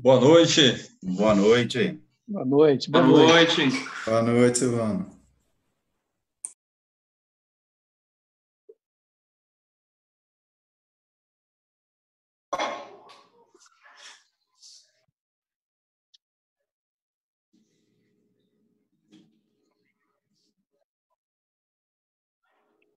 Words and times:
Boa 0.00 0.20
noite. 0.20 0.90
Boa 1.02 1.34
noite. 1.34 2.00
Boa 2.26 2.44
noite. 2.44 2.90
Boa, 2.90 3.02
boa 3.04 3.26
noite. 3.26 3.60
noite. 3.60 3.88
Boa 4.06 4.22
noite, 4.22 4.58
Silvano. 4.58 5.22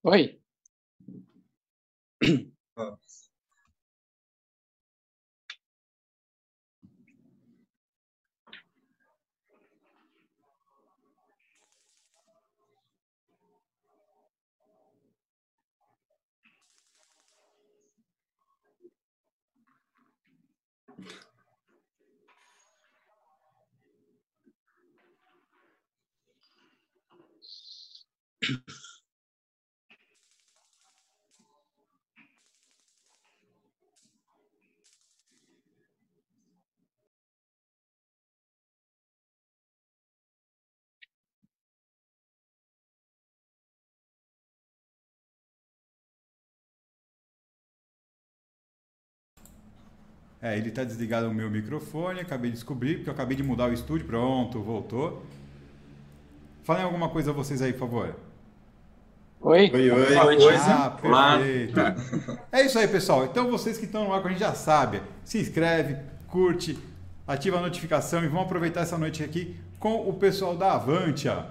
Oi. 0.04 0.38
É, 50.46 50.56
ele 50.56 50.68
está 50.68 50.84
desligado 50.84 51.28
o 51.28 51.34
meu 51.34 51.50
microfone, 51.50 52.20
acabei 52.20 52.50
de 52.50 52.56
descobrir, 52.56 52.98
porque 52.98 53.10
eu 53.10 53.14
acabei 53.14 53.36
de 53.36 53.42
mudar 53.42 53.68
o 53.68 53.72
estúdio. 53.72 54.06
Pronto, 54.06 54.62
voltou. 54.62 55.26
Falem 56.62 56.84
alguma 56.84 57.08
coisa 57.08 57.32
a 57.32 57.34
vocês 57.34 57.60
aí, 57.60 57.72
por 57.72 57.80
favor. 57.80 58.14
Oi. 59.40 59.68
Oi, 59.74 59.90
oi. 59.90 60.16
Oi. 60.16 60.54
Ah, 60.54 60.90
perfeito. 60.90 61.80
É 62.52 62.64
isso 62.64 62.78
aí, 62.78 62.86
pessoal. 62.86 63.24
Então, 63.24 63.50
vocês 63.50 63.76
que 63.76 63.86
estão 63.86 64.04
no 64.04 64.12
ar, 64.12 64.24
a 64.24 64.28
gente 64.28 64.38
já 64.38 64.54
sabe, 64.54 65.02
se 65.24 65.40
inscreve, 65.40 65.96
curte, 66.28 66.78
ativa 67.26 67.58
a 67.58 67.60
notificação 67.60 68.22
e 68.22 68.28
vamos 68.28 68.44
aproveitar 68.44 68.82
essa 68.82 68.96
noite 68.96 69.24
aqui 69.24 69.56
com 69.80 70.08
o 70.08 70.12
pessoal 70.12 70.56
da 70.56 70.74
Avantia. 70.74 71.44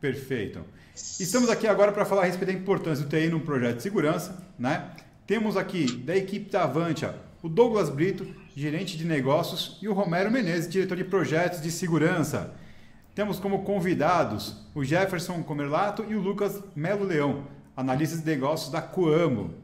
Perfeito. 0.00 0.64
Estamos 1.20 1.48
aqui 1.50 1.68
agora 1.68 1.92
para 1.92 2.04
falar 2.04 2.22
a 2.22 2.24
respeito 2.24 2.52
da 2.52 2.58
importância 2.58 3.04
do 3.04 3.08
TI 3.08 3.28
num 3.28 3.38
projeto 3.38 3.76
de 3.76 3.82
segurança, 3.84 4.44
né? 4.58 4.90
Temos 5.24 5.56
aqui 5.56 5.86
da 5.98 6.16
equipe 6.16 6.50
da 6.50 6.64
Avantia 6.64 7.26
o 7.42 7.48
Douglas 7.48 7.88
Brito, 7.90 8.26
gerente 8.54 8.96
de 8.96 9.04
negócios, 9.04 9.78
e 9.82 9.88
o 9.88 9.92
Romero 9.92 10.30
Menezes, 10.30 10.68
diretor 10.68 10.96
de 10.96 11.04
projetos 11.04 11.60
de 11.60 11.70
segurança. 11.70 12.54
Temos 13.14 13.38
como 13.38 13.62
convidados 13.62 14.56
o 14.74 14.84
Jefferson 14.84 15.42
Comerlato 15.42 16.04
e 16.08 16.14
o 16.14 16.20
Lucas 16.20 16.62
Melo 16.74 17.04
Leão, 17.04 17.44
analistas 17.76 18.20
de 18.20 18.26
negócios 18.26 18.70
da 18.70 18.82
Coamo. 18.82 19.54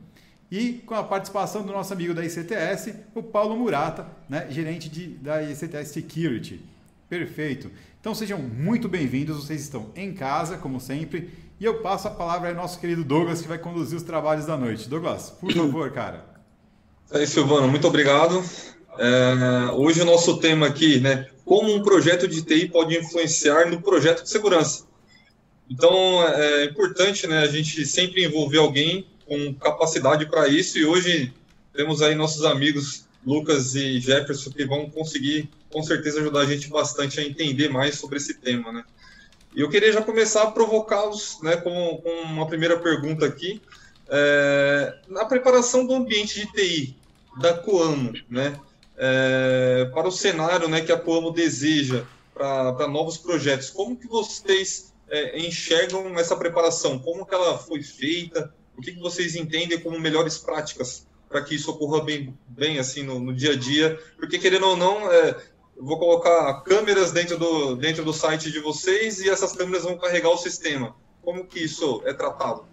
E 0.51 0.83
com 0.85 0.95
a 0.95 1.03
participação 1.03 1.65
do 1.65 1.73
nosso 1.73 1.93
amigo 1.93 2.13
da 2.13 2.25
ICTS, 2.25 2.95
o 3.15 3.23
Paulo 3.23 3.57
Murata, 3.57 4.07
né, 4.29 4.47
gerente 4.51 4.89
de, 4.89 5.09
da 5.09 5.43
ICTS 5.43 5.93
Security. 5.93 6.61
Perfeito. 7.09 7.71
Então 8.01 8.15
sejam 8.15 8.39
muito 8.39 8.89
bem-vindos, 8.89 9.45
vocês 9.45 9.63
estão 9.63 9.91
em 9.95 10.13
casa, 10.13 10.59
como 10.59 10.81
sempre, 10.81 11.31
e 11.61 11.65
eu 11.65 11.81
passo 11.81 12.09
a 12.09 12.11
palavra 12.11 12.49
ao 12.49 12.55
nosso 12.55 12.81
querido 12.81 13.05
Douglas, 13.05 13.41
que 13.41 13.49
vai 13.49 13.59
conduzir 13.59 13.97
os 13.97 14.03
trabalhos 14.03 14.47
da 14.47 14.57
noite. 14.57 14.89
Douglas, 14.89 15.31
por 15.31 15.53
favor, 15.53 15.91
cara. 15.93 16.32
É, 17.15 17.27
Silvano, 17.27 17.69
muito 17.69 17.87
obrigado. 17.87 18.43
É, 18.99 19.71
hoje 19.73 20.01
o 20.01 20.05
nosso 20.05 20.39
tema 20.39 20.67
aqui, 20.67 20.99
né? 20.99 21.29
Como 21.45 21.75
um 21.75 21.83
projeto 21.83 22.27
de 22.27 22.41
TI 22.41 22.69
pode 22.69 22.97
influenciar 22.97 23.71
no 23.71 23.83
projeto 23.83 24.23
de 24.23 24.31
segurança. 24.31 24.87
Então 25.69 26.27
é 26.27 26.65
importante, 26.65 27.27
né? 27.27 27.41
A 27.41 27.47
gente 27.47 27.85
sempre 27.85 28.25
envolver 28.25 28.59
alguém 28.59 29.07
com 29.27 29.53
capacidade 29.55 30.25
para 30.25 30.49
isso 30.49 30.79
e 30.79 30.87
hoje 30.87 31.31
temos 31.75 32.01
aí 32.01 32.15
nossos 32.15 32.47
amigos 32.47 33.07
Lucas 33.27 33.75
e 33.75 34.01
Jefferson 34.01 34.51
que 34.51 34.65
vão 34.65 34.89
conseguir, 34.89 35.51
com 35.71 35.83
certeza, 35.83 36.19
ajudar 36.19 36.41
a 36.41 36.47
gente 36.47 36.69
bastante 36.71 37.21
a 37.21 37.23
entender 37.23 37.69
mais 37.69 37.97
sobre 37.97 38.17
esse 38.17 38.35
tema, 38.35 38.73
né? 38.73 38.85
E 39.55 39.61
eu 39.61 39.69
queria 39.69 39.93
já 39.93 40.01
começar 40.01 40.45
a 40.45 40.51
provocá-los, 40.51 41.39
né? 41.43 41.57
Com, 41.57 42.01
com 42.03 42.11
uma 42.23 42.47
primeira 42.47 42.79
pergunta 42.79 43.27
aqui. 43.27 43.61
É, 44.09 44.95
na 45.09 45.27
preparação 45.27 45.87
do 45.87 45.95
ambiente 45.95 46.41
de 46.41 46.53
TI, 46.53 47.02
da 47.39 47.55
Coamo, 47.55 48.13
né? 48.29 48.59
É, 48.97 49.91
para 49.93 50.07
o 50.07 50.13
cenário 50.13 50.69
né, 50.69 50.81
que 50.81 50.93
a 50.93 50.99
Coamo 50.99 51.33
deseja 51.33 52.05
para 52.35 52.87
novos 52.89 53.17
projetos. 53.17 53.71
Como 53.71 53.97
que 53.97 54.07
vocês 54.07 54.93
é, 55.09 55.39
enxergam 55.39 56.19
essa 56.19 56.37
preparação? 56.37 56.99
Como 56.99 57.27
que 57.27 57.35
ela 57.35 57.59
foi 57.59 57.83
feita? 57.83 58.53
O 58.77 58.81
que, 58.81 58.93
que 58.93 59.01
vocês 59.01 59.37
entendem 59.37 59.81
como 59.81 59.99
melhores 59.99 60.39
práticas 60.39 61.07
para 61.29 61.43
que 61.43 61.55
isso 61.55 61.71
ocorra 61.71 62.03
bem, 62.05 62.37
bem 62.47 62.79
assim 62.79 63.03
no, 63.03 63.19
no, 63.19 63.35
dia 63.35 63.53
a 63.53 63.57
dia? 63.57 63.99
Porque 64.17 64.39
querendo 64.39 64.67
ou 64.67 64.77
não, 64.77 65.11
é, 65.11 65.37
vou 65.77 65.99
colocar 65.99 66.63
câmeras 66.63 67.13
dentro 67.13 67.39
do, 67.39 67.77
dentro 67.77 68.05
do 68.05 68.13
site 68.13 68.51
de 68.51 68.61
vocês 68.61 69.21
e 69.21 69.29
essas 69.29 69.53
câmeras 69.53 69.85
vão 69.85 69.99
carregar 69.99 70.31
o 70.31 70.39
sistema. 70.39 70.95
Como 71.23 71.47
que 71.47 71.61
isso 71.61 72.03
é 72.05 72.13
tratado? 72.13 72.65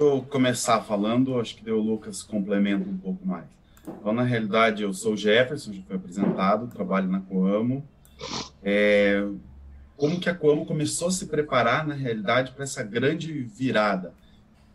Eu 0.00 0.22
começar 0.22 0.80
falando, 0.80 1.38
acho 1.38 1.56
que 1.56 1.70
o 1.70 1.78
Lucas 1.78 2.22
complementa 2.22 2.88
um 2.88 2.96
pouco 2.96 3.26
mais. 3.26 3.44
Então, 3.86 4.12
na 4.12 4.22
realidade, 4.22 4.82
eu 4.82 4.94
sou 4.94 5.12
o 5.12 5.16
Jefferson, 5.16 5.74
já 5.74 5.82
foi 5.82 5.96
apresentado, 5.96 6.68
trabalho 6.68 7.08
na 7.08 7.20
Coamo. 7.20 7.86
É, 8.62 9.26
como 9.96 10.18
que 10.18 10.30
a 10.30 10.34
Coamo 10.34 10.64
começou 10.64 11.08
a 11.08 11.10
se 11.10 11.26
preparar, 11.26 11.86
na 11.86 11.94
realidade, 11.94 12.52
para 12.52 12.64
essa 12.64 12.82
grande 12.82 13.42
virada? 13.42 14.14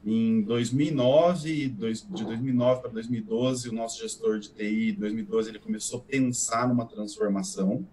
Em 0.06 0.44
2009, 0.44 1.70
de 1.70 2.06
2009 2.10 2.82
para 2.82 2.92
2012, 2.92 3.70
o 3.70 3.74
nosso 3.74 4.00
gestor 4.00 4.38
de 4.38 4.50
TI, 4.50 4.92
em 4.92 5.00
2012, 5.00 5.50
ele 5.50 5.60
começou 5.60 6.00
a 6.00 6.04
pensar 6.04 6.68
numa 6.68 6.86
transformação. 6.86 7.84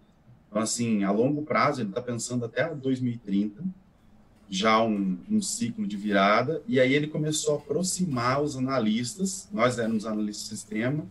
Então, 0.50 0.60
assim, 0.60 1.02
a 1.02 1.10
longo 1.10 1.42
prazo, 1.42 1.80
ele 1.80 1.88
está 1.88 2.02
pensando 2.02 2.44
até 2.44 2.68
2030 2.74 3.64
já 4.52 4.82
um, 4.82 5.16
um, 5.30 5.40
ciclo 5.40 5.86
de 5.86 5.96
virada, 5.96 6.62
e 6.68 6.78
aí 6.78 6.92
ele 6.92 7.06
começou 7.06 7.54
a 7.54 7.56
aproximar 7.56 8.42
os 8.42 8.54
analistas, 8.54 9.48
nós 9.50 9.78
éramos 9.78 10.04
analistas 10.04 10.44
de 10.44 10.56
sistema, 10.56 11.06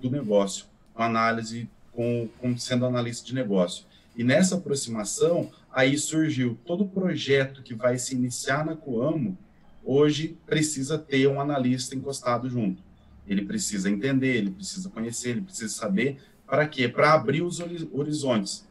do 0.00 0.10
negócio, 0.10 0.64
com 0.94 1.02
análise, 1.02 1.68
com, 1.92 2.26
com, 2.38 2.56
sendo 2.56 2.86
analista 2.86 3.26
de 3.26 3.34
negócio. 3.34 3.84
E 4.16 4.24
nessa 4.24 4.54
aproximação, 4.54 5.50
aí 5.70 5.98
surgiu 5.98 6.58
todo 6.64 6.86
projeto 6.86 7.62
que 7.62 7.74
vai 7.74 7.98
se 7.98 8.14
iniciar 8.14 8.64
na 8.64 8.74
Coamo, 8.74 9.36
hoje 9.84 10.38
precisa 10.46 10.96
ter 10.96 11.28
um 11.28 11.38
analista 11.38 11.94
encostado 11.94 12.48
junto. 12.48 12.82
Ele 13.26 13.44
precisa 13.44 13.90
entender, 13.90 14.36
ele 14.36 14.50
precisa 14.50 14.88
conhecer, 14.88 15.30
ele 15.32 15.42
precisa 15.42 15.68
saber, 15.68 16.18
para 16.46 16.66
quê? 16.66 16.88
Para 16.88 17.12
abrir 17.12 17.42
os 17.42 17.60
horizontes 17.92 18.66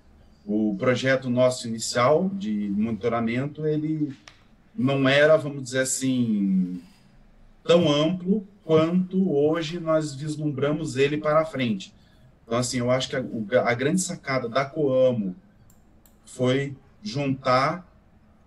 o 0.47 0.77
projeto 0.79 1.29
nosso 1.29 1.67
inicial 1.67 2.29
de 2.33 2.69
monitoramento, 2.69 3.67
ele 3.67 4.15
não 4.73 5.07
era, 5.09 5.35
vamos 5.35 5.61
dizer 5.61 5.81
assim, 5.81 6.81
tão 7.65 7.91
amplo 7.91 8.47
quanto 8.63 9.29
hoje 9.29 9.77
nós 9.77 10.15
vislumbramos 10.15 10.95
ele 10.95 11.17
para 11.17 11.41
a 11.41 11.45
frente. 11.45 11.93
Então, 12.45 12.57
assim, 12.57 12.77
eu 12.77 12.89
acho 12.89 13.09
que 13.09 13.17
a, 13.17 13.69
a 13.69 13.73
grande 13.73 13.99
sacada 13.99 14.47
da 14.47 14.63
Coamo 14.63 15.35
foi 16.23 16.73
juntar, 17.03 17.85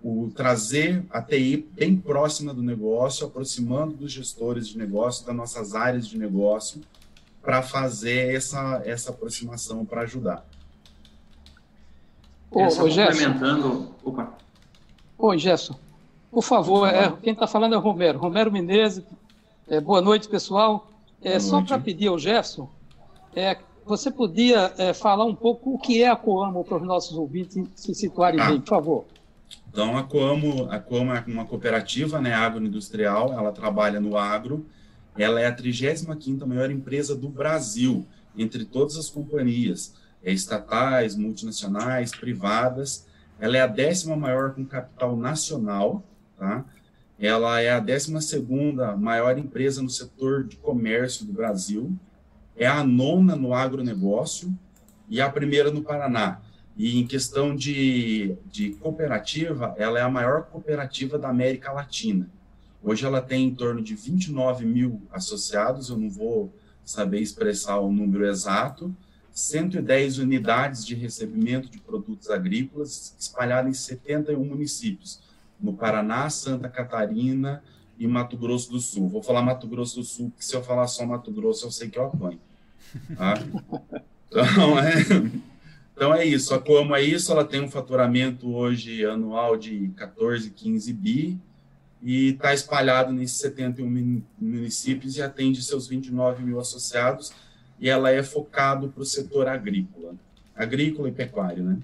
o, 0.02 0.30
trazer 0.34 1.04
a 1.10 1.20
TI 1.20 1.68
bem 1.72 1.94
próxima 1.96 2.54
do 2.54 2.62
negócio, 2.62 3.26
aproximando 3.26 3.92
dos 3.92 4.10
gestores 4.10 4.68
de 4.68 4.78
negócio, 4.78 5.26
das 5.26 5.36
nossas 5.36 5.74
áreas 5.74 6.08
de 6.08 6.16
negócio, 6.16 6.80
para 7.42 7.60
fazer 7.60 8.34
essa, 8.34 8.80
essa 8.86 9.10
aproximação, 9.10 9.84
para 9.84 10.02
ajudar. 10.02 10.46
Ô, 12.50 12.64
ô 12.64 12.88
Gerson. 12.88 13.94
Opa. 14.04 14.34
Ô, 15.16 15.36
Gerson, 15.36 15.74
por 16.30 16.42
favor, 16.42 16.88
é, 16.88 17.10
quem 17.22 17.32
está 17.32 17.46
falando 17.46 17.74
é 17.74 17.78
o 17.78 17.80
Romero. 17.80 18.18
Romero 18.18 18.50
Menezes. 18.50 19.04
É, 19.68 19.80
boa 19.80 20.00
noite, 20.00 20.28
pessoal. 20.28 20.90
É, 21.22 21.32
boa 21.32 21.40
só 21.40 21.62
para 21.62 21.78
pedir 21.78 22.08
ao 22.08 22.18
Gerson, 22.18 22.68
é, 23.36 23.58
você 23.84 24.10
podia 24.10 24.72
é, 24.78 24.92
falar 24.92 25.24
um 25.24 25.34
pouco 25.34 25.74
o 25.74 25.78
que 25.78 26.02
é 26.02 26.08
a 26.08 26.16
Coamo 26.16 26.64
para 26.64 26.78
os 26.78 26.82
nossos 26.82 27.16
ouvintes 27.16 27.62
se 27.74 27.94
situarem 27.94 28.40
ah. 28.40 28.50
bem, 28.50 28.60
por 28.60 28.68
favor. 28.68 29.04
Então, 29.70 29.96
a 29.96 30.02
Coamo, 30.02 30.68
a 30.70 30.78
Coamo 30.78 31.12
é 31.12 31.24
uma 31.26 31.44
cooperativa 31.44 32.20
né, 32.20 32.32
agroindustrial, 32.32 33.32
ela 33.32 33.52
trabalha 33.52 34.00
no 34.00 34.16
agro, 34.16 34.66
ela 35.16 35.40
é 35.40 35.46
a 35.46 35.54
35ª 35.54 36.46
maior 36.46 36.70
empresa 36.70 37.14
do 37.14 37.28
Brasil 37.28 38.06
entre 38.36 38.64
todas 38.64 38.96
as 38.96 39.08
companhias, 39.08 39.94
é, 39.94 39.99
estatais, 40.24 41.16
multinacionais, 41.16 42.10
privadas. 42.10 43.06
Ela 43.38 43.56
é 43.56 43.60
a 43.60 43.66
décima 43.66 44.16
maior 44.16 44.54
com 44.54 44.64
capital 44.64 45.16
nacional, 45.16 46.04
tá? 46.38 46.64
Ela 47.18 47.60
é 47.60 47.70
a 47.70 47.80
décima 47.80 48.20
segunda 48.20 48.96
maior 48.96 49.36
empresa 49.38 49.82
no 49.82 49.90
setor 49.90 50.44
de 50.44 50.56
comércio 50.56 51.26
do 51.26 51.32
Brasil, 51.32 51.92
é 52.56 52.66
a 52.66 52.82
nona 52.82 53.36
no 53.36 53.52
agronegócio 53.52 54.52
e 55.08 55.20
a 55.20 55.28
primeira 55.28 55.70
no 55.70 55.82
Paraná. 55.82 56.40
E 56.76 56.98
em 56.98 57.06
questão 57.06 57.54
de, 57.54 58.36
de 58.50 58.70
cooperativa, 58.70 59.74
ela 59.76 59.98
é 59.98 60.02
a 60.02 60.08
maior 60.08 60.44
cooperativa 60.44 61.18
da 61.18 61.28
América 61.28 61.72
Latina. 61.72 62.26
Hoje 62.82 63.04
ela 63.04 63.20
tem 63.20 63.48
em 63.48 63.54
torno 63.54 63.82
de 63.82 63.94
29 63.94 64.64
mil 64.64 65.02
associados, 65.12 65.90
eu 65.90 65.98
não 65.98 66.08
vou 66.08 66.50
saber 66.82 67.20
expressar 67.20 67.78
o 67.78 67.92
número 67.92 68.26
exato, 68.26 68.94
110 69.32 70.18
unidades 70.18 70.84
de 70.84 70.94
recebimento 70.94 71.68
de 71.68 71.78
produtos 71.78 72.30
agrícolas 72.30 73.14
espalhadas 73.18 73.70
em 73.70 73.74
71 73.74 74.44
municípios, 74.44 75.20
no 75.60 75.74
Paraná, 75.74 76.28
Santa 76.30 76.68
Catarina 76.68 77.62
e 77.98 78.06
Mato 78.06 78.36
Grosso 78.36 78.70
do 78.70 78.80
Sul. 78.80 79.08
Vou 79.08 79.22
falar 79.22 79.42
Mato 79.42 79.66
Grosso 79.66 79.96
do 79.96 80.04
Sul, 80.04 80.30
porque 80.30 80.42
se 80.42 80.54
eu 80.54 80.62
falar 80.62 80.86
só 80.86 81.04
Mato 81.04 81.30
Grosso, 81.30 81.66
eu 81.66 81.70
sei 81.70 81.88
que 81.88 81.98
eu 81.98 82.06
apanho. 82.06 82.40
Tá? 83.16 83.34
Então, 84.32 84.78
é, 84.78 84.94
então 85.92 86.14
é 86.14 86.24
isso. 86.24 86.54
A 86.54 86.60
Como 86.60 86.94
é 86.94 87.02
isso, 87.02 87.32
ela 87.32 87.44
tem 87.44 87.60
um 87.60 87.68
faturamento 87.68 88.54
hoje 88.54 89.04
anual 89.04 89.56
de 89.56 89.88
14, 89.96 90.50
15 90.50 90.92
bi, 90.92 91.40
e 92.02 92.28
está 92.28 92.54
espalhado 92.54 93.12
nesses 93.12 93.38
71 93.38 94.22
municípios 94.38 95.16
e 95.16 95.22
atende 95.22 95.62
seus 95.62 95.86
29 95.86 96.42
mil 96.44 96.58
associados, 96.58 97.32
e 97.80 97.88
ela 97.88 98.10
é 98.10 98.22
focado 98.22 98.88
para 98.88 99.02
o 99.02 99.06
setor 99.06 99.48
agrícola, 99.48 100.14
agrícola 100.54 101.08
e 101.08 101.12
pecuário, 101.12 101.64
né? 101.64 101.78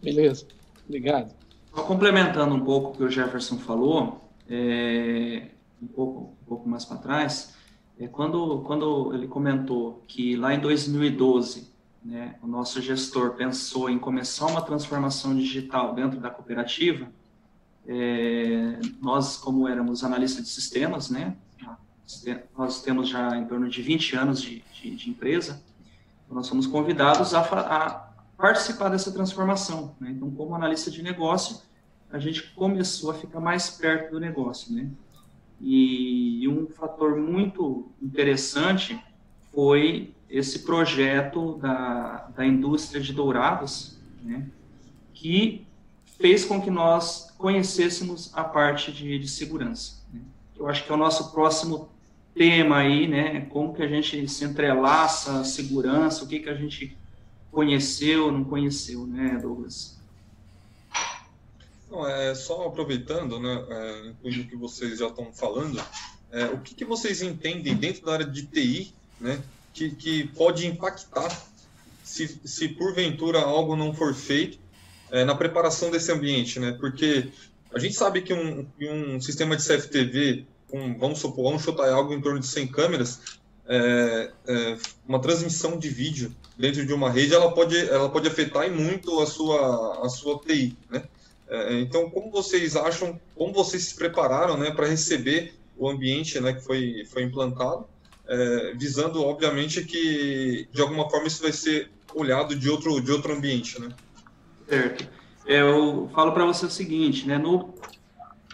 Beleza, 0.00 0.46
obrigado. 0.86 1.34
Só 1.74 1.82
complementando 1.82 2.54
um 2.54 2.64
pouco 2.64 2.90
o 2.90 2.96
que 2.96 3.02
o 3.02 3.10
Jefferson 3.10 3.58
falou, 3.58 4.30
é, 4.48 5.48
um, 5.82 5.86
pouco, 5.88 6.36
um 6.42 6.46
pouco 6.46 6.68
mais 6.68 6.84
para 6.84 6.98
trás, 6.98 7.56
é, 7.98 8.06
quando, 8.06 8.60
quando 8.60 9.12
ele 9.14 9.26
comentou 9.26 10.04
que 10.06 10.36
lá 10.36 10.54
em 10.54 10.60
2012 10.60 11.74
né, 12.04 12.36
o 12.40 12.46
nosso 12.46 12.80
gestor 12.80 13.34
pensou 13.34 13.90
em 13.90 13.98
começar 13.98 14.46
uma 14.46 14.62
transformação 14.62 15.34
digital 15.34 15.92
dentro 15.92 16.20
da 16.20 16.30
cooperativa, 16.30 17.08
é, 17.88 18.78
nós, 19.00 19.36
como 19.36 19.66
éramos 19.66 20.04
analistas 20.04 20.44
de 20.44 20.50
sistemas, 20.50 21.10
né, 21.10 21.36
nós 22.56 22.82
temos 22.82 23.08
já 23.08 23.36
em 23.36 23.46
torno 23.46 23.68
de 23.68 23.82
20 23.82 24.16
anos 24.16 24.40
de, 24.40 24.62
de, 24.72 24.94
de 24.94 25.10
empresa, 25.10 25.62
nós 26.30 26.48
fomos 26.48 26.66
convidados 26.66 27.34
a, 27.34 27.40
a 27.40 27.90
participar 28.36 28.88
dessa 28.88 29.12
transformação. 29.12 29.94
Né? 30.00 30.10
Então, 30.10 30.30
como 30.30 30.54
analista 30.54 30.90
de 30.90 31.02
negócio, 31.02 31.60
a 32.10 32.18
gente 32.18 32.50
começou 32.54 33.10
a 33.10 33.14
ficar 33.14 33.40
mais 33.40 33.70
perto 33.70 34.12
do 34.12 34.20
negócio. 34.20 34.74
Né? 34.74 34.88
E, 35.60 36.42
e 36.42 36.48
um 36.48 36.66
fator 36.66 37.16
muito 37.16 37.90
interessante 38.00 39.00
foi 39.52 40.14
esse 40.28 40.60
projeto 40.60 41.56
da, 41.58 42.28
da 42.36 42.44
indústria 42.44 43.00
de 43.00 43.12
dourados, 43.12 43.98
né? 44.22 44.46
que 45.14 45.66
fez 46.18 46.44
com 46.44 46.60
que 46.60 46.70
nós 46.70 47.34
conhecêssemos 47.38 48.30
a 48.34 48.44
parte 48.44 48.92
de, 48.92 49.18
de 49.18 49.28
segurança. 49.28 50.02
Né? 50.12 50.20
Eu 50.56 50.68
acho 50.68 50.84
que 50.84 50.90
é 50.90 50.94
o 50.94 50.98
nosso 50.98 51.32
próximo 51.32 51.88
tema 52.36 52.78
aí, 52.78 53.08
né? 53.08 53.46
Como 53.50 53.74
que 53.74 53.82
a 53.82 53.88
gente 53.88 54.28
se 54.28 54.44
entrelaça 54.44 55.42
segurança, 55.44 56.24
o 56.24 56.28
que 56.28 56.40
que 56.40 56.48
a 56.48 56.54
gente 56.54 56.96
conheceu, 57.50 58.30
não 58.30 58.44
conheceu, 58.44 59.06
né, 59.06 59.38
Douglas? 59.40 59.96
Não, 61.90 62.06
é 62.06 62.34
só 62.34 62.66
aproveitando, 62.66 63.40
né, 63.40 63.64
é, 63.70 64.12
o 64.22 64.30
que 64.30 64.56
vocês 64.56 64.98
já 64.98 65.06
estão 65.06 65.32
falando, 65.32 65.82
é, 66.30 66.46
o 66.46 66.58
que, 66.58 66.74
que 66.74 66.84
vocês 66.84 67.22
entendem 67.22 67.74
dentro 67.74 68.04
da 68.04 68.12
área 68.12 68.26
de 68.26 68.44
TI, 68.44 68.92
né, 69.20 69.40
que, 69.72 69.90
que 69.90 70.26
pode 70.28 70.66
impactar 70.66 71.30
se, 72.04 72.40
se 72.44 72.68
porventura 72.68 73.40
algo 73.40 73.74
não 73.76 73.94
for 73.94 74.12
feito 74.14 74.58
é, 75.10 75.24
na 75.24 75.34
preparação 75.34 75.90
desse 75.90 76.12
ambiente, 76.12 76.60
né? 76.60 76.72
Porque 76.78 77.28
a 77.72 77.78
gente 77.78 77.94
sabe 77.94 78.22
que 78.22 78.34
um, 78.34 78.66
um 78.80 79.20
sistema 79.20 79.56
de 79.56 79.66
CFTV, 79.66 80.46
um, 80.72 80.98
vamos 80.98 81.18
supor, 81.18 81.44
vamos 81.44 81.62
chutar 81.62 81.88
algo 81.90 82.12
em 82.12 82.20
torno 82.20 82.40
de 82.40 82.46
100 82.46 82.68
câmeras, 82.68 83.38
é, 83.68 84.30
é, 84.46 84.76
uma 85.06 85.20
transmissão 85.20 85.78
de 85.78 85.88
vídeo 85.88 86.34
dentro 86.56 86.86
de 86.86 86.92
uma 86.92 87.10
rede, 87.10 87.34
ela 87.34 87.52
pode, 87.52 87.76
ela 87.88 88.08
pode 88.08 88.28
afetar 88.28 88.70
muito 88.70 89.20
a 89.20 89.26
sua, 89.26 90.04
a 90.04 90.08
sua 90.08 90.38
TI, 90.38 90.76
né? 90.90 91.02
É, 91.48 91.80
então, 91.80 92.10
como 92.10 92.30
vocês 92.30 92.74
acham, 92.74 93.20
como 93.34 93.52
vocês 93.52 93.84
se 93.84 93.94
prepararam, 93.94 94.56
né, 94.56 94.72
para 94.72 94.86
receber 94.86 95.54
o 95.76 95.88
ambiente, 95.88 96.40
né, 96.40 96.54
que 96.54 96.60
foi, 96.60 97.04
foi 97.04 97.22
implantado, 97.22 97.86
é, 98.26 98.74
visando, 98.74 99.22
obviamente, 99.22 99.84
que 99.84 100.68
de 100.72 100.80
alguma 100.80 101.08
forma 101.08 101.28
isso 101.28 101.42
vai 101.42 101.52
ser 101.52 101.90
olhado 102.14 102.56
de 102.56 102.68
outro, 102.68 103.00
de 103.00 103.12
outro 103.12 103.32
ambiente, 103.32 103.80
né? 103.80 103.88
Certo. 104.68 105.08
É, 105.46 105.60
eu 105.60 106.10
falo 106.12 106.32
para 106.32 106.44
você 106.44 106.66
o 106.66 106.70
seguinte, 106.70 107.26
né? 107.28 107.38
No, 107.38 107.74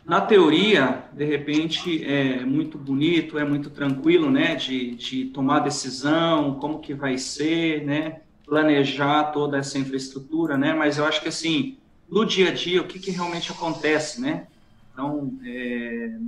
na 0.04 0.20
teoria, 0.20 1.04
de 1.12 1.24
repente, 1.24 2.04
é 2.04 2.44
muito 2.44 2.76
bonito, 2.76 3.38
é 3.38 3.44
muito 3.44 3.70
tranquilo, 3.70 4.30
né? 4.30 4.56
De, 4.56 4.96
de 4.96 5.26
tomar 5.26 5.60
decisão, 5.60 6.56
como 6.56 6.80
que 6.80 6.92
vai 6.92 7.16
ser, 7.18 7.84
né? 7.84 8.20
Planejar 8.44 9.24
toda 9.32 9.58
essa 9.58 9.78
infraestrutura, 9.78 10.58
né? 10.58 10.74
Mas 10.74 10.98
eu 10.98 11.04
acho 11.04 11.22
que, 11.22 11.28
assim, 11.28 11.78
no 12.10 12.26
dia 12.26 12.48
a 12.48 12.52
dia, 12.52 12.82
o 12.82 12.86
que, 12.86 12.98
que 12.98 13.12
realmente 13.12 13.52
acontece, 13.52 14.20
né? 14.20 14.48
Então, 14.92 15.38
é, 15.44 16.18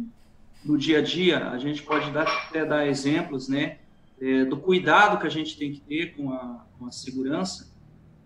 no 0.65 0.79
dia 0.79 1.01
a 1.01 1.03
dia, 1.03 1.49
a 1.51 1.59
gente 1.59 1.83
pode 1.83 2.11
dar, 2.13 2.29
até 2.49 2.65
dar 2.65 2.87
exemplos, 2.87 3.49
né? 3.49 3.79
É, 4.21 4.45
do 4.45 4.57
cuidado 4.57 5.19
que 5.19 5.27
a 5.27 5.31
gente 5.31 5.59
tem 5.59 5.73
que 5.73 5.81
ter 5.81 6.15
com 6.15 6.33
a, 6.33 6.65
com 6.79 6.87
a 6.87 6.93
segurança, 6.93 7.75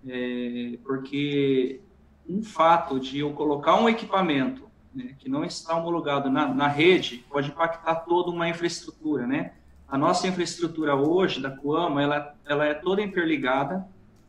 é, 0.07 0.79
porque 0.85 1.81
um 2.29 2.43
fato 2.43 3.01
de 3.01 3.21
eu 3.21 3.33
colocar 3.33 3.81
um 3.81 3.89
equipamento 3.89 4.68
né, 4.95 5.15
que 5.19 5.29
não 5.29 5.45
está 5.45 5.77
homologado 5.77 6.31
na, 6.31 6.53
na, 6.53 6.69
rede 6.69 7.25
pode 7.29 7.51
impactar 7.51 7.97
toda 7.97 8.31
uma 8.31 8.49
infraestrutura, 8.49 9.27
né? 9.27 9.53
A 9.87 9.97
nossa 9.97 10.27
infraestrutura 10.27 10.95
hoje 10.95 11.41
da 11.41 11.51
Coama, 11.51 12.03
ela, 12.03 12.35
ela 12.47 12.65
é 12.67 12.75
toda 12.75 13.03
interligada 13.03 13.87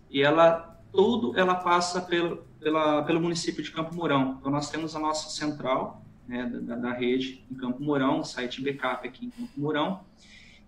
e 0.10 0.22
ela 0.22 0.70
tudo 0.92 1.38
ela 1.38 1.56
passa 1.56 2.02
pelo, 2.02 2.38
pela, 2.60 3.04
pelo 3.04 3.22
município 3.22 3.64
de 3.64 3.72
Campo 3.72 3.94
Mourão. 3.94 4.38
Então 4.40 4.52
nós 4.52 4.70
temos 4.70 4.96
a 4.96 5.00
nossa 5.00 5.30
central 5.30 6.04
né, 6.28 6.46
da, 6.46 6.76
da, 6.76 6.94
rede 6.94 7.46
em 7.52 7.56
Campo 7.56 7.82
Mourão, 7.82 8.20
o 8.20 8.24
site 8.24 8.62
backup 8.62 9.08
aqui 9.08 9.26
em 9.26 9.30
Campo 9.30 9.52
Mourão, 9.58 10.02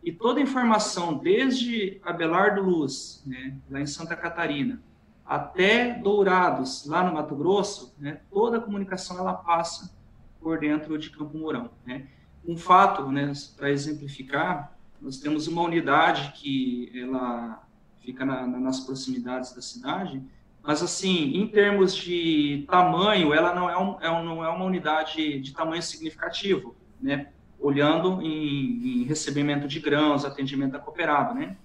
e 0.04 0.12
toda 0.12 0.40
a 0.40 0.44
informação 0.44 1.18
desde 1.18 2.00
Abelardo 2.04 2.62
Luz, 2.62 3.24
né, 3.26 3.56
lá 3.70 3.80
em 3.80 3.86
Santa 3.86 4.16
Catarina, 4.16 4.82
até 5.26 5.94
Dourados, 5.94 6.86
lá 6.86 7.04
no 7.04 7.14
Mato 7.14 7.36
Grosso, 7.36 7.96
né, 7.98 8.22
toda 8.30 8.58
a 8.58 8.62
comunicação 8.62 9.18
ela 9.18 9.34
passa 9.34 9.96
por 10.40 10.60
dentro 10.60 10.98
de 10.98 11.10
Campo 11.10 11.38
Mourão. 11.38 11.70
Né. 11.86 12.08
Um 12.46 12.58
fato, 12.58 13.12
né, 13.12 13.32
para 13.56 13.70
exemplificar, 13.70 14.76
nós 15.00 15.18
temos 15.18 15.48
uma 15.48 15.62
unidade 15.62 16.34
que 16.34 16.92
ela 16.96 17.64
fica 18.02 18.26
na, 18.26 18.46
nas 18.46 18.82
proximidades 18.82 19.54
da 19.54 19.62
cidade, 19.62 20.22
mas 20.64 20.84
assim, 20.84 21.36
em 21.36 21.48
termos 21.48 21.96
de 21.96 22.66
tamanho, 22.70 23.34
ela 23.34 23.54
não 23.54 23.70
é, 23.70 23.78
um, 23.78 24.00
é 24.00 24.24
não 24.24 24.46
é 24.46 24.50
uma 24.50 24.66
unidade 24.66 25.40
de 25.40 25.54
tamanho 25.54 25.82
significativo, 25.82 26.76
né? 27.02 27.30
Olhando 27.60 28.22
em, 28.22 29.02
em 29.02 29.04
recebimento 29.04 29.68
de 29.68 29.80
grãos, 29.80 30.24
atendimento 30.24 30.74
da 30.74 30.80
cooperada, 30.80 31.34
né? 31.34 31.58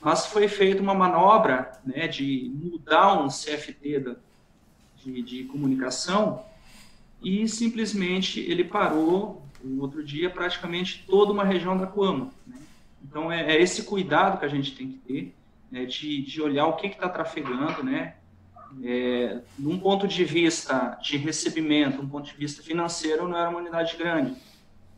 Mas 0.00 0.26
foi 0.26 0.48
feita 0.48 0.82
uma 0.82 0.94
manobra 0.94 1.72
né, 1.84 2.06
de 2.06 2.50
mudar 2.54 3.20
um 3.20 3.28
CFT 3.28 3.98
da, 4.00 4.16
de, 4.96 5.22
de, 5.22 5.44
comunicação 5.44 6.44
e 7.22 7.48
simplesmente 7.48 8.40
ele 8.40 8.62
parou 8.64 9.42
no 9.62 9.82
outro 9.82 10.04
dia 10.04 10.30
praticamente 10.30 11.04
toda 11.06 11.32
uma 11.32 11.44
região 11.44 11.76
da 11.76 11.86
Coama. 11.86 12.30
Né? 12.46 12.58
Então 13.02 13.30
é, 13.30 13.56
é, 13.56 13.60
esse 13.60 13.82
cuidado 13.82 14.38
que 14.38 14.44
a 14.44 14.48
gente 14.48 14.72
tem 14.74 14.88
que 14.88 14.98
ter 14.98 15.34
né, 15.70 15.84
de, 15.84 16.22
de 16.22 16.40
olhar 16.40 16.66
o 16.66 16.76
que 16.76 16.86
está 16.86 17.08
trafegando, 17.08 17.82
né? 17.82 18.14
É, 18.84 19.40
num 19.58 19.78
ponto 19.78 20.06
de 20.06 20.24
vista 20.24 20.98
de 21.02 21.16
recebimento, 21.16 22.02
um 22.02 22.08
ponto 22.08 22.26
de 22.26 22.34
vista 22.34 22.62
financeiro, 22.62 23.26
não 23.26 23.36
era 23.36 23.48
uma 23.48 23.60
unidade 23.60 23.96
grande 23.96 24.36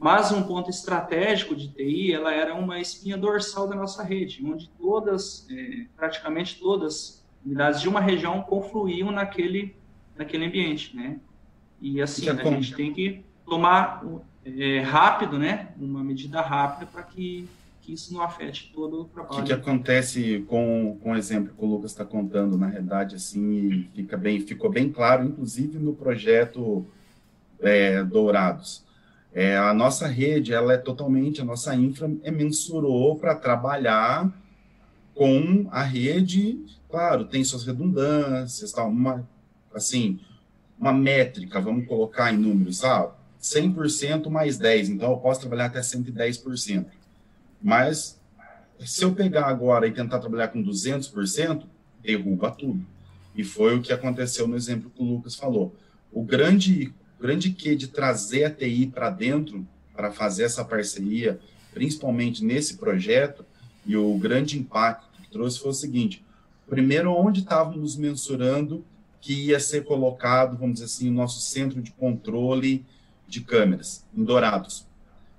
mas 0.01 0.33
um 0.33 0.43
ponto 0.43 0.71
estratégico 0.71 1.55
de 1.55 1.69
TI, 1.69 2.13
ela 2.13 2.33
era 2.33 2.55
uma 2.55 2.81
espinha 2.81 3.19
dorsal 3.19 3.69
da 3.69 3.77
nossa 3.77 4.03
rede, 4.03 4.43
onde 4.45 4.69
todas, 4.81 5.47
é, 5.51 5.85
praticamente 5.95 6.59
todas 6.59 7.23
unidades 7.45 7.83
de 7.83 7.89
uma 7.89 8.01
região 8.01 8.41
confluíam 8.41 9.13
naquele, 9.13 9.77
naquele 10.17 10.47
ambiente, 10.47 10.97
né? 10.97 11.19
E 11.81 12.01
assim, 12.01 12.29
é 12.29 12.33
a 12.33 12.35
gente 12.35 12.75
tem 12.75 12.95
que 12.95 13.23
tomar 13.45 14.03
é, 14.45 14.81
rápido, 14.81 15.39
né? 15.39 15.69
Uma 15.79 16.03
medida 16.03 16.41
rápida 16.41 16.87
para 16.87 17.03
que 17.03 17.47
que 17.83 17.95
isso 17.95 18.13
não 18.13 18.23
afete 18.23 18.71
todo 18.75 19.03
o 19.03 19.05
trabalho. 19.07 19.35
O 19.35 19.43
que, 19.43 19.47
que 19.47 19.53
acontece 19.53 20.45
com, 20.49 20.99
com 21.03 21.13
o 21.13 21.17
exemplo 21.17 21.55
que 21.57 21.65
o 21.65 21.67
Lucas 21.67 21.91
está 21.91 22.05
contando, 22.05 22.57
na 22.57 22.67
realidade, 22.67 23.17
assim, 23.17 23.89
fica 23.95 24.17
bem, 24.17 24.41
ficou 24.41 24.71
bem 24.71 24.91
claro, 24.93 25.25
inclusive 25.25 25.79
no 25.79 25.95
projeto 25.95 26.87
é, 27.59 28.05
Dourados. 28.05 28.85
É, 29.33 29.57
a 29.57 29.73
nossa 29.73 30.09
rede, 30.09 30.53
ela 30.53 30.73
é 30.73 30.77
totalmente, 30.77 31.41
a 31.41 31.45
nossa 31.45 31.75
infra 31.75 32.11
é 32.23 32.31
mensurou 32.31 33.17
para 33.17 33.35
trabalhar 33.35 34.33
com 35.15 35.69
a 35.71 35.83
rede, 35.83 36.59
claro, 36.89 37.25
tem 37.25 37.45
suas 37.45 37.65
redundâncias, 37.65 38.73
tal, 38.73 38.89
uma, 38.89 39.29
assim, 39.75 40.19
uma 40.79 40.93
métrica, 40.93 41.61
vamos 41.61 41.87
colocar 41.87 42.33
em 42.33 42.39
números, 42.39 42.79
sabe? 42.79 43.13
100% 43.41 44.29
mais 44.29 44.59
10, 44.59 44.91
então 44.91 45.11
eu 45.13 45.19
posso 45.19 45.41
trabalhar 45.41 45.67
até 45.67 45.81
110%. 45.81 46.87
Mas 47.63 48.19
se 48.85 49.05
eu 49.05 49.15
pegar 49.15 49.47
agora 49.47 49.87
e 49.87 49.93
tentar 49.93 50.19
trabalhar 50.19 50.49
com 50.49 50.63
200%, 50.63 51.65
derruba 52.03 52.51
tudo. 52.51 52.85
E 53.35 53.45
foi 53.45 53.77
o 53.77 53.83
que 53.83 53.93
aconteceu 53.93 54.49
no 54.49 54.57
exemplo 54.57 54.91
que 54.91 55.03
o 55.03 55.07
Lucas 55.07 55.35
falou. 55.35 55.75
O 56.13 56.23
grande, 56.23 56.93
grande 57.21 57.51
que 57.51 57.77
de 57.77 57.89
trazer 57.89 58.45
a 58.45 58.51
TI 58.51 58.87
para 58.87 59.11
dentro, 59.11 59.67
para 59.95 60.11
fazer 60.11 60.45
essa 60.45 60.65
parceria, 60.65 61.39
principalmente 61.73 62.45
nesse 62.45 62.79
projeto, 62.79 63.45
e 63.87 63.97
o 63.97 64.17
grande 64.19 64.59
impacto 64.59 65.23
que 65.23 65.31
trouxe 65.31 65.59
foi 65.59 65.71
o 65.71 65.75
seguinte: 65.75 66.25
primeiro, 66.69 67.13
onde 67.13 67.41
estávamos 67.41 67.97
mensurando 67.97 68.85
que 69.21 69.49
ia 69.49 69.61
ser 69.61 69.85
colocado, 69.85 70.57
vamos 70.57 70.75
dizer 70.75 70.87
assim, 70.87 71.11
o 71.11 71.13
nosso 71.13 71.41
centro 71.41 71.83
de 71.83 71.91
controle 71.93 72.85
de 73.29 73.43
câmeras, 73.43 74.05
em 74.17 74.25
Dourados. 74.25 74.87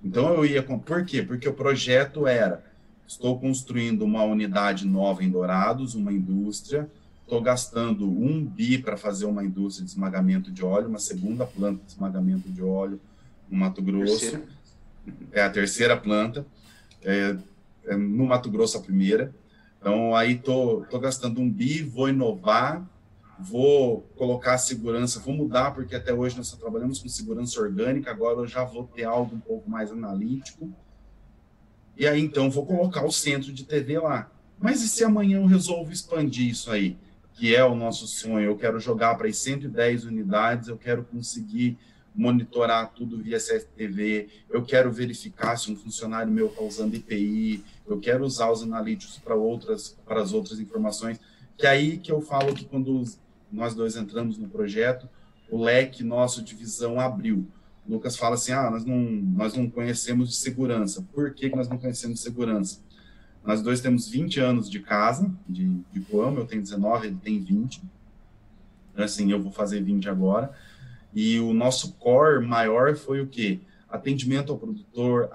Então 0.04 0.34
eu 0.34 0.46
ia 0.46 0.64
com. 0.64 0.78
Por 0.78 1.06
quê? 1.06 1.22
Porque 1.22 1.48
o 1.48 1.54
projeto 1.54 2.28
era: 2.28 2.64
estou 3.08 3.40
construindo 3.40 4.04
uma 4.04 4.24
unidade 4.24 4.88
nova 4.88 5.24
em 5.24 5.30
Dourados, 5.30 5.96
uma 5.96 6.14
indústria, 6.14 6.90
estou 7.32 7.42
gastando 7.42 8.06
um 8.06 8.46
bi 8.46 8.78
para 8.78 8.98
fazer 8.98 9.24
uma 9.26 9.42
indústria 9.42 9.86
de 9.86 9.92
esmagamento 9.92 10.52
de 10.52 10.66
óleo, 10.66 10.90
uma 10.90 11.00
segunda 11.00 11.46
planta 11.46 11.82
de 11.86 11.94
esmagamento 11.94 12.50
de 12.50 12.62
óleo 12.62 13.00
no 13.50 13.58
Mato 13.58 13.82
Grosso. 13.82 14.20
Terceira. 14.20 14.44
É 15.32 15.42
a 15.42 15.50
terceira 15.50 15.96
planta. 15.96 16.46
É, 17.02 17.38
é 17.86 17.96
no 17.96 18.26
Mato 18.26 18.52
Grosso 18.52 18.78
a 18.78 18.82
primeira. 18.82 19.34
Então 19.80 20.14
aí 20.14 20.38
tô, 20.38 20.86
tô 20.90 21.00
gastando 21.00 21.40
um 21.40 21.50
bi, 21.50 21.82
vou 21.82 22.10
inovar, 22.10 22.86
vou 23.40 24.02
colocar 24.18 24.58
segurança, 24.58 25.22
vou 25.22 25.34
mudar, 25.34 25.72
porque 25.72 25.96
até 25.96 26.14
hoje 26.14 26.36
nós 26.36 26.48
só 26.48 26.58
trabalhamos 26.58 27.00
com 27.00 27.08
segurança 27.08 27.62
orgânica, 27.62 28.12
agora 28.12 28.40
eu 28.40 28.48
já 28.48 28.66
vou 28.66 28.84
ter 28.94 29.06
algo 29.06 29.38
um 29.38 29.40
pouco 29.40 29.70
mais 29.70 29.90
analítico. 29.90 30.70
E 31.96 32.06
aí, 32.06 32.20
então, 32.20 32.52
vou 32.52 32.66
colocar 32.66 33.06
o 33.06 33.12
centro 33.12 33.54
de 33.54 33.64
TV 33.64 34.00
lá. 34.00 34.30
Mas 34.60 34.82
e 34.84 34.88
se 34.88 35.04
amanhã 35.04 35.38
eu 35.38 35.46
resolvo 35.46 35.92
expandir 35.92 36.50
isso 36.50 36.70
aí? 36.70 36.98
Que 37.42 37.56
é 37.56 37.66
o 37.66 37.74
nosso 37.74 38.06
sonho. 38.06 38.52
Eu 38.52 38.56
quero 38.56 38.80
jogar 38.80 39.16
para 39.16 39.28
as 39.28 39.36
110 39.38 40.06
unidades, 40.06 40.68
eu 40.68 40.78
quero 40.78 41.04
conseguir 41.04 41.76
monitorar 42.14 42.94
tudo 42.94 43.18
via 43.18 43.40
CFTV, 43.40 44.30
eu 44.48 44.64
quero 44.64 44.92
verificar 44.92 45.58
se 45.58 45.72
um 45.72 45.76
funcionário 45.76 46.32
meu 46.32 46.50
está 46.50 46.62
usando 46.62 46.94
IPI, 46.94 47.64
eu 47.88 48.00
quero 48.00 48.24
usar 48.24 48.52
os 48.52 48.62
analíticos 48.62 49.18
para 49.18 49.34
outras 49.34 49.98
para 50.06 50.22
as 50.22 50.34
outras 50.34 50.60
informações. 50.60 51.20
Que 51.58 51.66
é 51.66 51.72
aí 51.72 51.98
que 51.98 52.12
eu 52.12 52.22
falo 52.22 52.54
que 52.54 52.64
quando 52.64 53.04
nós 53.52 53.74
dois 53.74 53.96
entramos 53.96 54.38
no 54.38 54.48
projeto, 54.48 55.10
o 55.50 55.64
leque 55.64 56.04
nosso 56.04 56.44
de 56.44 56.54
visão 56.54 57.00
abriu. 57.00 57.48
O 57.88 57.94
Lucas 57.94 58.18
fala 58.18 58.36
assim: 58.36 58.52
ah, 58.52 58.70
nós 58.70 58.86
não, 58.86 59.00
nós 59.00 59.56
não 59.56 59.68
conhecemos 59.68 60.30
de 60.30 60.36
segurança. 60.36 61.04
Por 61.12 61.34
que, 61.34 61.50
que 61.50 61.56
nós 61.56 61.68
não 61.68 61.80
conhecemos 61.80 62.20
de 62.20 62.24
segurança? 62.24 62.82
Nós 63.44 63.62
dois 63.62 63.82
temos 63.82 64.08
20 64.08 64.40
anos 64.40 64.70
de 64.70 64.80
casa, 64.80 65.32
de, 65.48 65.68
de 65.92 66.00
Coamo, 66.02 66.40
eu 66.40 66.46
tenho 66.46 66.62
19, 66.62 67.08
ele 67.08 67.18
tem 67.22 67.42
20. 67.42 67.82
Então, 68.94 69.06
assim, 69.06 69.32
eu 69.32 69.42
vou 69.42 69.52
fazer 69.52 69.82
20 69.82 70.10
agora. 70.10 70.52
E 71.14 71.40
o 71.40 71.54
nosso 71.54 71.94
core 71.94 72.46
maior 72.46 72.96
foi 72.96 73.22
o 73.22 73.28
quê? 73.28 73.60
Atendimento 73.90 74.52
ao 74.52 74.58
produtor, 74.58 75.30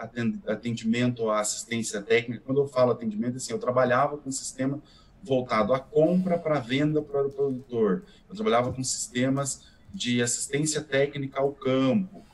atendimento 0.47 1.29
à 1.29 1.41
assistência 1.41 2.01
técnica. 2.01 2.43
Quando 2.47 2.61
eu 2.61 2.67
falo 2.67 2.93
atendimento, 2.93 3.37
assim, 3.37 3.53
eu 3.53 3.59
trabalhava 3.59 4.17
com 4.17 4.31
sistema 4.31 4.81
voltado 5.23 5.75
à 5.75 5.81
compra 5.81 6.39
para 6.39 6.61
venda 6.61 7.03
para 7.03 7.27
o 7.27 7.31
produtor. 7.31 8.05
Eu 8.29 8.35
trabalhava 8.35 8.73
com 8.73 8.83
sistemas 8.83 9.67
de 9.93 10.23
assistência 10.23 10.81
técnica 10.81 11.41
ao 11.41 11.53
campo. 11.53 12.25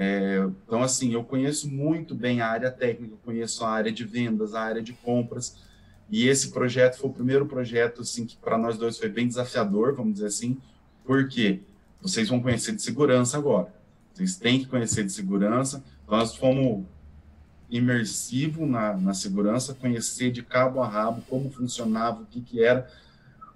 É, 0.00 0.48
então, 0.64 0.80
assim, 0.80 1.12
eu 1.12 1.24
conheço 1.24 1.68
muito 1.68 2.14
bem 2.14 2.40
a 2.40 2.46
área 2.46 2.70
técnica, 2.70 3.16
conheço 3.24 3.64
a 3.64 3.70
área 3.70 3.90
de 3.90 4.04
vendas, 4.04 4.54
a 4.54 4.60
área 4.60 4.80
de 4.80 4.92
compras, 4.92 5.56
e 6.08 6.28
esse 6.28 6.52
projeto 6.52 6.98
foi 6.98 7.10
o 7.10 7.12
primeiro 7.12 7.46
projeto, 7.46 8.02
assim, 8.02 8.24
que 8.24 8.36
para 8.36 8.56
nós 8.56 8.78
dois 8.78 8.96
foi 8.96 9.08
bem 9.08 9.26
desafiador, 9.26 9.96
vamos 9.96 10.14
dizer 10.14 10.26
assim, 10.26 10.56
porque 11.04 11.62
vocês 12.00 12.28
vão 12.28 12.40
conhecer 12.40 12.76
de 12.76 12.80
segurança 12.80 13.36
agora. 13.36 13.74
Vocês 14.14 14.36
têm 14.36 14.60
que 14.60 14.66
conhecer 14.66 15.04
de 15.04 15.10
segurança. 15.10 15.82
Nós 16.06 16.36
fomos 16.36 16.84
imersivo 17.68 18.66
na, 18.66 18.96
na 18.96 19.14
segurança, 19.14 19.74
conhecer 19.74 20.30
de 20.30 20.44
cabo 20.44 20.80
a 20.80 20.88
rabo 20.88 21.22
como 21.28 21.50
funcionava, 21.50 22.22
o 22.22 22.26
que, 22.26 22.40
que 22.40 22.64
era, 22.64 22.88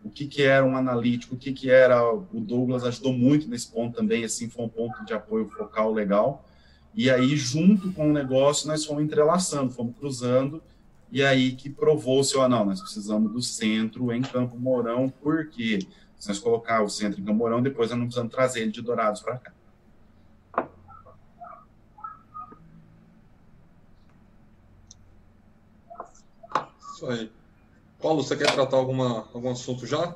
o 0.05 0.11
que, 0.11 0.27
que 0.27 0.43
era 0.43 0.65
um 0.65 0.77
analítico, 0.77 1.35
o 1.35 1.39
que, 1.39 1.53
que 1.53 1.71
era. 1.71 2.03
O 2.13 2.41
Douglas 2.41 2.85
ajudou 2.85 3.13
muito 3.13 3.49
nesse 3.49 3.71
ponto 3.71 3.97
também, 3.97 4.25
assim, 4.25 4.49
foi 4.49 4.65
um 4.65 4.69
ponto 4.69 5.05
de 5.05 5.13
apoio 5.13 5.49
focal 5.49 5.93
legal. 5.93 6.49
E 6.95 7.11
aí, 7.11 7.37
junto 7.37 7.93
com 7.93 8.11
o 8.11 8.13
negócio, 8.13 8.69
nós 8.69 8.85
fomos 8.85 9.03
entrelaçando, 9.03 9.73
fomos 9.73 9.97
cruzando, 9.97 10.63
e 11.11 11.23
aí 11.23 11.53
que 11.53 11.71
provou-se, 11.71 12.37
ó, 12.37 12.49
não, 12.49 12.65
nós 12.65 12.81
precisamos 12.81 13.33
do 13.33 13.41
centro 13.41 14.13
em 14.13 14.23
Campo 14.23 14.59
Mourão, 14.59 15.13
porque 15.23 15.79
se 16.19 16.29
nós 16.29 16.39
colocar 16.39 16.83
o 16.83 16.89
centro 16.89 17.21
em 17.21 17.25
Campo 17.25 17.39
Mourão, 17.39 17.63
depois 17.63 17.91
nós 17.91 17.99
não 17.99 18.07
precisamos 18.07 18.33
trazer 18.33 18.61
ele 18.61 18.73
de 18.73 18.83
Dourados 18.83 19.23
para 19.23 19.39
cá. 19.39 19.53
Aí. 27.09 27.42
Paulo, 28.03 28.23
você 28.23 28.37
quer 28.37 28.53
tratar 28.53 28.77
alguma, 28.77 29.29
algum 29.33 29.51
assunto 29.51 29.87
já? 29.87 30.15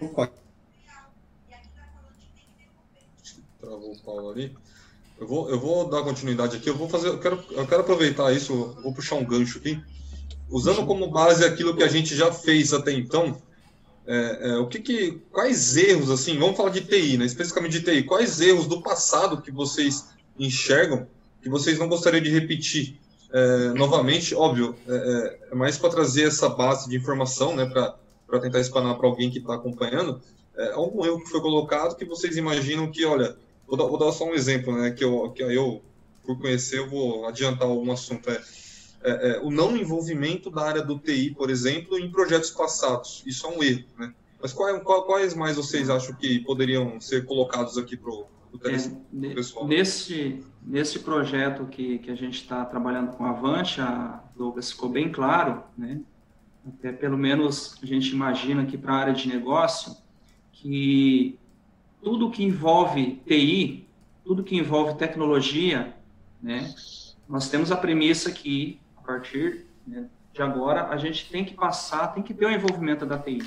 Opa. 0.00 0.30
Travou 3.58 3.92
o 3.92 3.98
Paulo 4.00 4.30
ali. 4.30 4.56
Eu 5.18 5.26
vou, 5.26 5.50
eu 5.50 5.58
vou 5.58 5.88
dar 5.88 6.02
continuidade 6.02 6.56
aqui. 6.56 6.68
Eu 6.68 6.76
vou 6.76 6.88
fazer. 6.88 7.08
Eu 7.08 7.18
quero, 7.18 7.42
eu 7.50 7.66
quero 7.66 7.80
aproveitar 7.80 8.32
isso. 8.32 8.76
Vou 8.82 8.92
puxar 8.92 9.16
um 9.16 9.24
gancho 9.24 9.58
aqui. 9.58 9.82
Usando 10.50 10.86
como 10.86 11.10
base 11.10 11.44
aquilo 11.44 11.76
que 11.76 11.82
a 11.82 11.88
gente 11.88 12.14
já 12.14 12.32
fez 12.32 12.72
até 12.72 12.92
então, 12.92 13.40
é, 14.06 14.50
é, 14.50 14.56
o 14.56 14.66
que, 14.66 14.78
que, 14.78 15.20
quais 15.30 15.76
erros, 15.76 16.10
assim, 16.10 16.38
vamos 16.38 16.56
falar 16.56 16.70
de 16.70 16.80
TI, 16.82 17.18
né? 17.18 17.26
Especificamente 17.26 17.80
de 17.80 17.84
TI, 17.84 18.02
quais 18.04 18.40
erros 18.40 18.66
do 18.66 18.80
passado 18.80 19.42
que 19.42 19.50
vocês 19.50 20.08
enxergam 20.38 21.06
que 21.42 21.48
vocês 21.48 21.78
não 21.78 21.88
gostariam 21.88 22.22
de 22.22 22.30
repetir 22.30 22.98
é, 23.30 23.68
novamente, 23.74 24.34
óbvio, 24.34 24.74
é, 24.86 24.94
é, 24.94 25.38
é 25.52 25.54
mais 25.54 25.76
para 25.76 25.90
trazer 25.90 26.28
essa 26.28 26.48
base 26.48 26.88
de 26.88 26.96
informação, 26.96 27.54
né, 27.54 27.66
para 27.66 28.40
tentar 28.40 28.60
espanar 28.60 28.96
para 28.96 29.06
alguém 29.06 29.30
que 29.30 29.38
está 29.38 29.54
acompanhando, 29.54 30.20
é 30.56 30.72
algum 30.72 31.04
erro 31.04 31.22
que 31.22 31.30
foi 31.30 31.40
colocado 31.40 31.96
que 31.96 32.04
vocês 32.04 32.36
imaginam 32.36 32.90
que, 32.90 33.04
olha, 33.04 33.36
vou 33.66 33.76
dar, 33.76 33.84
vou 33.84 33.98
dar 33.98 34.12
só 34.12 34.24
um 34.24 34.34
exemplo, 34.34 34.74
né, 34.76 34.90
que 34.92 35.04
eu, 35.04 35.30
que 35.30 35.42
eu, 35.42 35.82
por 36.24 36.38
conhecer, 36.40 36.78
eu 36.78 36.88
vou 36.88 37.26
adiantar 37.26 37.68
algum 37.68 37.92
assunto, 37.92 38.30
é, 38.30 38.40
é, 39.02 39.30
é, 39.30 39.40
o 39.40 39.50
não 39.50 39.76
envolvimento 39.76 40.50
da 40.50 40.62
área 40.62 40.82
do 40.82 40.98
TI, 40.98 41.30
por 41.30 41.50
exemplo, 41.50 41.98
em 41.98 42.10
projetos 42.10 42.50
passados, 42.50 43.22
isso 43.26 43.46
é 43.46 43.50
um 43.50 43.62
erro, 43.62 43.84
né, 43.98 44.12
mas 44.40 44.52
quais, 44.54 44.82
quais 44.82 45.34
mais 45.34 45.56
vocês 45.56 45.90
acham 45.90 46.14
que 46.14 46.40
poderiam 46.40 46.98
ser 46.98 47.26
colocados 47.26 47.76
aqui 47.76 47.96
para 47.96 48.10
o 48.10 48.26
é, 48.64 49.34
pessoal? 49.34 49.66
Nesse, 49.66 50.44
nesse 50.62 50.98
projeto 51.00 51.66
que, 51.66 51.98
que 51.98 52.10
a 52.10 52.14
gente 52.14 52.40
está 52.40 52.64
trabalhando 52.64 53.12
com 53.12 53.24
a 53.24 53.30
Avante, 53.30 53.80
a 53.80 54.22
Douglas 54.36 54.70
ficou 54.70 54.88
bem 54.88 55.10
claro, 55.10 55.62
né? 55.76 56.00
Até 56.66 56.92
pelo 56.92 57.16
menos 57.16 57.78
a 57.82 57.86
gente 57.86 58.12
imagina 58.12 58.62
aqui 58.62 58.76
para 58.76 58.92
a 58.92 58.96
área 58.96 59.14
de 59.14 59.28
negócio 59.28 59.96
que 60.52 61.38
tudo 62.02 62.30
que 62.30 62.44
envolve 62.44 63.22
TI, 63.26 63.88
tudo 64.24 64.44
que 64.44 64.56
envolve 64.56 64.98
tecnologia, 64.98 65.94
né? 66.42 66.74
Nós 67.28 67.48
temos 67.48 67.70
a 67.70 67.76
premissa 67.76 68.30
que 68.30 68.80
a 68.96 69.02
partir 69.02 69.66
né, 69.86 70.08
de 70.32 70.42
agora 70.42 70.88
a 70.88 70.96
gente 70.96 71.30
tem 71.30 71.44
que 71.44 71.54
passar, 71.54 72.08
tem 72.08 72.22
que 72.22 72.34
ter 72.34 72.46
o 72.46 72.50
envolvimento 72.50 73.06
da 73.06 73.18
TI, 73.18 73.42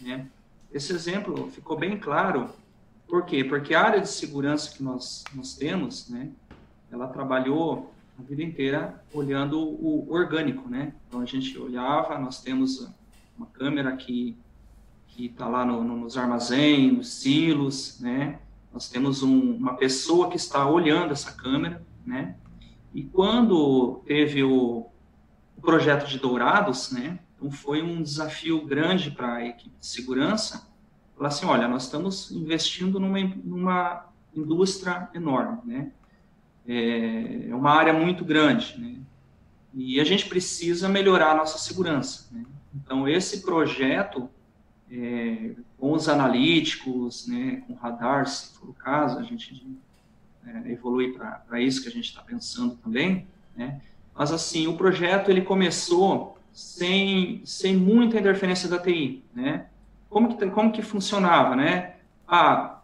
né? 0.00 0.26
Esse 0.72 0.92
exemplo 0.92 1.50
ficou 1.50 1.78
bem 1.78 1.98
claro 1.98 2.50
por 3.12 3.26
quê? 3.26 3.44
Porque 3.44 3.74
a 3.74 3.82
área 3.82 4.00
de 4.00 4.08
segurança 4.08 4.74
que 4.74 4.82
nós, 4.82 5.22
nós 5.34 5.54
temos, 5.54 6.08
né, 6.08 6.30
ela 6.90 7.06
trabalhou 7.08 7.92
a 8.18 8.22
vida 8.22 8.42
inteira 8.42 9.04
olhando 9.12 9.60
o 9.60 10.10
orgânico, 10.10 10.66
né? 10.66 10.94
Então 11.06 11.20
a 11.20 11.26
gente 11.26 11.58
olhava, 11.58 12.18
nós 12.18 12.40
temos 12.40 12.90
uma 13.36 13.46
câmera 13.48 13.94
que 13.96 14.34
que 15.08 15.26
está 15.26 15.46
lá 15.46 15.62
no, 15.62 15.84
no, 15.84 15.94
nos 15.94 16.16
armazéns, 16.16 16.90
nos 16.94 17.08
silos, 17.16 18.00
né? 18.00 18.40
Nós 18.72 18.88
temos 18.88 19.22
um, 19.22 19.56
uma 19.56 19.76
pessoa 19.76 20.30
que 20.30 20.36
está 20.38 20.66
olhando 20.66 21.12
essa 21.12 21.32
câmera, 21.32 21.84
né? 22.06 22.36
E 22.94 23.02
quando 23.02 24.02
teve 24.06 24.42
o, 24.42 24.86
o 25.58 25.60
projeto 25.60 26.08
de 26.08 26.18
Dourados, 26.18 26.90
né, 26.90 27.18
então 27.36 27.50
foi 27.50 27.82
um 27.82 28.02
desafio 28.02 28.64
grande 28.64 29.10
para 29.10 29.34
a 29.34 29.44
equipe 29.46 29.76
de 29.78 29.86
segurança, 29.86 30.66
falar 31.16 31.28
assim, 31.28 31.46
olha, 31.46 31.68
nós 31.68 31.84
estamos 31.84 32.30
investindo 32.30 32.98
numa, 32.98 33.18
numa 33.44 34.06
indústria 34.34 35.08
enorme, 35.14 35.60
né, 35.64 35.92
é, 36.66 37.48
é 37.50 37.54
uma 37.54 37.70
área 37.70 37.92
muito 37.92 38.24
grande, 38.24 38.78
né, 38.78 38.96
e 39.74 40.00
a 40.00 40.04
gente 40.04 40.28
precisa 40.28 40.88
melhorar 40.88 41.32
a 41.32 41.34
nossa 41.34 41.58
segurança. 41.58 42.28
Né? 42.30 42.44
Então, 42.74 43.08
esse 43.08 43.42
projeto, 43.42 44.28
é, 44.90 45.52
com 45.78 45.92
os 45.92 46.08
analíticos, 46.08 47.26
né, 47.26 47.62
com 47.66 47.74
radar, 47.74 48.26
se 48.26 48.54
for 48.54 48.68
o 48.68 48.74
caso, 48.74 49.18
a 49.18 49.22
gente 49.22 49.66
é, 50.46 50.72
evolui 50.72 51.12
para 51.12 51.60
isso 51.60 51.82
que 51.82 51.88
a 51.88 51.92
gente 51.92 52.06
está 52.06 52.22
pensando 52.22 52.76
também, 52.76 53.26
né? 53.56 53.80
Mas, 54.14 54.30
assim, 54.30 54.66
o 54.66 54.76
projeto, 54.76 55.30
ele 55.30 55.40
começou 55.40 56.38
sem, 56.52 57.40
sem 57.44 57.76
muita 57.76 58.18
interferência 58.18 58.68
da 58.68 58.78
TI, 58.78 59.24
né? 59.34 59.66
Como 60.12 60.36
que, 60.36 60.50
como 60.50 60.72
que 60.72 60.82
funcionava, 60.82 61.56
né? 61.56 61.96
Ah, 62.28 62.82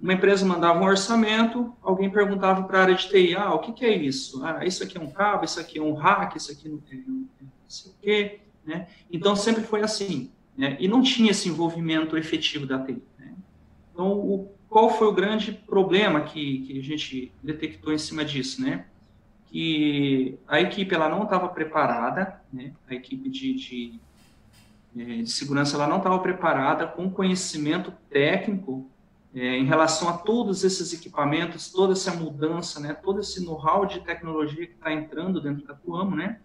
uma 0.00 0.12
empresa 0.12 0.46
mandava 0.46 0.78
um 0.78 0.84
orçamento, 0.84 1.74
alguém 1.82 2.08
perguntava 2.08 2.62
para 2.62 2.78
a 2.78 2.82
área 2.82 2.94
de 2.94 3.08
TI, 3.08 3.34
ah, 3.34 3.52
o 3.52 3.58
que, 3.58 3.72
que, 3.72 3.84
é 3.84 3.96
isso? 3.96 4.44
Ah, 4.44 4.64
isso 4.64 4.84
aqui 4.84 4.96
é 4.96 5.00
um 5.00 5.10
cabo, 5.10 5.44
isso 5.44 5.58
aqui 5.58 5.80
é 5.80 5.82
um 5.82 5.94
hack, 5.94 6.36
isso 6.36 6.52
aqui 6.52 6.68
não, 6.68 6.80
é, 6.88 6.94
não 6.94 7.48
sei 7.66 7.90
o 7.90 7.94
quê, 8.00 8.40
né? 8.64 8.86
Então, 9.10 9.34
sempre 9.34 9.64
foi 9.64 9.82
assim, 9.82 10.30
né? 10.56 10.76
E 10.78 10.86
não 10.86 11.02
tinha 11.02 11.32
esse 11.32 11.48
envolvimento 11.48 12.16
efetivo 12.16 12.64
da 12.64 12.78
TI, 12.78 13.02
né? 13.18 13.34
Então, 13.92 14.12
o, 14.12 14.48
qual 14.68 14.88
foi 14.88 15.08
o 15.08 15.12
grande 15.12 15.50
problema 15.50 16.20
que, 16.20 16.60
que 16.60 16.78
a 16.78 16.82
gente 16.82 17.32
detectou 17.42 17.92
em 17.92 17.98
cima 17.98 18.24
disso, 18.24 18.62
né? 18.62 18.86
Que 19.46 20.38
a 20.46 20.60
equipe, 20.60 20.94
ela 20.94 21.08
não 21.08 21.24
estava 21.24 21.48
preparada, 21.48 22.40
né? 22.52 22.72
A 22.88 22.94
equipe 22.94 23.28
de, 23.28 23.54
de, 23.54 23.94
é, 23.94 24.07
de 25.04 25.30
segurança, 25.30 25.76
ela 25.76 25.86
não 25.86 25.98
estava 25.98 26.18
preparada 26.18 26.86
com 26.86 27.10
conhecimento 27.10 27.92
técnico 28.10 28.90
é, 29.34 29.56
em 29.56 29.64
relação 29.64 30.08
a 30.08 30.14
todos 30.14 30.64
esses 30.64 30.92
equipamentos, 30.92 31.70
toda 31.70 31.92
essa 31.92 32.12
mudança, 32.12 32.80
né, 32.80 32.94
todo 32.94 33.20
esse 33.20 33.44
know-how 33.44 33.86
de 33.86 34.00
tecnologia 34.00 34.66
que 34.66 34.72
está 34.72 34.92
entrando 34.92 35.40
dentro 35.40 35.66
da 35.66 35.74
Tuamo, 35.74 36.16
né? 36.16 36.40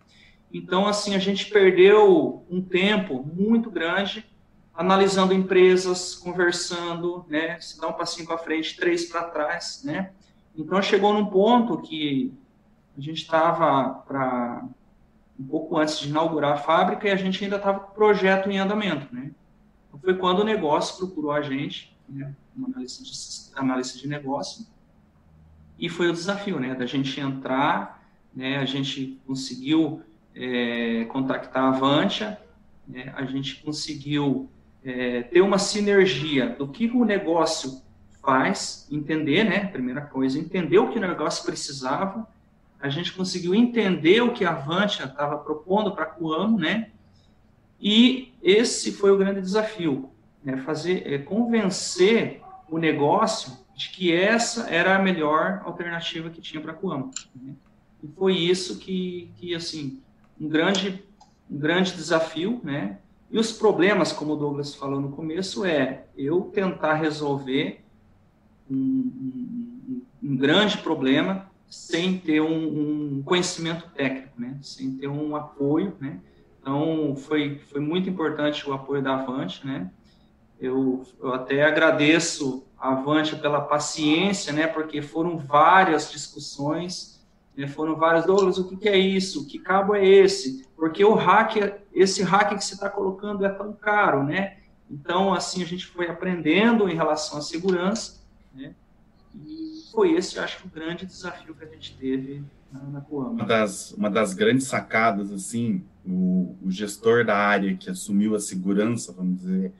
Então, 0.51 0.87
assim, 0.87 1.15
a 1.15 1.19
gente 1.19 1.49
perdeu 1.49 2.45
um 2.49 2.61
tempo 2.61 3.23
muito 3.23 3.71
grande 3.71 4.25
analisando 4.73 5.33
empresas, 5.33 6.13
conversando, 6.13 7.25
né? 7.27 7.59
Se 7.59 7.79
dá 7.79 7.87
um 7.87 7.93
passinho 7.93 8.27
para 8.27 8.37
frente, 8.37 8.75
três 8.75 9.05
para 9.05 9.23
trás, 9.23 9.81
né? 9.83 10.11
Então, 10.55 10.79
chegou 10.81 11.13
num 11.13 11.25
ponto 11.25 11.79
que 11.79 12.31
a 12.95 13.01
gente 13.01 13.23
estava 13.23 13.89
para 14.07 14.63
um 15.39 15.45
pouco 15.45 15.77
antes 15.77 15.99
de 15.99 16.09
inaugurar 16.09 16.53
a 16.53 16.57
fábrica 16.57 17.07
e 17.07 17.11
a 17.11 17.15
gente 17.15 17.43
ainda 17.43 17.57
estava 17.57 17.79
com 17.79 17.91
o 17.91 17.95
projeto 17.95 18.49
em 18.49 18.57
andamento, 18.59 19.13
né? 19.13 19.31
Então, 19.87 19.99
foi 19.99 20.15
quando 20.15 20.39
o 20.39 20.43
negócio 20.43 20.97
procurou 20.97 21.31
a 21.31 21.41
gente, 21.41 21.95
né? 22.07 22.33
uma 22.55 22.67
análise 22.67 23.03
de, 23.03 23.59
análise 23.59 23.99
de 23.99 24.07
negócio. 24.07 24.65
E 25.77 25.89
foi 25.89 26.09
o 26.09 26.13
desafio, 26.13 26.59
né, 26.59 26.75
da 26.75 26.85
gente 26.85 27.19
entrar, 27.19 28.03
né, 28.33 28.57
a 28.57 28.65
gente 28.65 29.19
conseguiu 29.25 30.01
é, 30.35 31.05
contactar 31.05 31.63
a 31.63 31.69
Avantia, 31.69 32.39
né, 32.87 33.13
a 33.15 33.25
gente 33.25 33.61
conseguiu 33.63 34.49
é, 34.83 35.23
ter 35.23 35.41
uma 35.41 35.57
sinergia 35.57 36.49
do 36.49 36.67
que 36.67 36.87
o 36.87 37.03
negócio 37.03 37.81
faz, 38.21 38.87
entender, 38.91 39.43
né, 39.43 39.67
primeira 39.67 40.01
coisa, 40.01 40.39
entender 40.39 40.77
o 40.77 40.89
que 40.89 40.97
o 40.97 41.01
negócio 41.01 41.43
precisava, 41.45 42.27
a 42.83 42.89
gente 42.89 43.13
conseguiu 43.13 43.55
entender 43.55 44.21
o 44.21 44.33
que 44.33 44.43
a 44.43 44.51
Avantia 44.51 45.05
estava 45.05 45.37
propondo 45.37 45.93
para 45.93 46.03
a 46.03 46.07
Coamo, 46.07 46.59
né, 46.59 46.91
e 47.79 48.33
esse 48.43 48.91
foi 48.91 49.09
o 49.09 49.17
grande 49.17 49.39
desafio, 49.39 50.09
né, 50.43 50.57
fazer, 50.57 51.07
é, 51.07 51.17
convencer 51.17 52.41
o 52.69 52.77
negócio 52.77 53.57
de 53.73 53.87
que 53.89 54.13
essa 54.13 54.69
era 54.69 54.97
a 54.97 55.01
melhor 55.01 55.61
alternativa 55.63 56.29
que 56.29 56.41
tinha 56.41 56.61
para 56.61 56.73
a 56.73 56.75
Coamo. 56.75 57.09
Né? 57.33 57.53
E 58.03 58.07
foi 58.17 58.35
isso 58.35 58.77
que, 58.77 59.31
que 59.37 59.55
assim, 59.55 60.01
um 60.39 60.49
grande, 60.49 61.01
um 61.49 61.57
grande 61.57 61.93
desafio, 61.93 62.59
né? 62.63 62.99
E 63.31 63.39
os 63.39 63.51
problemas, 63.51 64.11
como 64.11 64.33
o 64.33 64.35
Douglas 64.35 64.75
falou 64.75 64.99
no 64.99 65.11
começo, 65.11 65.65
é 65.65 66.03
eu 66.15 66.51
tentar 66.53 66.95
resolver 66.95 67.81
um, 68.69 68.75
um, 68.75 70.01
um 70.21 70.35
grande 70.35 70.77
problema 70.77 71.49
sem 71.73 72.19
ter 72.19 72.39
um, 72.39 73.17
um, 73.17 73.23
conhecimento 73.23 73.89
técnico, 73.95 74.39
né? 74.39 74.59
Sem 74.61 74.95
ter 74.95 75.07
um 75.07 75.35
apoio, 75.35 75.97
né? 75.99 76.19
Então, 76.61 77.15
foi, 77.15 77.57
foi 77.71 77.81
muito 77.81 78.07
importante 78.07 78.69
o 78.69 78.73
apoio 78.73 79.01
da 79.01 79.15
Avante, 79.15 79.65
né? 79.65 79.89
Eu, 80.59 81.03
eu 81.19 81.33
até 81.33 81.65
agradeço 81.65 82.63
a 82.77 82.91
Avante 82.91 83.35
pela 83.37 83.59
paciência, 83.59 84.53
né? 84.53 84.67
Porque 84.67 85.01
foram 85.01 85.35
várias 85.35 86.11
discussões, 86.11 87.25
né, 87.57 87.67
foram 87.67 87.95
várias. 87.95 88.23
Douglas, 88.23 88.59
o 88.59 88.69
que, 88.69 88.77
que, 88.77 88.87
é 88.87 88.97
isso? 88.97 89.47
Que 89.47 89.57
cabo 89.57 89.95
é 89.95 90.07
esse? 90.07 90.67
Porque 90.75 91.03
o 91.03 91.15
hack, 91.15 91.55
esse 91.91 92.21
hack 92.21 92.55
que 92.55 92.63
você 92.63 92.75
está 92.75 92.87
colocando 92.87 93.43
é 93.43 93.49
tão 93.49 93.73
caro, 93.73 94.23
né? 94.23 94.57
Então, 94.87 95.33
assim, 95.33 95.63
a 95.63 95.65
gente 95.65 95.87
foi 95.87 96.07
aprendendo 96.07 96.87
em 96.87 96.95
relação 96.95 97.39
à 97.39 97.41
segurança, 97.41 98.21
né? 98.53 98.75
Foi 99.93 100.13
esse, 100.13 100.37
eu 100.37 100.43
acho, 100.43 100.65
o 100.65 100.69
grande 100.69 101.05
desafio 101.05 101.53
que 101.53 101.63
a 101.63 101.67
gente 101.67 101.95
teve 101.95 102.43
na, 102.71 102.99
Coama. 103.01 103.29
Uma 103.29 103.45
das, 103.45 103.91
uma 103.91 104.09
das 104.09 104.33
grandes 104.33 104.65
sacadas, 104.65 105.31
assim, 105.31 105.83
o, 106.03 106.57
o 106.63 106.71
gestor 106.71 107.23
da 107.23 107.37
área 107.37 107.77
que 107.77 107.91
assumiu 107.91 108.33
a 108.33 108.39
segurança, 108.39 109.13
vamos 109.13 109.41
dizer, 109.41 109.71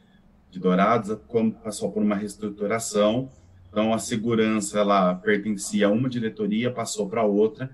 de 0.52 0.60
Dourados, 0.60 1.17
quando 1.28 1.56
passou 1.56 1.91
por 1.91 2.04
uma 2.04 2.15
reestruturação, 2.15 3.28
então 3.71 3.91
a 3.91 3.97
segurança 3.97 4.78
ela 4.78 5.15
pertencia 5.15 5.88
a 5.88 5.91
uma 5.91 6.08
diretoria, 6.08 6.69
passou 6.69 7.10
para 7.10 7.23
outra, 7.23 7.71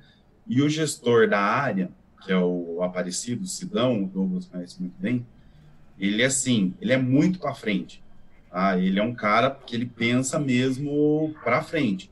e 0.47 0.62
o 0.62 0.69
gestor 0.69 1.28
da 1.28 1.41
área, 1.41 1.91
que 2.23 2.32
é 2.32 2.38
o 2.38 2.82
Aparecido, 2.82 3.45
Sidão, 3.45 4.04
o 4.04 4.08
Douglas 4.08 4.45
conhece 4.45 4.80
muito 4.80 4.95
bem, 4.97 5.25
ele 5.99 6.21
é 6.21 6.28
assim, 6.28 6.73
ele 6.80 6.93
é 6.93 6.97
muito 6.97 7.38
para 7.38 7.54
frente. 7.54 8.02
Tá? 8.49 8.80
Ele 8.80 8.97
é 8.97 9.04
um 9.04 9.13
cara 9.13 9.52
que 9.52 9.75
ele 9.75 9.86
pensa 9.86 10.39
mesmo 10.39 11.36
para 11.43 11.62
frente. 11.62 12.10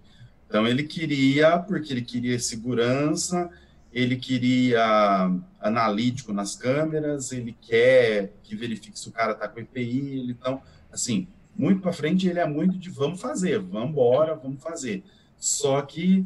Então 0.47 0.67
ele 0.67 0.83
queria, 0.83 1.60
porque 1.60 1.93
ele 1.93 2.01
queria 2.01 2.39
segurança, 2.39 3.49
ele 3.91 4.15
queria 4.15 5.31
analítico 5.60 6.31
nas 6.31 6.55
câmeras, 6.55 7.31
ele 7.31 7.55
quer 7.62 8.33
que 8.43 8.55
verifique 8.55 8.97
se 8.97 9.10
o 9.10 9.12
cara 9.12 9.33
está 9.33 9.47
com 9.47 9.60
EPI, 9.60 10.19
ele, 10.19 10.31
então, 10.31 10.62
assim, 10.91 11.27
muito 11.55 11.81
para 11.81 11.91
frente 11.91 12.27
ele 12.27 12.39
é 12.39 12.47
muito 12.47 12.77
de 12.77 12.89
vamos 12.89 13.19
fazer, 13.19 13.60
vamos 13.60 13.89
embora, 13.89 14.36
vamos 14.36 14.62
fazer. 14.62 15.03
Só 15.38 15.81
que 15.81 16.25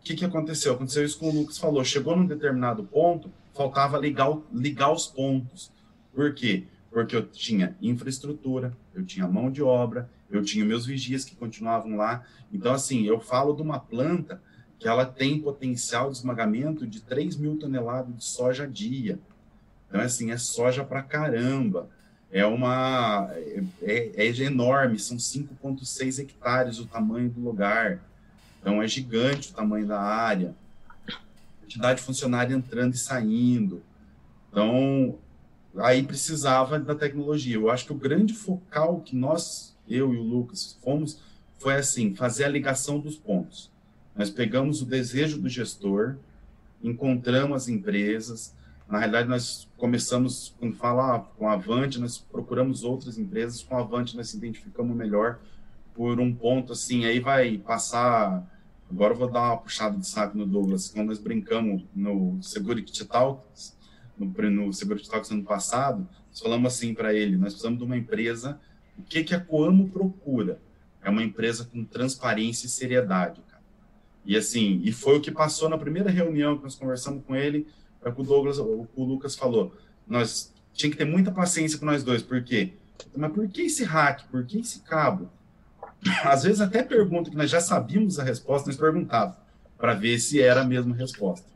o 0.00 0.04
que, 0.04 0.14
que 0.16 0.24
aconteceu? 0.24 0.74
Aconteceu 0.74 1.04
isso 1.04 1.18
com 1.18 1.30
o 1.30 1.32
Lucas 1.32 1.58
falou, 1.58 1.84
chegou 1.84 2.16
num 2.16 2.26
determinado 2.26 2.82
ponto, 2.82 3.30
faltava 3.54 3.96
ligar, 3.98 4.36
ligar 4.52 4.92
os 4.92 5.06
pontos. 5.06 5.70
Por 6.12 6.34
quê? 6.34 6.64
Porque 6.90 7.14
eu 7.14 7.24
tinha 7.24 7.76
infraestrutura, 7.80 8.76
eu 8.94 9.04
tinha 9.04 9.28
mão 9.28 9.50
de 9.50 9.62
obra, 9.62 10.10
eu 10.32 10.42
tinha 10.42 10.64
meus 10.64 10.86
vigias 10.86 11.24
que 11.24 11.36
continuavam 11.36 11.96
lá. 11.96 12.24
Então, 12.52 12.72
assim, 12.72 13.04
eu 13.06 13.20
falo 13.20 13.54
de 13.54 13.62
uma 13.62 13.78
planta 13.78 14.42
que 14.78 14.88
ela 14.88 15.04
tem 15.04 15.38
potencial 15.38 16.10
de 16.10 16.16
esmagamento 16.16 16.86
de 16.86 17.00
3 17.00 17.36
mil 17.36 17.56
toneladas 17.56 18.16
de 18.16 18.24
soja 18.24 18.64
a 18.64 18.66
dia. 18.66 19.18
Então, 19.88 20.00
assim, 20.00 20.32
é 20.32 20.36
soja 20.36 20.82
para 20.82 21.02
caramba. 21.02 21.88
É 22.30 22.46
uma. 22.46 23.28
É, 23.32 23.62
é, 23.82 24.26
é 24.26 24.40
enorme, 24.40 24.98
são 24.98 25.18
5,6 25.18 26.18
hectares 26.18 26.78
o 26.78 26.86
tamanho 26.86 27.28
do 27.28 27.40
lugar. 27.40 28.00
Então, 28.60 28.82
é 28.82 28.88
gigante 28.88 29.50
o 29.50 29.54
tamanho 29.54 29.86
da 29.86 30.00
área. 30.00 30.54
Quantidade 31.60 32.00
de 32.00 32.06
funcionário 32.06 32.56
entrando 32.56 32.94
e 32.94 32.98
saindo. 32.98 33.82
Então, 34.50 35.18
aí 35.76 36.02
precisava 36.02 36.78
da 36.78 36.94
tecnologia. 36.94 37.56
Eu 37.56 37.70
acho 37.70 37.86
que 37.86 37.92
o 37.92 37.96
grande 37.96 38.34
focal 38.34 39.00
que 39.00 39.16
nós, 39.16 39.71
eu 39.94 40.14
e 40.14 40.16
o 40.16 40.22
Lucas, 40.22 40.78
fomos 40.82 41.20
foi 41.62 41.74
assim: 41.74 42.14
fazer 42.14 42.44
a 42.44 42.48
ligação 42.48 42.98
dos 42.98 43.16
pontos. 43.16 43.70
Nós 44.14 44.28
pegamos 44.28 44.82
o 44.82 44.84
desejo 44.84 45.40
do 45.40 45.48
gestor, 45.48 46.16
encontramos 46.82 47.62
as 47.62 47.68
empresas. 47.68 48.54
Na 48.88 48.98
realidade, 48.98 49.28
nós 49.28 49.68
começamos, 49.78 50.54
quando 50.58 50.74
fala 50.74 51.20
com 51.38 51.48
a 51.48 51.54
Avante, 51.54 51.98
nós 51.98 52.18
procuramos 52.18 52.82
outras 52.82 53.16
empresas. 53.16 53.62
Com 53.62 53.76
a 53.76 53.80
Avante, 53.80 54.16
nós 54.16 54.34
identificamos 54.34 54.94
melhor 54.94 55.38
por 55.94 56.20
um 56.20 56.34
ponto 56.34 56.72
assim. 56.72 57.06
Aí 57.06 57.20
vai 57.20 57.56
passar. 57.56 58.46
Agora 58.90 59.14
eu 59.14 59.18
vou 59.18 59.30
dar 59.30 59.52
uma 59.52 59.56
puxada 59.56 59.96
de 59.96 60.06
saco 60.06 60.36
no 60.36 60.44
Douglas. 60.44 60.88
Quando 60.88 61.06
nós 61.06 61.18
brincamos 61.18 61.82
no 61.94 62.42
Security 62.42 63.08
no, 64.18 64.26
no 64.26 64.72
Security 64.74 65.08
ano 65.30 65.44
passado, 65.44 66.06
nós 66.28 66.40
falamos 66.40 66.74
assim 66.74 66.92
para 66.92 67.14
ele: 67.14 67.38
nós 67.38 67.52
precisamos 67.54 67.78
de 67.78 67.84
uma 67.84 67.96
empresa. 67.96 68.60
O 68.98 69.02
que, 69.02 69.24
que 69.24 69.34
a 69.34 69.40
Coamo 69.40 69.88
procura? 69.88 70.60
É 71.02 71.10
uma 71.10 71.22
empresa 71.22 71.64
com 71.64 71.84
transparência 71.84 72.66
e 72.66 72.70
seriedade 72.70 73.40
E 74.24 74.36
assim, 74.36 74.80
e 74.84 74.92
foi 74.92 75.18
o 75.18 75.20
que 75.20 75.30
passou 75.30 75.68
na 75.68 75.76
primeira 75.76 76.10
reunião 76.10 76.56
que 76.56 76.62
nós 76.62 76.76
conversamos 76.76 77.24
com 77.24 77.34
ele, 77.34 77.66
é 78.04 78.08
o 78.08 78.14
o 78.16 78.22
Douglas, 78.22 78.58
o, 78.58 78.88
Lucas 78.96 79.34
falou. 79.34 79.74
Nós 80.06 80.52
tinha 80.72 80.90
que 80.90 80.96
ter 80.96 81.04
muita 81.04 81.30
paciência 81.30 81.78
com 81.78 81.86
nós 81.86 82.02
dois, 82.02 82.22
por 82.22 82.42
quê? 82.42 82.74
Mas 83.16 83.32
por 83.32 83.48
que 83.48 83.62
esse 83.62 83.84
hack? 83.84 84.24
Por 84.30 84.44
que 84.44 84.60
esse 84.60 84.80
cabo? 84.80 85.28
Às 86.24 86.44
vezes 86.44 86.60
até 86.60 86.82
pergunta 86.82 87.30
que 87.30 87.36
nós 87.36 87.50
já 87.50 87.60
sabíamos 87.60 88.18
a 88.18 88.24
resposta, 88.24 88.68
nós 88.68 88.76
perguntava 88.76 89.36
para 89.76 89.94
ver 89.94 90.18
se 90.18 90.40
era 90.40 90.62
a 90.62 90.64
mesma 90.64 90.94
resposta. 90.94 91.46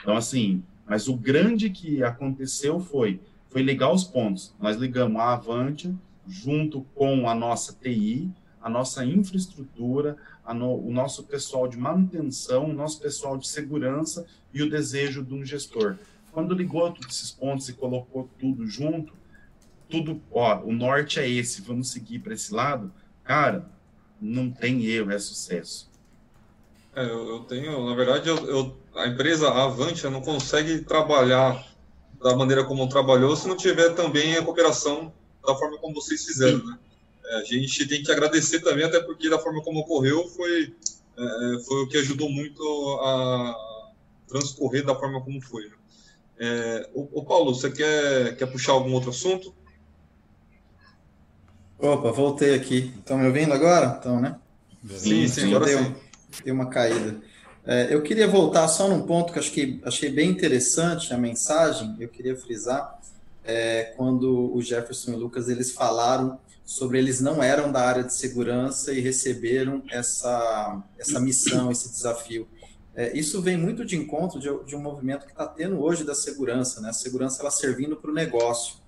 Então 0.00 0.16
assim, 0.16 0.62
mas 0.86 1.08
o 1.08 1.16
grande 1.16 1.70
que 1.70 2.02
aconteceu 2.02 2.80
foi 2.80 3.20
foi 3.48 3.62
ligar 3.62 3.92
os 3.92 4.04
pontos. 4.04 4.54
Nós 4.60 4.76
ligamos 4.76 5.20
a 5.20 5.32
Avante 5.32 5.92
junto 6.30 6.82
com 6.94 7.28
a 7.28 7.34
nossa 7.34 7.72
TI, 7.72 8.30
a 8.62 8.70
nossa 8.70 9.04
infraestrutura, 9.04 10.16
a 10.44 10.54
no, 10.54 10.76
o 10.76 10.92
nosso 10.92 11.24
pessoal 11.24 11.66
de 11.66 11.76
manutenção, 11.76 12.70
o 12.70 12.72
nosso 12.72 13.00
pessoal 13.00 13.36
de 13.36 13.48
segurança 13.48 14.24
e 14.54 14.62
o 14.62 14.70
desejo 14.70 15.24
de 15.24 15.34
um 15.34 15.44
gestor. 15.44 15.96
Quando 16.30 16.54
ligou 16.54 16.92
todos 16.92 17.16
esses 17.16 17.32
pontos 17.32 17.68
e 17.68 17.72
colocou 17.72 18.30
tudo 18.38 18.64
junto, 18.66 19.12
tudo, 19.88 20.22
ó, 20.30 20.60
o 20.60 20.72
norte 20.72 21.18
é 21.18 21.28
esse, 21.28 21.62
vamos 21.62 21.90
seguir 21.90 22.20
para 22.20 22.34
esse 22.34 22.54
lado, 22.54 22.92
cara, 23.24 23.68
não 24.20 24.50
tem 24.50 24.86
erro, 24.86 25.10
é 25.10 25.18
sucesso. 25.18 25.90
É, 26.94 27.04
eu, 27.04 27.40
tenho, 27.40 27.84
na 27.86 27.94
verdade, 27.94 28.28
eu, 28.28 28.36
eu, 28.46 28.76
a 28.94 29.08
empresa 29.08 29.50
Avantia 29.50 30.10
não 30.10 30.20
consegue 30.20 30.80
trabalhar 30.80 31.66
da 32.22 32.36
maneira 32.36 32.64
como 32.64 32.88
trabalhou 32.88 33.34
se 33.34 33.48
não 33.48 33.56
tiver 33.56 33.94
também 33.94 34.36
a 34.36 34.44
cooperação 34.44 35.12
da 35.46 35.54
forma 35.54 35.78
como 35.78 35.94
vocês 35.94 36.24
fizeram, 36.24 36.64
né? 36.64 36.78
É, 37.26 37.36
a 37.36 37.44
gente 37.44 37.86
tem 37.86 38.02
que 38.02 38.10
agradecer 38.10 38.60
também, 38.60 38.84
até 38.84 39.00
porque 39.00 39.30
da 39.30 39.38
forma 39.38 39.62
como 39.62 39.80
ocorreu 39.80 40.26
foi, 40.28 40.74
é, 41.16 41.58
foi 41.66 41.82
o 41.82 41.88
que 41.88 41.96
ajudou 41.98 42.28
muito 42.28 42.62
a 43.02 43.54
transcorrer 44.26 44.84
da 44.84 44.94
forma 44.94 45.20
como 45.22 45.40
foi. 45.40 45.64
Né? 45.66 45.74
É, 46.40 46.90
o, 46.94 47.20
o, 47.20 47.24
Paulo, 47.24 47.54
você 47.54 47.70
quer, 47.70 48.36
quer 48.36 48.46
puxar 48.46 48.72
algum 48.72 48.92
outro 48.92 49.10
assunto? 49.10 49.54
Opa, 51.78 52.10
voltei 52.10 52.54
aqui. 52.54 52.92
Estão 52.98 53.18
me 53.18 53.26
ouvindo 53.26 53.52
agora? 53.52 53.96
Então, 53.98 54.20
né? 54.20 54.38
Sim, 54.88 55.28
sim, 55.28 55.48
agora 55.48 55.66
deu, 55.66 55.84
sim. 55.84 55.94
Deu 56.44 56.54
uma 56.54 56.68
caída. 56.68 57.20
É, 57.66 57.94
eu 57.94 58.02
queria 58.02 58.26
voltar 58.26 58.66
só 58.68 58.88
num 58.88 59.02
ponto 59.02 59.32
que 59.32 59.38
acho 59.38 59.52
que 59.52 59.80
achei 59.84 60.10
bem 60.10 60.30
interessante 60.30 61.12
a 61.12 61.18
mensagem. 61.18 61.94
Eu 62.00 62.08
queria 62.08 62.36
frisar 62.36 62.98
é, 63.44 63.94
quando 63.96 64.54
o 64.54 64.60
Jefferson 64.62 65.12
e 65.12 65.14
o 65.14 65.18
Lucas 65.18 65.48
eles 65.48 65.72
falaram 65.72 66.38
sobre 66.64 66.98
eles 66.98 67.20
não 67.20 67.42
eram 67.42 67.72
da 67.72 67.80
área 67.80 68.04
de 68.04 68.14
segurança 68.14 68.92
e 68.92 69.00
receberam 69.00 69.82
essa 69.90 70.82
essa 70.98 71.18
missão, 71.18 71.70
esse 71.70 71.90
desafio. 71.90 72.46
É, 72.94 73.16
isso 73.16 73.40
vem 73.40 73.56
muito 73.56 73.84
de 73.84 73.96
encontro 73.96 74.38
de, 74.38 74.48
de 74.64 74.76
um 74.76 74.80
movimento 74.80 75.24
que 75.24 75.32
está 75.32 75.46
tendo 75.46 75.80
hoje 75.80 76.04
da 76.04 76.14
segurança, 76.14 76.80
né? 76.80 76.90
A 76.90 76.92
segurança 76.92 77.40
ela 77.40 77.50
servindo 77.50 77.96
para 77.96 78.10
o 78.10 78.14
negócio 78.14 78.80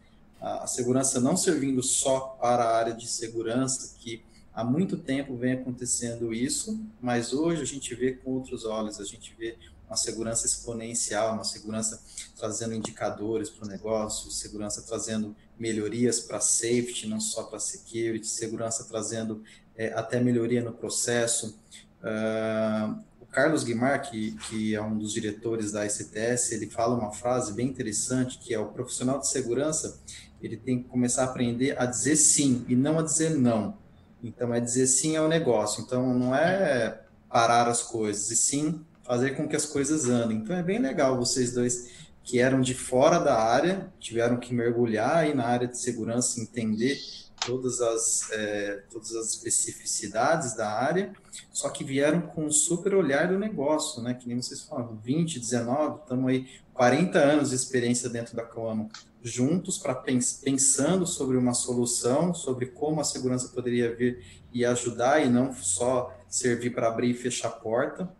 a, 0.43 0.67
segurança 0.67 1.21
não 1.21 1.37
servindo 1.37 1.83
só 1.83 2.37
para 2.41 2.65
a 2.65 2.77
área 2.77 2.93
de 2.93 3.07
segurança, 3.07 3.95
que 3.99 4.23
há 4.53 4.65
muito 4.65 4.97
tempo 4.97 5.37
vem 5.37 5.53
acontecendo 5.53 6.35
isso, 6.35 6.79
mas 7.01 7.33
hoje 7.33 7.63
a 7.63 7.65
gente 7.65 7.95
vê 7.95 8.13
com 8.13 8.33
outros 8.33 8.65
olhos, 8.65 9.01
a 9.01 9.05
gente 9.05 9.35
vê 9.39 9.57
uma 9.93 9.97
segurança 9.97 10.47
exponencial, 10.47 11.35
uma 11.35 11.45
segurança 11.45 12.03
trazendo 12.39 12.75
indicadores 12.75 13.51
para 13.51 13.67
o 13.67 13.69
negócio, 13.69 14.31
segurança 14.31 14.81
trazendo 14.81 15.37
melhorias 15.59 16.19
para 16.19 16.41
safety, 16.41 17.07
não 17.07 17.21
só 17.21 17.43
para 17.45 17.59
security, 17.59 18.27
segurança 18.27 18.85
trazendo 18.85 19.43
é, 19.77 19.93
até 19.93 20.19
melhoria 20.19 20.63
no 20.63 20.73
processo. 20.73 21.59
Uh, 22.03 22.99
o 23.21 23.27
Carlos 23.27 23.65
Guimar, 23.65 24.01
que, 24.01 24.33
que 24.49 24.75
é 24.75 24.81
um 24.81 24.97
dos 24.97 25.13
diretores 25.13 25.73
da 25.73 25.85
ICTS, 25.85 26.55
ele 26.55 26.71
fala 26.71 26.99
uma 26.99 27.13
frase 27.13 27.53
bem 27.53 27.69
interessante, 27.69 28.39
que 28.39 28.55
é 28.55 28.59
o 28.59 28.73
profissional 28.73 29.19
de 29.19 29.29
segurança, 29.29 30.01
ele 30.43 30.57
tem 30.57 30.83
que 30.83 30.89
começar 30.89 31.25
a 31.25 31.27
aprender 31.27 31.79
a 31.79 31.85
dizer 31.85 32.17
sim 32.17 32.65
e 32.67 32.75
não 32.75 32.99
a 32.99 33.03
dizer 33.03 33.37
não. 33.37 33.77
Então, 34.25 34.55
é 34.55 34.61
dizer 34.61 34.87
sim 34.87 35.17
ao 35.17 35.29
negócio. 35.29 35.83
Então, 35.83 36.15
não 36.15 36.35
é 36.35 37.03
parar 37.29 37.69
as 37.69 37.83
coisas, 37.83 38.31
e 38.31 38.37
sim 38.37 38.85
fazer 39.03 39.31
com 39.33 39.49
que 39.49 39.57
as 39.57 39.67
coisas 39.67 40.09
andem. 40.09 40.39
Então, 40.39 40.57
é 40.57 40.63
bem 40.63 40.79
legal 40.79 41.17
vocês 41.17 41.53
dois 41.53 41.91
que 42.25 42.39
eram 42.39 42.61
de 42.61 42.75
fora 42.75 43.19
da 43.19 43.37
área, 43.37 43.93
tiveram 43.99 44.37
que 44.37 44.55
mergulhar 44.55 45.17
aí 45.17 45.35
na 45.35 45.45
área 45.45 45.67
de 45.67 45.77
segurança, 45.77 46.41
entender 46.41 46.97
todas 47.45 47.81
as, 47.81 48.31
é, 48.31 48.83
todas 48.91 49.15
as 49.17 49.31
especificidades 49.31 50.57
da 50.57 50.71
área, 50.71 51.13
só 51.51 51.69
que 51.69 51.83
vieram 51.83 52.21
com 52.21 52.45
um 52.45 52.53
super 52.53 52.95
olhar 52.95 53.29
do 53.29 53.39
negócio, 53.39 54.01
né? 54.03 54.15
Que 54.15 54.29
nem 54.29 54.41
vocês 54.41 54.63
falaram, 54.63 54.97
20, 55.03 55.41
19, 55.41 56.03
estamos 56.03 56.31
aí 56.31 56.47
40 56.73 57.19
anos 57.19 57.51
de 57.51 57.57
experiência 57.57 58.09
dentro 58.09 58.37
da 58.37 58.45
Coamo 58.45 58.89
juntos 59.23 59.79
para 59.79 59.95
pens 59.95 60.41
pensando 60.43 61.07
sobre 61.07 61.37
uma 61.37 61.55
solução, 61.55 62.35
sobre 62.35 62.67
como 62.67 63.01
a 63.01 63.05
segurança 63.05 63.49
poderia 63.49 63.95
vir 63.95 64.25
e 64.53 64.65
ajudar 64.65 65.25
e 65.25 65.29
não 65.29 65.53
só 65.53 66.13
servir 66.29 66.71
para 66.71 66.89
abrir 66.89 67.11
e 67.11 67.15
fechar 67.15 67.49
a 67.49 67.53
porta. 67.53 68.13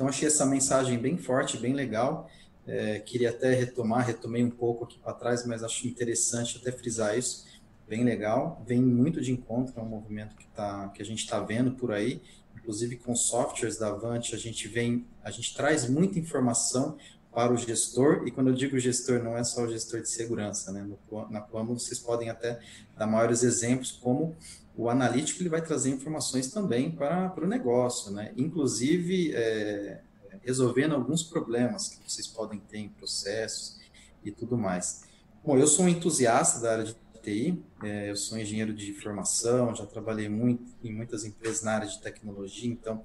Então 0.00 0.08
achei 0.08 0.28
essa 0.28 0.46
mensagem 0.46 0.98
bem 0.98 1.18
forte, 1.18 1.58
bem 1.58 1.74
legal. 1.74 2.26
É, 2.66 3.00
queria 3.00 3.28
até 3.28 3.52
retomar, 3.52 4.06
retomei 4.06 4.42
um 4.42 4.48
pouco 4.48 4.84
aqui 4.84 4.98
para 4.98 5.12
trás, 5.12 5.44
mas 5.44 5.62
acho 5.62 5.86
interessante 5.86 6.56
até 6.56 6.72
frisar 6.72 7.18
isso. 7.18 7.44
Bem 7.86 8.02
legal, 8.02 8.64
vem 8.66 8.80
muito 8.80 9.20
de 9.20 9.30
encontro 9.30 9.78
a 9.78 9.84
um 9.84 9.86
movimento 9.86 10.36
que, 10.36 10.46
tá, 10.46 10.88
que 10.88 11.02
a 11.02 11.04
gente 11.04 11.18
está 11.18 11.38
vendo 11.40 11.72
por 11.72 11.92
aí, 11.92 12.22
inclusive 12.56 12.96
com 12.96 13.14
softwares 13.14 13.76
da 13.76 13.88
Avante, 13.88 14.34
a 14.34 14.38
gente 14.38 14.66
vem, 14.68 15.06
a 15.22 15.30
gente 15.30 15.54
traz 15.54 15.86
muita 15.86 16.18
informação 16.18 16.96
para 17.30 17.52
o 17.52 17.56
gestor, 17.58 18.26
e 18.26 18.30
quando 18.30 18.48
eu 18.48 18.54
digo 18.54 18.78
gestor, 18.78 19.22
não 19.22 19.36
é 19.36 19.44
só 19.44 19.64
o 19.64 19.68
gestor 19.68 20.00
de 20.00 20.08
segurança, 20.08 20.72
né? 20.72 20.82
No, 20.82 21.28
na 21.28 21.42
Plamo 21.42 21.78
vocês 21.78 21.98
podem 21.98 22.30
até 22.30 22.58
dar 22.96 23.06
maiores 23.06 23.42
exemplos, 23.42 23.92
como 23.92 24.34
o 24.80 24.88
analítico 24.88 25.42
ele 25.42 25.50
vai 25.50 25.60
trazer 25.60 25.90
informações 25.90 26.50
também 26.50 26.90
para, 26.90 27.28
para 27.28 27.44
o 27.44 27.46
negócio, 27.46 28.10
né? 28.10 28.32
Inclusive, 28.34 29.30
é, 29.34 30.00
resolvendo 30.42 30.94
alguns 30.94 31.22
problemas 31.22 31.88
que 31.88 32.10
vocês 32.10 32.26
podem 32.26 32.58
ter 32.60 32.78
em 32.78 32.88
processos 32.88 33.78
e 34.24 34.30
tudo 34.30 34.56
mais. 34.56 35.02
Bom, 35.44 35.58
eu 35.58 35.66
sou 35.66 35.84
um 35.84 35.88
entusiasta 35.88 36.60
da 36.60 36.72
área 36.72 36.84
de 36.84 36.96
TI, 37.22 37.62
é, 37.82 38.10
eu 38.10 38.16
sou 38.16 38.38
engenheiro 38.38 38.72
de 38.72 38.94
formação, 38.94 39.74
já 39.74 39.84
trabalhei 39.84 40.30
muito 40.30 40.64
em 40.82 40.90
muitas 40.90 41.26
empresas 41.26 41.62
na 41.62 41.72
área 41.72 41.86
de 41.86 42.00
tecnologia, 42.00 42.70
então 42.70 43.04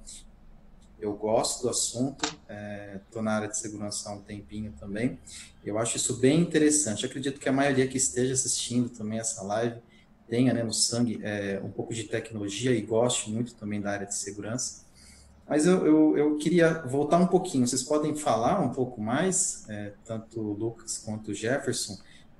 eu 0.98 1.12
gosto 1.12 1.64
do 1.64 1.70
assunto, 1.70 2.24
estou 2.24 3.22
é, 3.22 3.26
na 3.26 3.34
área 3.34 3.48
de 3.50 3.58
segurança 3.58 4.10
há 4.10 4.14
um 4.14 4.22
tempinho 4.22 4.74
também. 4.80 5.20
Eu 5.62 5.78
acho 5.78 5.98
isso 5.98 6.16
bem 6.22 6.40
interessante. 6.40 7.06
acredito 7.06 7.38
que 7.38 7.50
a 7.50 7.52
maioria 7.52 7.86
que 7.86 7.98
esteja 7.98 8.32
assistindo 8.32 8.88
também 8.88 9.20
essa 9.20 9.44
live 9.44 9.82
tenha 10.28 10.54
né, 10.54 10.64
no 10.64 10.74
sangue 10.74 11.20
é, 11.24 11.62
um 11.64 11.70
pouco 11.70 11.94
de 11.94 12.04
tecnologia 12.06 12.72
e 12.72 12.82
goste 12.82 13.32
muito 13.32 13.56
também 13.56 13.80
da 13.80 13.92
área 13.92 14.08
de 14.08 14.16
segurança. 14.16 14.86
Mas 15.48 15.66
eu, 15.68 15.86
eu, 15.86 16.18
eu 16.18 16.38
queria 16.38 16.82
voltar 16.86 17.18
um 17.18 17.28
pouquinho. 17.28 17.68
Vocês 17.68 17.84
podem 17.84 18.16
falar 18.16 18.60
um 18.60 18.70
pouco 18.70 19.00
mais, 19.00 19.64
é, 19.70 19.94
tanto 20.04 20.40
o 20.40 20.54
Lucas 20.54 20.98
quanto 20.98 21.32
o 21.32 21.34
Jefferson, 21.34 21.98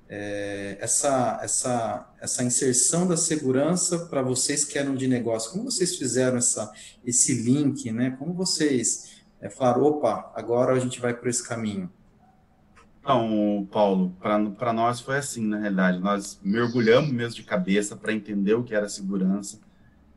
é, 0.08 0.76
essa, 0.80 1.40
essa, 1.42 2.14
essa 2.20 2.44
inserção 2.44 3.06
da 3.06 3.16
segurança 3.16 4.06
para 4.06 4.22
vocês 4.22 4.64
que 4.64 4.78
eram 4.78 4.94
de 4.94 5.08
negócio, 5.08 5.50
como 5.52 5.64
vocês 5.64 5.96
fizeram 5.96 6.38
essa, 6.38 6.72
esse 7.04 7.34
link, 7.34 7.90
né? 7.90 8.16
Como 8.18 8.32
vocês 8.32 9.22
é, 9.40 9.48
falaram, 9.48 9.82
opa, 9.82 10.32
agora 10.34 10.72
a 10.72 10.78
gente 10.78 11.00
vai 11.00 11.14
por 11.14 11.28
esse 11.28 11.46
caminho? 11.46 11.90
Então, 13.06 13.68
Paulo, 13.70 14.16
para 14.18 14.72
nós 14.72 14.98
foi 14.98 15.18
assim, 15.18 15.46
na 15.46 15.58
realidade, 15.58 16.00
nós 16.00 16.40
mergulhamos 16.42 17.12
mesmo 17.12 17.36
de 17.36 17.44
cabeça 17.44 17.94
para 17.94 18.12
entender 18.12 18.54
o 18.54 18.64
que 18.64 18.74
era 18.74 18.88
segurança, 18.88 19.60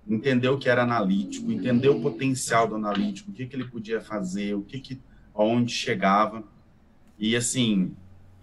entender 0.08 0.49
o 0.49 0.58
que 0.58 0.67
era 0.67 0.82
analítico, 0.82 1.52
entender 1.52 1.89
o 1.89 2.02
potencial 2.02 2.67
do 2.67 2.73
analítico, 2.73 3.30
o 3.30 3.34
que, 3.36 3.45
que 3.45 3.56
ele 3.56 3.65
podia 3.65 4.02
fazer, 4.02 4.56
o 4.56 4.63
que, 4.63 4.80
que 4.80 4.99
aonde 5.36 5.71
chegava. 5.71 6.43
E 7.19 7.36
assim, 7.36 7.95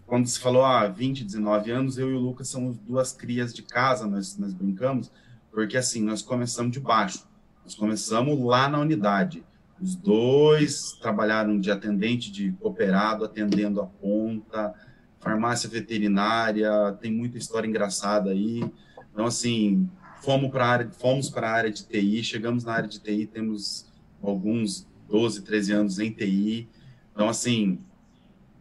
quando 0.07 0.29
se 0.29 0.39
falou, 0.39 0.65
ah, 0.65 0.87
20, 0.87 1.25
19 1.25 1.73
anos, 1.73 1.99
eu 1.99 2.09
e 2.09 2.15
o 2.15 2.21
Lucas 2.21 2.47
somos 2.47 2.79
duas 2.79 3.13
crias 3.13 3.53
de 3.53 3.63
casa, 3.63 4.07
nós, 4.07 4.39
nós 4.39 4.55
brincamos, 4.55 5.11
porque 5.51 5.77
assim, 5.77 6.01
nós 6.01 6.23
começamos 6.23 6.71
de 6.71 6.79
baixo, 6.79 7.27
nós 7.65 7.75
começamos 7.75 8.39
lá 8.39 8.69
na 8.69 8.79
unidade. 8.79 9.43
Os 9.81 9.95
dois 9.95 10.93
trabalharam 11.01 11.61
de 11.61 11.71
atendente 11.71 12.33
de 12.33 12.53
cooperado, 12.53 13.25
atendendo 13.25 13.81
a 13.81 13.87
ponta, 13.87 14.75
farmácia 15.21 15.69
veterinária, 15.69 16.71
tem 17.01 17.12
muita 17.12 17.37
história 17.37 17.69
engraçada 17.69 18.31
aí. 18.31 18.65
Então, 19.12 19.27
assim, 19.27 19.89
fomos 20.23 20.51
para 20.51 20.65
a 20.65 20.69
área, 20.69 20.91
fomos 20.91 21.29
para 21.29 21.49
a 21.49 21.53
área 21.53 21.71
de 21.71 21.85
TI, 21.85 22.23
chegamos 22.23 22.65
na 22.65 22.73
área 22.73 22.89
de 22.89 23.01
TI, 23.01 23.27
temos 23.27 23.87
alguns 24.23 24.87
12, 25.09 25.43
13 25.43 25.73
anos 25.73 25.99
em 25.99 26.11
TI. 26.11 26.69
Então, 27.12 27.29
assim, 27.29 27.79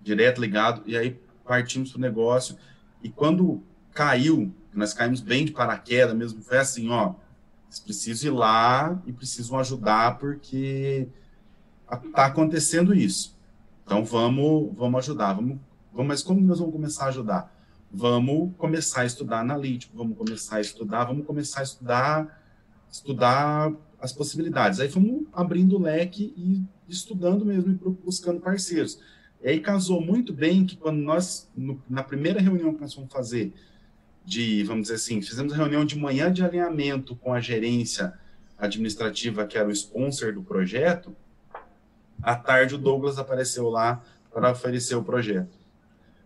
direto 0.04 0.42
ligado. 0.42 0.84
E 0.86 0.98
aí, 0.98 1.20
partimos 1.46 1.92
para 1.92 2.00
o 2.00 2.02
negócio. 2.02 2.58
E 3.02 3.10
quando 3.10 3.64
caiu, 3.94 4.54
nós 4.74 4.94
caímos 4.94 5.22
bem 5.22 5.46
de 5.46 5.52
paraquedas 5.52 6.16
mesmo, 6.16 6.42
foi 6.42 6.58
assim, 6.58 6.90
ó, 6.90 7.16
vocês 7.76 7.80
precisam 7.80 8.32
ir 8.32 8.36
lá 8.36 9.02
e 9.06 9.12
precisam 9.12 9.60
ajudar 9.60 10.18
porque 10.18 11.08
está 12.06 12.26
acontecendo 12.26 12.94
isso. 12.94 13.36
Então 13.84 14.06
vamos, 14.06 14.74
vamos 14.76 15.00
ajudar. 15.00 15.34
Vamos, 15.34 15.58
vamos, 15.92 16.08
mas 16.08 16.24
como 16.24 16.40
nós 16.42 16.60
vamos 16.60 16.74
começar 16.74 17.06
a 17.06 17.10
ajudar? 17.10 17.56
Vamos 17.92 18.54
começar 18.58 19.02
a 19.02 19.06
estudar 19.06 19.40
analítico, 19.40 19.96
vamos 19.96 20.18
começar 20.18 20.58
a 20.58 20.62
estudar, 20.62 21.06
vamos 21.06 21.26
começar 21.26 21.62
a 21.62 21.64
estudar, 21.64 22.44
estudar 22.92 23.74
as 24.00 24.12
possibilidades. 24.12 24.80
Aí 24.80 24.90
fomos 24.90 25.26
abrindo 25.34 25.76
o 25.76 25.82
leque 25.82 26.34
e 26.36 26.64
estudando 26.88 27.46
mesmo 27.46 27.72
e 27.72 27.76
buscando 28.04 28.40
parceiros. 28.40 29.00
E 29.42 29.50
aí 29.50 29.60
casou 29.60 30.02
muito 30.02 30.34
bem 30.34 30.66
que 30.66 30.76
quando 30.76 30.98
nós, 30.98 31.50
no, 31.56 31.82
na 31.90 32.04
primeira 32.04 32.42
reunião 32.42 32.74
que 32.74 32.82
nós 32.82 32.94
fomos 32.94 33.12
fazer, 33.12 33.54
de, 34.26 34.64
vamos 34.64 34.84
dizer 34.84 34.96
assim, 34.96 35.22
fizemos 35.22 35.54
a 35.54 35.56
reunião 35.56 35.86
de 35.86 35.98
manhã 35.98 36.32
de 36.32 36.44
alinhamento 36.44 37.16
com 37.16 37.32
a 37.34 37.40
gerência 37.40 38.14
administrativa, 38.58 39.46
que 39.46 39.58
era 39.58 39.68
o 39.68 39.72
sponsor 39.72 40.34
do 40.34 40.42
projeto, 40.42 41.16
à 42.22 42.36
tarde 42.36 42.76
o 42.76 42.78
Douglas 42.78 43.20
apareceu 43.20 43.70
lá 43.70 44.02
para 44.34 44.52
oferecer 44.52 44.96
o 44.96 45.04
projeto. 45.04 45.56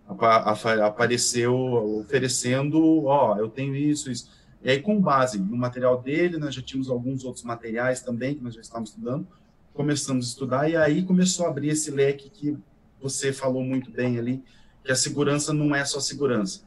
Apareceu 0.07 1.53
oferecendo, 1.99 3.05
ó, 3.05 3.37
eu 3.37 3.49
tenho 3.49 3.75
isso, 3.75 4.09
isso. 4.09 4.31
E 4.61 4.69
aí, 4.69 4.81
com 4.81 4.99
base 4.99 5.37
no 5.37 5.55
material 5.55 6.01
dele, 6.01 6.37
nós 6.37 6.55
já 6.55 6.61
tínhamos 6.61 6.89
alguns 6.89 7.23
outros 7.23 7.43
materiais 7.43 8.01
também 8.01 8.35
que 8.35 8.43
nós 8.43 8.55
já 8.55 8.61
estávamos 8.61 8.89
estudando, 8.89 9.27
começamos 9.73 10.25
a 10.25 10.29
estudar, 10.29 10.69
e 10.69 10.75
aí 10.75 11.03
começou 11.03 11.45
a 11.45 11.49
abrir 11.49 11.69
esse 11.69 11.91
leque 11.91 12.29
que 12.29 12.57
você 13.01 13.31
falou 13.31 13.63
muito 13.63 13.91
bem 13.91 14.17
ali, 14.17 14.43
que 14.83 14.91
a 14.91 14.95
segurança 14.95 15.53
não 15.53 15.75
é 15.75 15.85
só 15.85 15.99
segurança. 15.99 16.61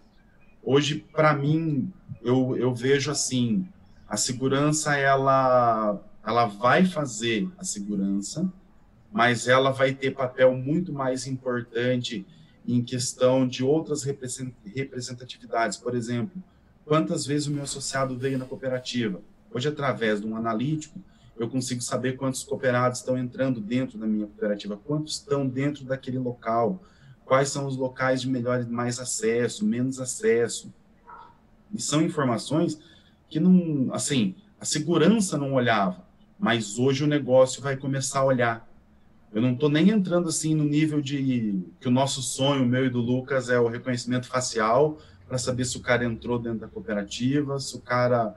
Hoje, 0.62 1.05
para 1.12 1.35
mim, 1.35 1.92
eu, 2.22 2.57
eu 2.57 2.72
vejo 2.72 3.11
assim, 3.11 3.66
a 4.09 4.16
segurança, 4.16 4.96
ela, 4.96 6.01
ela 6.25 6.46
vai 6.46 6.85
fazer 6.85 7.51
a 7.59 7.64
segurança, 7.64 8.51
mas 9.11 9.48
ela 9.48 9.70
vai 9.72 9.92
ter 9.92 10.12
papel 10.12 10.55
muito 10.55 10.92
mais 10.92 11.27
importante 11.27 12.25
em 12.66 12.83
questão 12.83 13.46
de 13.46 13.64
outras 13.64 14.05
representatividades. 14.05 15.77
Por 15.77 15.96
exemplo, 15.96 16.42
quantas 16.85 17.27
vezes 17.27 17.48
o 17.48 17.51
meu 17.51 17.64
associado 17.64 18.16
veio 18.16 18.38
na 18.38 18.44
cooperativa? 18.44 19.20
Hoje, 19.53 19.68
através 19.68 20.20
de 20.20 20.27
um 20.27 20.37
analítico, 20.37 21.01
eu 21.37 21.48
consigo 21.48 21.81
saber 21.83 22.16
quantos 22.16 22.44
cooperados 22.44 23.01
estão 23.01 23.18
entrando 23.18 23.61
dentro 23.61 23.98
da 23.98 24.07
minha 24.07 24.27
cooperativa, 24.27 24.77
quantos 24.77 25.14
estão 25.14 25.46
dentro 25.46 25.85
daquele 25.85 26.18
local, 26.18 26.83
quais 27.33 27.49
são 27.49 27.66
os 27.66 27.79
locais 27.79 28.21
de 28.21 28.29
melhor 28.29 28.62
mais 28.66 29.01
acesso, 29.01 29.64
menos 29.64 29.99
acesso. 29.99 30.71
E 31.73 31.81
são 31.81 32.03
informações 32.03 32.79
que 33.27 33.40
não, 33.40 33.88
assim, 33.95 34.35
a 34.61 34.66
segurança 34.66 35.38
não 35.38 35.55
olhava, 35.55 36.05
mas 36.38 36.79
hoje 36.79 37.03
o 37.05 37.07
negócio 37.07 37.62
vai 37.62 37.75
começar 37.75 38.18
a 38.18 38.25
olhar. 38.27 38.68
Eu 39.33 39.40
não 39.40 39.55
estou 39.55 39.71
nem 39.71 39.88
entrando 39.88 40.29
assim 40.29 40.55
no 40.55 40.64
nível 40.64 41.01
de 41.01 41.64
que 41.81 41.88
o 41.88 41.90
nosso 41.90 42.21
sonho, 42.21 42.66
meu 42.66 42.85
e 42.85 42.90
do 42.90 43.01
Lucas, 43.01 43.49
é 43.49 43.59
o 43.59 43.66
reconhecimento 43.66 44.27
facial 44.27 44.99
para 45.27 45.38
saber 45.38 45.64
se 45.64 45.79
o 45.79 45.81
cara 45.81 46.05
entrou 46.05 46.38
dentro 46.38 46.59
da 46.59 46.68
cooperativa, 46.68 47.59
se 47.59 47.75
o 47.75 47.81
cara 47.81 48.35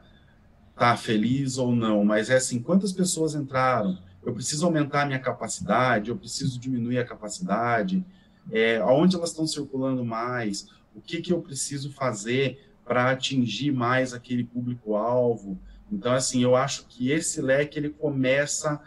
tá 0.74 0.96
feliz 0.96 1.58
ou 1.58 1.76
não, 1.76 2.06
mas 2.06 2.30
é 2.30 2.38
assim, 2.38 2.62
quantas 2.62 2.94
pessoas 2.94 3.36
entraram? 3.36 3.98
Eu 4.26 4.34
preciso 4.34 4.66
aumentar 4.66 5.02
a 5.02 5.06
minha 5.06 5.20
capacidade, 5.20 6.12
eu 6.12 6.16
preciso 6.16 6.58
diminuir 6.58 7.00
a 7.00 7.06
capacidade, 7.06 8.06
é, 8.52 8.78
aonde 8.78 9.16
elas 9.16 9.30
estão 9.30 9.48
circulando 9.48 10.04
mais, 10.06 10.68
o 10.96 11.02
que, 11.02 11.22
que 11.22 11.34
eu 11.34 11.42
preciso 11.42 11.92
fazer 11.92 12.74
para 12.86 13.10
atingir 13.10 13.72
mais 13.72 14.14
aquele 14.14 14.44
público-alvo. 14.44 15.60
Então, 15.92 16.14
assim, 16.14 16.44
eu 16.44 16.56
acho 16.56 16.86
que 16.88 17.12
esse 17.12 17.42
leque 17.42 17.80
ele 17.80 17.90
começa 17.90 18.80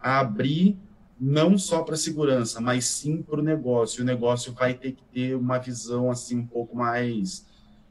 a 0.00 0.20
abrir 0.20 0.78
não 1.20 1.56
só 1.56 1.82
para 1.82 1.96
segurança, 1.96 2.60
mas 2.60 2.84
sim 2.84 3.22
para 3.22 3.40
o 3.40 3.42
negócio. 3.42 4.02
O 4.02 4.06
negócio 4.06 4.52
vai 4.52 4.74
ter 4.74 4.92
que 4.92 5.04
ter 5.04 5.36
uma 5.36 5.58
visão 5.58 6.10
assim 6.10 6.38
um 6.38 6.46
pouco 6.46 6.76
mais 6.76 7.46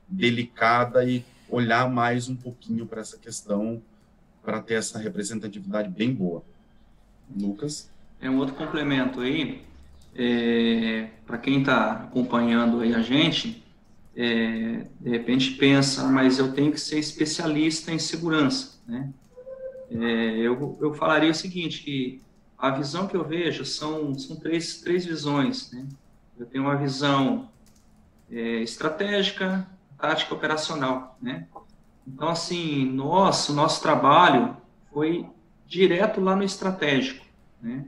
delicada 0.07 1.05
e 1.05 1.23
olhar 1.49 1.89
mais 1.89 2.27
um 2.27 2.35
pouquinho 2.35 2.85
para 2.85 3.01
essa 3.01 3.17
questão 3.17 3.81
para 4.43 4.61
ter 4.61 4.73
essa 4.75 4.97
representatividade 4.97 5.89
bem 5.89 6.13
boa. 6.13 6.43
Lucas? 7.33 7.89
É 8.19 8.29
um 8.29 8.37
outro 8.37 8.55
complemento 8.55 9.21
aí, 9.21 9.61
é, 10.15 11.09
para 11.25 11.37
quem 11.37 11.59
está 11.59 11.93
acompanhando 11.93 12.81
aí 12.81 12.93
a 12.93 13.01
gente, 13.01 13.63
é, 14.15 14.85
de 14.99 15.09
repente 15.09 15.51
pensa, 15.51 16.07
mas 16.07 16.37
eu 16.37 16.53
tenho 16.53 16.71
que 16.71 16.79
ser 16.79 16.99
especialista 16.99 17.91
em 17.91 17.99
segurança, 17.99 18.81
né? 18.87 19.09
É, 19.89 20.37
eu, 20.37 20.77
eu 20.79 20.93
falaria 20.93 21.31
o 21.31 21.35
seguinte, 21.35 21.83
que 21.83 22.21
a 22.57 22.69
visão 22.69 23.07
que 23.07 23.15
eu 23.15 23.23
vejo 23.23 23.65
são, 23.65 24.17
são 24.17 24.35
três, 24.35 24.81
três 24.81 25.05
visões, 25.05 25.71
né? 25.71 25.85
Eu 26.37 26.45
tenho 26.45 26.63
uma 26.63 26.75
visão 26.75 27.49
é, 28.31 28.61
estratégica, 28.61 29.67
tática 29.97 30.33
operacional, 30.33 31.17
né? 31.21 31.47
Então, 32.07 32.29
assim, 32.29 32.85
nosso, 32.85 33.53
nosso 33.53 33.81
trabalho 33.81 34.57
foi 34.93 35.25
direto 35.67 36.19
lá 36.19 36.35
no 36.35 36.43
estratégico, 36.43 37.25
né? 37.61 37.85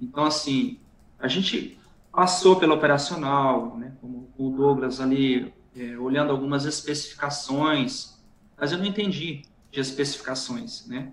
Então, 0.00 0.24
assim, 0.24 0.78
a 1.22 1.28
gente 1.28 1.78
passou 2.12 2.56
pelo 2.56 2.74
operacional, 2.74 3.78
né? 3.78 3.92
Como 4.00 4.28
o 4.36 4.50
Douglas 4.50 5.00
ali, 5.00 5.54
é, 5.74 5.96
olhando 5.96 6.32
algumas 6.32 6.64
especificações, 6.66 8.18
mas 8.58 8.72
eu 8.72 8.78
não 8.78 8.84
entendi 8.84 9.42
de 9.70 9.80
especificações, 9.80 10.86
né? 10.86 11.12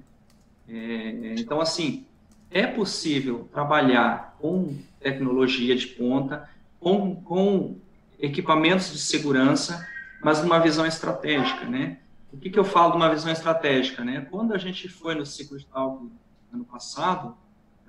É, 0.68 1.36
então, 1.38 1.62
assim, 1.62 2.06
é 2.50 2.66
possível 2.66 3.48
trabalhar 3.54 4.36
com 4.42 4.76
tecnologia 5.00 5.76
de 5.76 5.88
ponta, 5.88 6.50
com, 6.80 7.16
com 7.16 7.78
equipamentos 8.20 8.92
de 8.92 9.00
segurança, 9.00 9.88
mas 10.22 10.42
numa 10.42 10.60
visão 10.60 10.86
estratégica, 10.86 11.66
né? 11.66 12.00
O 12.34 12.38
que, 12.38 12.50
que 12.50 12.60
eu 12.60 12.64
falo 12.64 12.92
de 12.92 12.98
uma 12.98 13.10
visão 13.10 13.32
estratégica, 13.32 14.04
né? 14.04 14.28
Quando 14.30 14.54
a 14.54 14.58
gente 14.58 14.90
foi 14.90 15.16
no 15.16 15.26
ciclo 15.26 15.58
de 15.58 15.66
tal 15.66 16.08
ano 16.52 16.66
passado, 16.66 17.38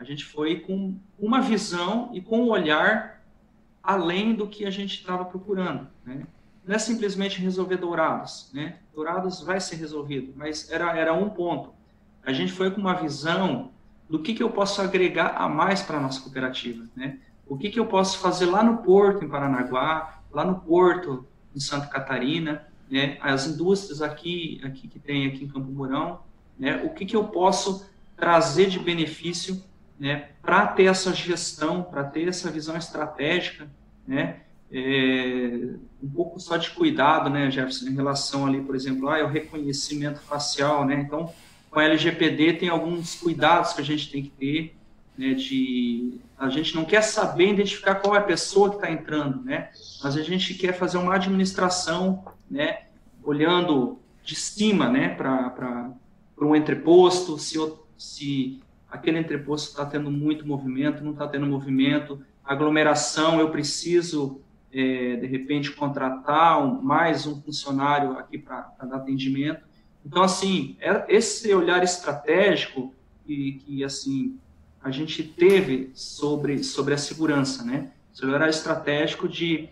a 0.01 0.05
gente 0.05 0.25
foi 0.25 0.61
com 0.61 0.99
uma 1.19 1.43
visão 1.43 2.09
e 2.15 2.23
com 2.23 2.45
um 2.45 2.49
olhar 2.49 3.23
além 3.83 4.35
do 4.35 4.47
que 4.47 4.65
a 4.65 4.71
gente 4.71 4.95
estava 4.95 5.27
procurando, 5.27 5.87
né? 6.05 6.27
Não 6.67 6.75
é 6.75 6.79
simplesmente 6.79 7.41
resolver 7.41 7.77
dourados, 7.77 8.51
né? 8.55 8.79
Dourados 8.95 9.43
vai 9.43 9.61
ser 9.61 9.77
resolvido, 9.77 10.33
mas 10.35 10.71
era, 10.71 10.97
era 10.97 11.13
um 11.13 11.29
ponto. 11.29 11.75
A 12.25 12.33
gente 12.33 12.51
foi 12.51 12.71
com 12.71 12.81
uma 12.81 12.95
visão 12.95 13.73
do 14.09 14.19
que, 14.19 14.33
que 14.33 14.43
eu 14.43 14.51
posso 14.51 14.81
agregar 14.81 15.37
a 15.37 15.49
mais 15.49 15.83
para 15.83 15.99
a 15.99 16.01
nossa 16.01 16.23
cooperativa, 16.23 16.85
né? 16.97 17.19
O 17.47 17.59
que, 17.59 17.69
que 17.69 17.79
eu 17.79 17.87
posso 17.87 18.19
fazer 18.19 18.47
lá 18.47 18.63
no 18.63 18.79
porto, 18.79 19.25
em 19.25 19.29
Paranaguá, 19.29 20.23
lá 20.33 20.45
no 20.45 20.61
porto, 20.61 21.27
em 21.55 21.61
Santa 21.61 21.89
Catarina, 21.89 22.67
né, 22.91 23.19
as 23.21 23.47
indústrias 23.47 24.01
aqui, 24.01 24.61
aqui 24.65 24.89
que 24.89 24.99
tem 24.99 25.27
aqui 25.27 25.45
em 25.45 25.49
Campo 25.49 25.71
Mourão, 25.71 26.21
né, 26.59 26.83
o 26.85 26.91
que, 26.91 27.05
que 27.05 27.17
eu 27.17 27.25
posso 27.25 27.91
trazer 28.17 28.69
de 28.69 28.79
benefício 28.79 29.63
né, 30.01 30.31
para 30.41 30.67
ter 30.67 30.85
essa 30.85 31.13
gestão, 31.13 31.83
para 31.83 32.03
ter 32.03 32.27
essa 32.27 32.51
visão 32.51 32.75
estratégica, 32.75 33.69
né, 34.09 34.41
é, 34.73 35.75
um 36.03 36.09
pouco 36.09 36.41
só 36.41 36.57
de 36.57 36.71
cuidado, 36.71 37.29
né, 37.29 37.51
Jefferson, 37.51 37.89
em 37.89 37.95
relação 37.95 38.47
ali, 38.47 38.63
por 38.63 38.75
exemplo, 38.75 39.11
ah, 39.11 39.19
é 39.19 39.27
reconhecimento 39.27 40.21
facial, 40.21 40.87
né, 40.87 41.03
então, 41.07 41.31
com 41.71 41.79
a 41.79 41.85
LGPD 41.85 42.55
tem 42.55 42.71
alguns 42.71 43.15
cuidados 43.15 43.75
que 43.75 43.83
a 43.83 43.85
gente 43.85 44.11
tem 44.11 44.23
que 44.23 44.31
ter, 44.31 44.77
né, 45.19 45.35
de 45.35 46.19
a 46.39 46.49
gente 46.49 46.75
não 46.75 46.87
quer 46.87 47.03
saber 47.03 47.53
identificar 47.53 47.97
qual 47.97 48.15
é 48.15 48.19
a 48.19 48.23
pessoa 48.23 48.71
que 48.71 48.77
está 48.77 48.91
entrando, 48.91 49.45
né, 49.45 49.69
mas 50.03 50.17
a 50.17 50.23
gente 50.23 50.55
quer 50.55 50.73
fazer 50.73 50.97
uma 50.97 51.15
administração, 51.15 52.25
né, 52.51 52.85
olhando 53.23 53.99
de 54.25 54.35
cima, 54.35 54.89
né, 54.89 55.11
para 55.11 55.91
um 56.41 56.57
entreposto, 56.57 57.39
se, 57.39 57.59
se 57.99 58.63
aquele 58.91 59.19
entreposto 59.19 59.71
está 59.71 59.87
tendo 59.87 60.11
muito 60.11 60.47
movimento, 60.47 61.05
não 61.05 61.13
está 61.13 61.29
tendo 61.29 61.47
movimento, 61.47 62.21
aglomeração, 62.45 63.39
eu 63.39 63.51
preciso, 63.51 64.41
é, 64.73 65.17
de 65.17 65.27
repente, 65.27 65.71
contratar 65.73 66.61
um, 66.65 66.83
mais 66.83 67.27
um 67.27 67.41
funcionário 67.41 68.19
aqui 68.19 68.39
para 68.39 68.75
dar 68.83 68.97
atendimento. 68.97 69.65
Então, 70.05 70.23
assim, 70.23 70.77
é, 70.81 71.05
esse 71.09 71.53
olhar 71.55 71.83
estratégico 71.85 72.93
que, 73.25 73.63
que 73.65 73.85
assim, 73.85 74.39
a 74.83 74.91
gente 74.91 75.23
teve 75.23 75.91
sobre, 75.95 76.65
sobre 76.65 76.95
a 76.95 76.99
segurança, 76.99 77.63
né? 77.63 77.93
Esse 78.13 78.27
olhar 78.27 78.49
estratégico 78.49 79.29
de 79.29 79.69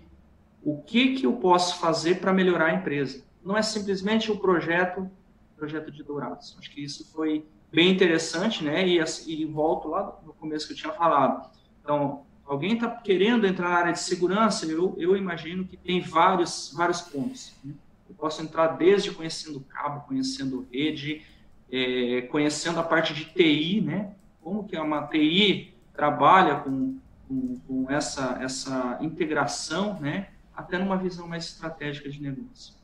o 0.62 0.80
que, 0.82 1.14
que 1.14 1.26
eu 1.26 1.32
posso 1.34 1.78
fazer 1.80 2.20
para 2.20 2.32
melhorar 2.32 2.66
a 2.66 2.74
empresa. 2.74 3.24
Não 3.44 3.56
é 3.56 3.62
simplesmente 3.62 4.30
o 4.30 4.38
projeto, 4.38 5.10
projeto 5.56 5.90
de 5.90 6.02
Dourados. 6.02 6.56
Acho 6.58 6.70
que 6.70 6.84
isso 6.84 7.10
foi 7.12 7.44
bem 7.72 7.90
interessante, 7.90 8.64
né? 8.64 8.86
E, 8.86 8.98
e 9.26 9.44
volto 9.44 9.88
lá 9.88 10.18
no 10.24 10.32
começo 10.32 10.66
que 10.66 10.72
eu 10.72 10.76
tinha 10.76 10.92
falado. 10.92 11.50
Então, 11.82 12.22
alguém 12.46 12.74
está 12.74 12.88
querendo 12.88 13.46
entrar 13.46 13.68
na 13.68 13.76
área 13.76 13.92
de 13.92 14.00
segurança, 14.00 14.66
eu, 14.66 14.94
eu 14.98 15.16
imagino 15.16 15.64
que 15.64 15.76
tem 15.76 16.00
vários, 16.00 16.72
vários 16.74 17.00
pontos. 17.00 17.54
Né? 17.62 17.74
Eu 18.08 18.14
posso 18.14 18.42
entrar 18.42 18.68
desde 18.68 19.10
conhecendo 19.10 19.60
cabo, 19.60 20.06
conhecendo 20.06 20.66
rede, 20.72 21.22
é, 21.70 22.22
conhecendo 22.30 22.80
a 22.80 22.82
parte 22.82 23.12
de 23.12 23.26
TI, 23.26 23.82
né? 23.82 24.14
Como 24.42 24.64
que 24.64 24.76
uma 24.78 25.06
TI 25.06 25.74
trabalha 25.98 26.60
com, 26.60 26.96
com, 27.26 27.56
com 27.66 27.90
essa, 27.90 28.38
essa 28.40 28.98
integração, 29.02 29.98
né, 30.00 30.28
até 30.56 30.78
numa 30.78 30.96
visão 30.96 31.26
mais 31.26 31.44
estratégica 31.46 32.08
de 32.08 32.22
negócio. 32.22 32.74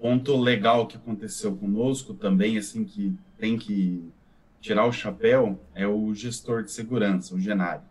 Ponto 0.00 0.34
legal 0.36 0.86
que 0.86 0.96
aconteceu 0.96 1.54
conosco 1.54 2.14
também, 2.14 2.56
assim, 2.56 2.82
que 2.82 3.14
tem 3.44 3.58
que 3.58 4.10
tirar 4.58 4.86
o 4.86 4.92
chapéu, 4.92 5.60
é 5.74 5.86
o 5.86 6.14
gestor 6.14 6.62
de 6.62 6.72
segurança, 6.72 7.34
o 7.34 7.38
Genário, 7.38 7.82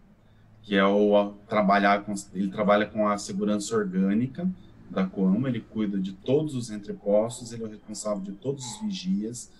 que 0.63 0.75
é 0.75 0.83
o 0.83 1.33
trabalhar 1.47 2.03
com, 2.03 2.15
ele 2.33 2.49
trabalha 2.49 2.87
com 2.87 3.07
a 3.07 3.19
segurança 3.19 3.75
orgânica 3.75 4.49
da 4.89 5.05
Coamo, 5.05 5.47
ele 5.47 5.59
cuida 5.59 5.99
de 5.99 6.11
todos 6.11 6.55
os 6.55 6.71
entrepostos, 6.71 7.53
ele 7.53 7.61
é 7.61 7.67
o 7.67 7.69
responsável 7.69 8.23
de 8.23 8.31
todos 8.31 8.65
os 8.65 8.81
vigias. 8.81 9.51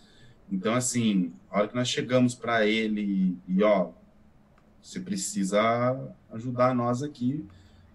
Então, 0.52 0.74
assim, 0.74 1.32
a 1.52 1.60
hora 1.60 1.68
que 1.68 1.76
nós 1.76 1.88
chegamos 1.88 2.34
para 2.34 2.66
ele 2.66 3.38
e, 3.48 3.62
ó, 3.62 3.92
você 4.82 5.00
precisa 5.00 6.12
ajudar 6.32 6.74
nós 6.74 7.04
aqui. 7.04 7.46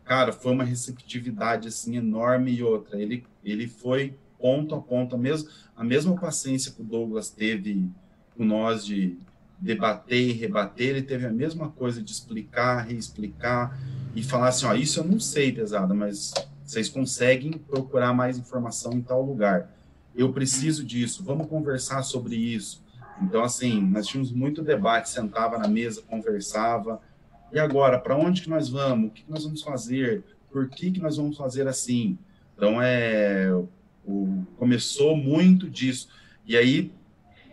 Cara, 0.04 0.32
foi 0.32 0.52
uma 0.52 0.64
receptividade 0.64 1.66
assim 1.66 1.96
enorme 1.96 2.52
e 2.52 2.62
outra. 2.62 3.02
Ele 3.02 3.26
ele 3.44 3.66
foi 3.66 4.16
ponto 4.38 4.74
a 4.74 4.80
ponto, 4.80 5.14
a 5.14 5.18
mesma, 5.18 5.50
a 5.76 5.84
mesma 5.84 6.16
paciência 6.16 6.72
que 6.72 6.80
o 6.80 6.84
Douglas 6.84 7.30
teve 7.30 7.88
com 8.36 8.44
nós 8.44 8.84
de 8.84 9.18
debater 9.58 10.28
e 10.28 10.32
rebater, 10.32 10.90
ele 10.90 11.02
teve 11.02 11.26
a 11.26 11.32
mesma 11.32 11.68
coisa 11.70 12.00
de 12.00 12.12
explicar, 12.12 12.86
reexplicar 12.86 13.78
e 14.14 14.22
falar 14.22 14.48
assim, 14.48 14.66
ó, 14.66 14.74
isso 14.74 15.00
eu 15.00 15.04
não 15.04 15.18
sei, 15.18 15.52
pesada, 15.52 15.92
mas 15.92 16.32
vocês 16.64 16.88
conseguem 16.88 17.52
procurar 17.52 18.12
mais 18.12 18.38
informação 18.38 18.92
em 18.92 19.00
tal 19.00 19.22
lugar. 19.22 19.70
Eu 20.14 20.32
preciso 20.32 20.84
disso, 20.84 21.24
vamos 21.24 21.48
conversar 21.48 22.02
sobre 22.02 22.36
isso. 22.36 22.84
Então, 23.20 23.42
assim, 23.42 23.80
nós 23.80 24.06
tínhamos 24.06 24.30
muito 24.30 24.62
debate, 24.62 25.08
sentava 25.08 25.58
na 25.58 25.66
mesa, 25.66 26.02
conversava. 26.02 27.00
E 27.52 27.58
agora, 27.58 27.98
para 27.98 28.16
onde 28.16 28.42
que 28.42 28.50
nós 28.50 28.68
vamos? 28.68 29.08
O 29.08 29.12
que, 29.12 29.24
que 29.24 29.30
nós 29.30 29.44
vamos 29.44 29.62
fazer? 29.62 30.22
Por 30.52 30.68
que, 30.68 30.92
que 30.92 31.00
nós 31.00 31.16
vamos 31.16 31.36
fazer 31.36 31.66
assim? 31.66 32.16
Então, 32.56 32.80
é, 32.80 33.50
o, 34.08 34.46
começou 34.56 35.16
muito 35.16 35.68
disso. 35.68 36.08
E 36.46 36.56
aí, 36.56 36.90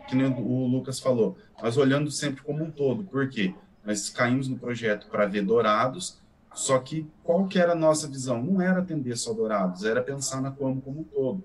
que 0.08 0.16
nem 0.16 0.26
o 0.26 0.66
Lucas 0.66 0.98
falou, 0.98 1.36
nós 1.62 1.76
olhando 1.76 2.10
sempre 2.10 2.42
como 2.42 2.64
um 2.64 2.70
todo. 2.70 3.04
Por 3.04 3.28
quê? 3.28 3.54
Nós 3.84 4.08
caímos 4.08 4.48
no 4.48 4.58
projeto 4.58 5.06
para 5.08 5.26
ver 5.26 5.44
Dourados, 5.44 6.18
só 6.54 6.78
que 6.78 7.06
qual 7.22 7.46
que 7.46 7.58
era 7.58 7.72
a 7.72 7.76
nossa 7.76 8.08
visão? 8.08 8.42
Não 8.42 8.60
era 8.60 8.80
atender 8.80 9.16
só 9.16 9.32
Dourados, 9.32 9.84
era 9.84 10.02
pensar 10.02 10.40
na 10.40 10.50
Coamo 10.50 10.80
como 10.80 11.00
um 11.00 11.04
todo. 11.04 11.44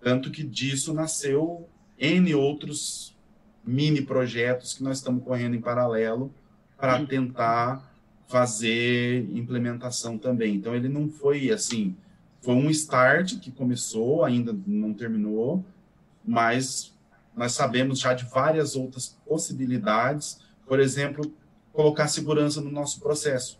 Tanto 0.00 0.30
que 0.30 0.42
disso 0.42 0.94
nasceu 0.94 1.68
N 1.98 2.34
outros 2.34 3.14
mini 3.64 4.00
projetos 4.00 4.74
que 4.74 4.82
nós 4.82 4.98
estamos 4.98 5.24
correndo 5.24 5.56
em 5.56 5.60
paralelo 5.60 6.32
para 6.76 7.04
tentar 7.04 7.92
fazer 8.28 9.28
implementação 9.32 10.18
também. 10.18 10.54
Então 10.54 10.74
ele 10.74 10.88
não 10.88 11.08
foi 11.08 11.50
assim, 11.50 11.96
foi 12.46 12.54
um 12.54 12.70
start 12.70 13.40
que 13.40 13.50
começou, 13.50 14.24
ainda 14.24 14.56
não 14.64 14.94
terminou, 14.94 15.64
mas 16.24 16.94
nós 17.36 17.52
sabemos 17.52 17.98
já 17.98 18.14
de 18.14 18.24
várias 18.24 18.76
outras 18.76 19.18
possibilidades, 19.26 20.38
por 20.64 20.78
exemplo, 20.78 21.34
colocar 21.72 22.06
segurança 22.06 22.60
no 22.60 22.70
nosso 22.70 23.00
processo 23.00 23.58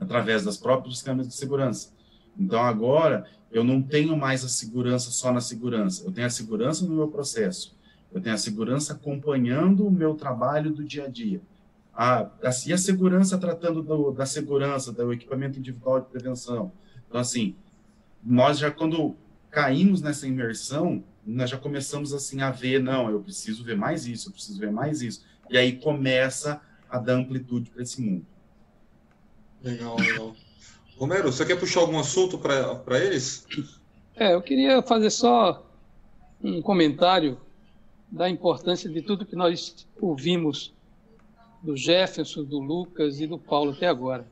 através 0.00 0.44
das 0.44 0.56
próprias 0.56 1.02
câmeras 1.02 1.28
de 1.28 1.34
segurança. 1.34 1.92
Então 2.38 2.62
agora 2.62 3.26
eu 3.52 3.62
não 3.62 3.82
tenho 3.82 4.16
mais 4.16 4.42
a 4.42 4.48
segurança 4.48 5.10
só 5.10 5.30
na 5.30 5.40
segurança, 5.42 6.04
eu 6.04 6.10
tenho 6.10 6.26
a 6.26 6.30
segurança 6.30 6.86
no 6.86 6.94
meu 6.94 7.08
processo 7.08 7.76
eu 8.12 8.20
tenho 8.20 8.34
a 8.34 8.38
segurança 8.38 8.94
acompanhando 8.94 9.86
o 9.86 9.90
meu 9.90 10.14
trabalho 10.14 10.72
do 10.72 10.82
dia 10.82 11.04
a 11.04 11.08
dia. 11.08 11.40
A, 11.94 12.22
a, 12.22 12.50
e 12.66 12.72
a 12.72 12.78
segurança 12.78 13.36
tratando 13.36 13.82
do, 13.82 14.12
da 14.12 14.24
segurança, 14.24 14.92
do 14.92 15.12
equipamento 15.12 15.58
individual 15.58 16.00
de 16.00 16.06
prevenção. 16.06 16.72
Então, 17.08 17.20
assim, 17.20 17.56
nós 18.22 18.58
já, 18.58 18.70
quando 18.70 19.16
caímos 19.50 20.02
nessa 20.02 20.26
imersão, 20.26 21.02
nós 21.24 21.50
já 21.50 21.56
começamos, 21.56 22.12
assim, 22.12 22.40
a 22.40 22.50
ver, 22.50 22.82
não, 22.82 23.10
eu 23.10 23.20
preciso 23.20 23.64
ver 23.64 23.76
mais 23.76 24.06
isso, 24.06 24.28
eu 24.28 24.32
preciso 24.32 24.58
ver 24.58 24.70
mais 24.70 25.02
isso. 25.02 25.24
E 25.50 25.56
aí 25.56 25.76
começa 25.78 26.60
a 26.88 26.98
dar 26.98 27.14
amplitude 27.14 27.70
para 27.70 27.82
esse 27.82 28.00
mundo. 28.00 28.24
Legal, 29.62 29.96
legal. 29.98 30.36
Romero, 30.96 31.32
você 31.32 31.44
quer 31.44 31.58
puxar 31.58 31.80
algum 31.80 31.98
assunto 31.98 32.38
para 32.38 33.04
eles? 33.04 33.46
É, 34.16 34.34
eu 34.34 34.42
queria 34.42 34.82
fazer 34.82 35.10
só 35.10 35.64
um 36.42 36.60
comentário 36.62 37.40
da 38.10 38.28
importância 38.28 38.88
de 38.88 39.02
tudo 39.02 39.26
que 39.26 39.36
nós 39.36 39.86
ouvimos 40.00 40.74
do 41.62 41.76
Jefferson, 41.76 42.44
do 42.44 42.58
Lucas 42.58 43.20
e 43.20 43.26
do 43.26 43.38
Paulo 43.38 43.72
até 43.72 43.86
agora. 43.86 44.26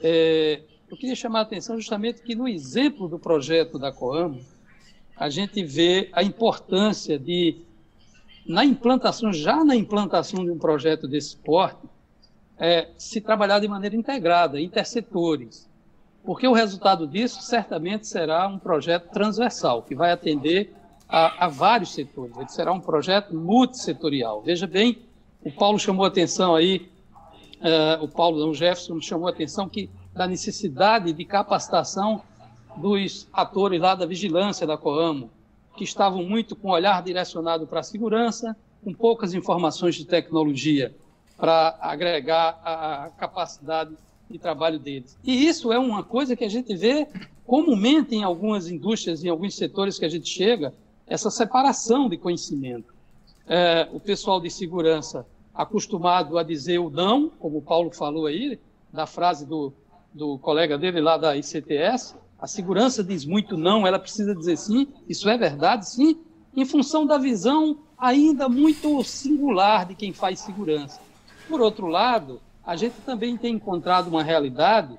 É, 0.00 0.62
eu 0.92 0.96
queria 0.98 1.16
chamar 1.16 1.38
a 1.38 1.42
atenção 1.42 1.76
justamente 1.76 2.20
que 2.20 2.34
no 2.34 2.46
exemplo 2.46 3.08
do 3.08 3.18
projeto 3.18 3.78
da 3.78 3.90
Coamo, 3.90 4.40
a 5.16 5.30
gente 5.30 5.64
vê 5.64 6.10
a 6.12 6.22
importância 6.22 7.18
de, 7.18 7.62
na 8.46 8.62
implantação, 8.62 9.32
já 9.32 9.64
na 9.64 9.74
implantação 9.74 10.44
de 10.44 10.50
um 10.50 10.58
projeto 10.58 11.08
desse 11.08 11.34
porte, 11.38 11.80
é, 12.58 12.90
se 12.98 13.22
trabalhar 13.22 13.58
de 13.58 13.66
maneira 13.66 13.96
integrada, 13.96 14.60
intersetores, 14.60 15.66
porque 16.22 16.46
o 16.46 16.52
resultado 16.52 17.06
disso 17.06 17.40
certamente 17.40 18.06
será 18.06 18.46
um 18.46 18.58
projeto 18.58 19.08
transversal, 19.10 19.82
que 19.82 19.94
vai 19.94 20.12
atender 20.12 20.74
a, 21.08 21.46
a 21.46 21.48
vários 21.48 21.94
setores. 21.94 22.36
Ele 22.36 22.48
será 22.48 22.70
um 22.70 22.80
projeto 22.80 23.34
multissetorial. 23.34 24.42
Veja 24.42 24.66
bem, 24.66 24.98
o 25.42 25.50
Paulo 25.50 25.78
chamou 25.78 26.04
atenção 26.04 26.54
aí, 26.54 26.90
uh, 27.62 28.04
o 28.04 28.08
Paulo 28.08 28.46
o 28.46 28.54
Jefferson 28.54 29.00
chamou 29.00 29.26
atenção 29.26 29.70
que 29.70 29.88
da 30.12 30.26
necessidade 30.26 31.12
de 31.12 31.24
capacitação 31.24 32.22
dos 32.76 33.28
atores 33.32 33.80
lá 33.80 33.94
da 33.94 34.06
vigilância 34.06 34.66
da 34.66 34.76
Coamo, 34.76 35.30
que 35.76 35.84
estavam 35.84 36.22
muito 36.22 36.54
com 36.54 36.68
o 36.68 36.72
olhar 36.72 37.02
direcionado 37.02 37.66
para 37.66 37.80
a 37.80 37.82
segurança, 37.82 38.56
com 38.84 38.92
poucas 38.92 39.34
informações 39.34 39.94
de 39.94 40.04
tecnologia 40.04 40.94
para 41.36 41.76
agregar 41.80 42.60
a 42.64 43.10
capacidade 43.16 43.96
de 44.30 44.38
trabalho 44.38 44.78
deles. 44.78 45.18
E 45.24 45.46
isso 45.46 45.72
é 45.72 45.78
uma 45.78 46.02
coisa 46.02 46.36
que 46.36 46.44
a 46.44 46.48
gente 46.48 46.74
vê 46.74 47.06
comumente 47.46 48.14
em 48.14 48.22
algumas 48.22 48.70
indústrias, 48.70 49.24
em 49.24 49.28
alguns 49.28 49.54
setores 49.54 49.98
que 49.98 50.04
a 50.04 50.08
gente 50.08 50.28
chega, 50.28 50.72
essa 51.06 51.30
separação 51.30 52.08
de 52.08 52.16
conhecimento. 52.16 52.94
É, 53.46 53.88
o 53.92 54.00
pessoal 54.00 54.40
de 54.40 54.48
segurança 54.50 55.26
acostumado 55.54 56.38
a 56.38 56.42
dizer 56.42 56.78
o 56.78 56.88
não, 56.88 57.28
como 57.28 57.58
o 57.58 57.62
Paulo 57.62 57.90
falou 57.90 58.26
aí, 58.26 58.58
da 58.92 59.06
frase 59.06 59.44
do, 59.44 59.72
do 60.14 60.38
colega 60.38 60.76
dele 60.76 61.00
lá 61.00 61.16
da 61.16 61.36
ICTS, 61.36 62.14
a 62.38 62.46
segurança 62.46 63.02
diz 63.02 63.24
muito 63.24 63.56
não, 63.56 63.86
ela 63.86 63.98
precisa 63.98 64.34
dizer 64.34 64.56
sim, 64.56 64.88
isso 65.08 65.28
é 65.28 65.38
verdade, 65.38 65.88
sim, 65.88 66.18
em 66.54 66.64
função 66.64 67.06
da 67.06 67.16
visão 67.16 67.78
ainda 67.96 68.48
muito 68.48 69.02
singular 69.04 69.86
de 69.86 69.94
quem 69.94 70.12
faz 70.12 70.40
segurança. 70.40 71.00
Por 71.48 71.60
outro 71.60 71.86
lado, 71.86 72.40
a 72.64 72.76
gente 72.76 72.94
também 73.06 73.36
tem 73.36 73.54
encontrado 73.54 74.08
uma 74.08 74.22
realidade, 74.22 74.98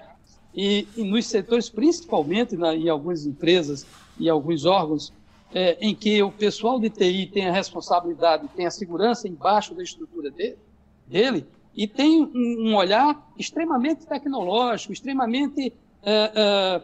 e, 0.56 0.88
e 0.96 1.04
nos 1.04 1.26
setores, 1.26 1.70
principalmente 1.70 2.56
na, 2.56 2.76
em 2.76 2.88
algumas 2.88 3.26
empresas 3.26 3.86
e 4.20 4.30
alguns 4.30 4.66
órgãos 4.66 5.12
é, 5.54 5.78
em 5.82 5.96
que 5.96 6.22
o 6.22 6.32
pessoal 6.32 6.80
de 6.80 6.90
TI 6.90 7.28
tem 7.28 7.48
a 7.48 7.52
responsabilidade, 7.52 8.48
tem 8.56 8.66
a 8.66 8.72
segurança 8.72 9.28
embaixo 9.28 9.74
da 9.74 9.84
estrutura 9.84 10.30
dele, 10.32 10.58
dele 11.08 11.46
e 11.76 11.88
tem 11.88 12.24
um, 12.24 12.76
olhar 12.76 13.32
extremamente 13.38 14.06
tecnológico, 14.06 14.94
extremamente. 14.94 15.74
É, 16.06 16.82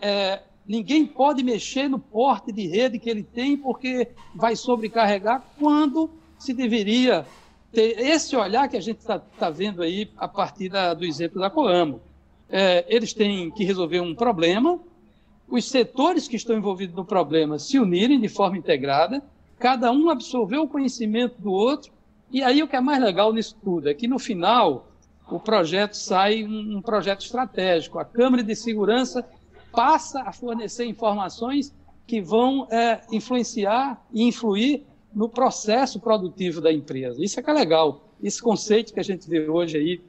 é, 0.00 0.42
ninguém 0.66 1.04
pode 1.04 1.42
mexer 1.42 1.88
no 1.88 1.98
porte 1.98 2.52
de 2.52 2.66
rede 2.66 2.98
que 2.98 3.10
ele 3.10 3.22
tem 3.22 3.56
porque 3.56 4.08
vai 4.34 4.56
sobrecarregar 4.56 5.44
quando 5.58 6.08
se 6.38 6.54
deveria 6.54 7.26
ter 7.72 7.98
esse 7.98 8.34
olhar 8.36 8.68
que 8.68 8.76
a 8.76 8.80
gente 8.80 8.98
está 8.98 9.18
tá 9.18 9.50
vendo 9.50 9.82
aí 9.82 10.08
a 10.16 10.28
partir 10.28 10.68
da, 10.68 10.94
do 10.94 11.04
exemplo 11.04 11.40
da 11.40 11.50
Coamo. 11.50 12.00
É, 12.48 12.84
eles 12.88 13.12
têm 13.12 13.50
que 13.50 13.64
resolver 13.64 14.00
um 14.00 14.14
problema, 14.14 14.78
os 15.48 15.68
setores 15.68 16.28
que 16.28 16.36
estão 16.36 16.56
envolvidos 16.56 16.94
no 16.94 17.04
problema 17.04 17.58
se 17.58 17.78
unirem 17.78 18.20
de 18.20 18.28
forma 18.28 18.56
integrada, 18.56 19.22
cada 19.58 19.90
um 19.90 20.08
absorver 20.08 20.58
o 20.58 20.68
conhecimento 20.68 21.40
do 21.40 21.52
outro, 21.52 21.92
e 22.34 22.42
aí 22.42 22.64
o 22.64 22.66
que 22.66 22.74
é 22.74 22.80
mais 22.80 23.00
legal 23.00 23.32
nisso 23.32 23.56
tudo 23.62 23.88
é 23.88 23.94
que 23.94 24.08
no 24.08 24.18
final 24.18 24.88
o 25.30 25.38
projeto 25.38 25.94
sai 25.94 26.42
um, 26.42 26.78
um 26.78 26.82
projeto 26.82 27.20
estratégico. 27.20 27.96
A 28.00 28.04
Câmara 28.04 28.42
de 28.42 28.56
Segurança 28.56 29.24
passa 29.70 30.20
a 30.22 30.32
fornecer 30.32 30.84
informações 30.84 31.72
que 32.04 32.20
vão 32.20 32.66
é, 32.72 33.02
influenciar 33.12 34.04
e 34.12 34.24
influir 34.24 34.84
no 35.14 35.28
processo 35.28 36.00
produtivo 36.00 36.60
da 36.60 36.72
empresa. 36.72 37.22
Isso 37.22 37.38
é 37.38 37.42
que 37.42 37.48
é 37.48 37.52
legal. 37.52 38.08
Esse 38.20 38.42
conceito 38.42 38.92
que 38.92 38.98
a 38.98 39.04
gente 39.04 39.30
vê 39.30 39.48
hoje 39.48 39.76
aí, 39.76 40.00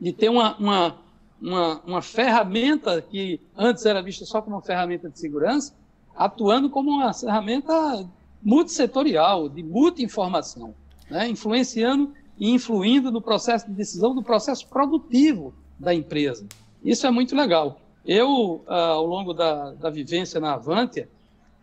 de 0.00 0.12
ter 0.12 0.28
uma, 0.28 0.56
uma, 0.58 0.96
uma, 1.40 1.80
uma 1.84 2.02
ferramenta 2.02 3.02
que 3.02 3.40
antes 3.56 3.84
era 3.84 4.00
vista 4.00 4.24
só 4.24 4.40
como 4.40 4.54
uma 4.54 4.62
ferramenta 4.62 5.10
de 5.10 5.18
segurança, 5.18 5.74
atuando 6.14 6.70
como 6.70 6.92
uma 6.92 7.12
ferramenta 7.12 8.08
multissetorial, 8.40 9.48
de 9.48 9.64
muita 9.64 10.02
informação, 10.02 10.72
né? 11.10 11.28
influenciando 11.28 12.12
e 12.38 12.50
influindo 12.50 13.10
no 13.10 13.20
processo 13.20 13.66
de 13.66 13.72
decisão, 13.72 14.14
no 14.14 14.22
processo 14.22 14.66
produtivo 14.68 15.54
da 15.78 15.94
empresa. 15.94 16.46
Isso 16.84 17.06
é 17.06 17.10
muito 17.10 17.36
legal. 17.36 17.80
Eu, 18.04 18.64
ah, 18.66 18.88
ao 18.88 19.06
longo 19.06 19.32
da, 19.32 19.72
da 19.72 19.90
vivência 19.90 20.40
na 20.40 20.54
Avantia, 20.54 21.08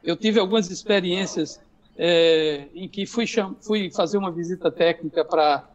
eu 0.03 0.15
tive 0.15 0.39
algumas 0.39 0.69
experiências 0.69 1.59
é, 1.97 2.67
em 2.73 2.87
que 2.87 3.05
fui, 3.05 3.25
fui 3.61 3.91
fazer 3.91 4.17
uma 4.17 4.31
visita 4.31 4.71
técnica 4.71 5.25
para 5.25 5.67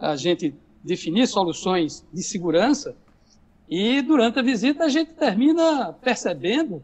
a 0.00 0.16
gente 0.16 0.54
definir 0.84 1.26
soluções 1.26 2.04
de 2.12 2.22
segurança 2.22 2.94
e 3.68 4.02
durante 4.02 4.38
a 4.38 4.42
visita 4.42 4.84
a 4.84 4.88
gente 4.88 5.14
termina 5.14 5.94
percebendo 5.94 6.82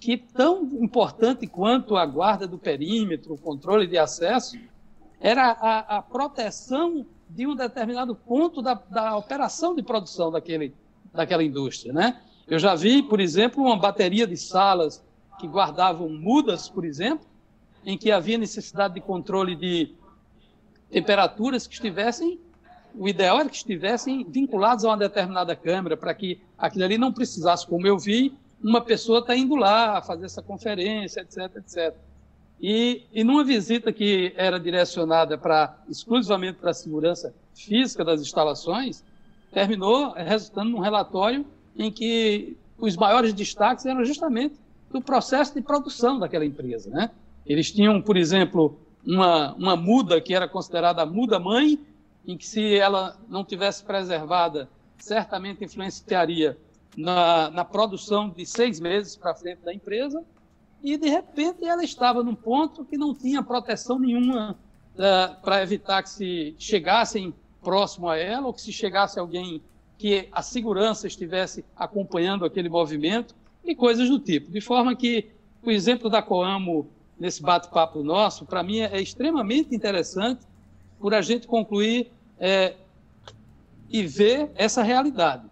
que 0.00 0.16
tão 0.16 0.64
importante 0.80 1.46
quanto 1.46 1.96
a 1.96 2.04
guarda 2.04 2.46
do 2.46 2.58
perímetro, 2.58 3.34
o 3.34 3.38
controle 3.38 3.86
de 3.86 3.96
acesso, 3.96 4.58
era 5.24 5.52
a, 5.52 5.96
a 5.96 6.02
proteção 6.02 7.06
de 7.30 7.46
um 7.46 7.56
determinado 7.56 8.14
ponto 8.14 8.60
da, 8.60 8.74
da 8.74 9.16
operação 9.16 9.74
de 9.74 9.82
produção 9.82 10.30
daquele, 10.30 10.74
daquela 11.14 11.42
indústria, 11.42 11.94
né? 11.94 12.20
Eu 12.46 12.58
já 12.58 12.74
vi, 12.74 13.02
por 13.02 13.18
exemplo, 13.18 13.64
uma 13.64 13.78
bateria 13.78 14.26
de 14.26 14.36
salas 14.36 15.02
que 15.40 15.48
guardavam 15.48 16.10
mudas, 16.10 16.68
por 16.68 16.84
exemplo, 16.84 17.26
em 17.86 17.96
que 17.96 18.12
havia 18.12 18.36
necessidade 18.36 18.92
de 18.92 19.00
controle 19.00 19.56
de 19.56 19.94
temperaturas 20.90 21.66
que 21.66 21.72
estivessem, 21.72 22.38
o 22.94 23.08
ideal 23.08 23.40
era 23.40 23.48
que 23.48 23.56
estivessem 23.56 24.26
vinculados 24.28 24.84
a 24.84 24.88
uma 24.88 24.98
determinada 24.98 25.56
câmera, 25.56 25.96
para 25.96 26.12
que 26.12 26.38
aquilo 26.58 26.84
ali 26.84 26.98
não 26.98 27.10
precisasse, 27.10 27.66
como 27.66 27.86
eu 27.86 27.98
vi, 27.98 28.36
uma 28.62 28.82
pessoa 28.82 29.24
tá 29.24 29.34
indo 29.34 29.56
lá 29.56 30.02
fazer 30.02 30.26
essa 30.26 30.42
conferência, 30.42 31.22
etc, 31.22 31.56
etc. 31.56 31.96
E, 32.60 33.02
e 33.12 33.24
numa 33.24 33.44
visita 33.44 33.92
que 33.92 34.32
era 34.36 34.58
direcionada 34.58 35.36
para 35.36 35.76
exclusivamente 35.88 36.58
para 36.58 36.70
a 36.70 36.74
segurança 36.74 37.34
física 37.54 38.04
das 38.04 38.20
instalações, 38.20 39.04
terminou 39.52 40.12
resultando 40.12 40.70
num 40.70 40.80
relatório 40.80 41.44
em 41.76 41.90
que 41.90 42.56
os 42.78 42.96
maiores 42.96 43.32
destaques 43.32 43.86
eram 43.86 44.04
justamente 44.04 44.54
do 44.90 45.00
processo 45.00 45.54
de 45.54 45.60
produção 45.60 46.18
daquela 46.18 46.44
empresa. 46.44 46.90
Né? 46.90 47.10
Eles 47.46 47.70
tinham, 47.70 48.00
por 48.00 48.16
exemplo, 48.16 48.78
uma, 49.06 49.54
uma 49.54 49.76
muda 49.76 50.20
que 50.20 50.34
era 50.34 50.48
considerada 50.48 51.02
a 51.02 51.06
muda-mãe, 51.06 51.78
em 52.26 52.36
que 52.36 52.46
se 52.46 52.76
ela 52.76 53.16
não 53.28 53.44
tivesse 53.44 53.84
preservada, 53.84 54.68
certamente 54.98 55.64
influenciaria 55.64 56.56
na, 56.96 57.50
na 57.50 57.64
produção 57.64 58.30
de 58.30 58.46
seis 58.46 58.80
meses 58.80 59.16
para 59.16 59.34
frente 59.34 59.60
da 59.62 59.74
empresa, 59.74 60.24
e 60.84 60.98
de 60.98 61.08
repente 61.08 61.64
ela 61.64 61.82
estava 61.82 62.22
num 62.22 62.34
ponto 62.34 62.84
que 62.84 62.98
não 62.98 63.14
tinha 63.14 63.42
proteção 63.42 63.98
nenhuma 63.98 64.54
uh, 64.94 65.40
para 65.40 65.62
evitar 65.62 66.02
que 66.02 66.10
se 66.10 66.54
chegassem 66.58 67.32
próximo 67.62 68.06
a 68.06 68.18
ela 68.18 68.48
ou 68.48 68.52
que 68.52 68.60
se 68.60 68.70
chegasse 68.70 69.18
alguém 69.18 69.62
que 69.96 70.28
a 70.30 70.42
segurança 70.42 71.06
estivesse 71.06 71.64
acompanhando 71.74 72.44
aquele 72.44 72.68
movimento 72.68 73.34
e 73.64 73.74
coisas 73.74 74.10
do 74.10 74.18
tipo. 74.18 74.50
De 74.50 74.60
forma 74.60 74.94
que 74.94 75.30
o 75.62 75.70
exemplo 75.70 76.10
da 76.10 76.20
Coamo 76.20 76.86
nesse 77.18 77.40
bate-papo 77.40 78.02
nosso, 78.02 78.44
para 78.44 78.62
mim 78.62 78.80
é 78.80 79.00
extremamente 79.00 79.74
interessante 79.74 80.44
por 81.00 81.14
a 81.14 81.22
gente 81.22 81.46
concluir 81.46 82.10
é, 82.38 82.74
e 83.88 84.06
ver 84.06 84.50
essa 84.54 84.82
realidade. 84.82 85.46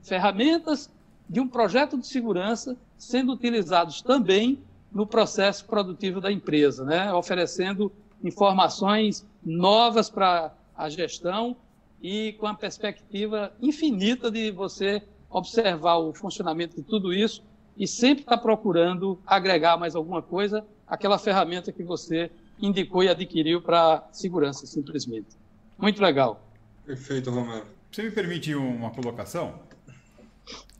Ferramentas 0.00 0.88
de 1.28 1.40
um 1.40 1.48
projeto 1.48 1.98
de 1.98 2.06
segurança 2.06 2.74
sendo 3.02 3.32
utilizados 3.32 4.00
também 4.00 4.62
no 4.92 5.04
processo 5.04 5.64
produtivo 5.64 6.20
da 6.20 6.30
empresa, 6.30 6.84
né? 6.84 7.12
oferecendo 7.12 7.90
informações 8.22 9.26
novas 9.44 10.08
para 10.08 10.54
a 10.76 10.88
gestão 10.88 11.56
e 12.00 12.34
com 12.34 12.46
a 12.46 12.54
perspectiva 12.54 13.52
infinita 13.60 14.30
de 14.30 14.52
você 14.52 15.02
observar 15.28 15.96
o 15.96 16.14
funcionamento 16.14 16.76
de 16.76 16.82
tudo 16.82 17.12
isso 17.12 17.42
e 17.76 17.88
sempre 17.88 18.22
estar 18.22 18.36
tá 18.36 18.42
procurando 18.42 19.18
agregar 19.26 19.76
mais 19.76 19.96
alguma 19.96 20.22
coisa 20.22 20.64
àquela 20.86 21.18
ferramenta 21.18 21.72
que 21.72 21.82
você 21.82 22.30
indicou 22.60 23.02
e 23.02 23.08
adquiriu 23.08 23.60
para 23.60 24.06
segurança, 24.12 24.64
simplesmente. 24.64 25.36
Muito 25.76 26.00
legal. 26.00 26.40
Perfeito, 26.86 27.32
Romero. 27.32 27.66
Você 27.90 28.04
me 28.04 28.12
permite 28.12 28.54
uma 28.54 28.90
colocação? 28.90 29.58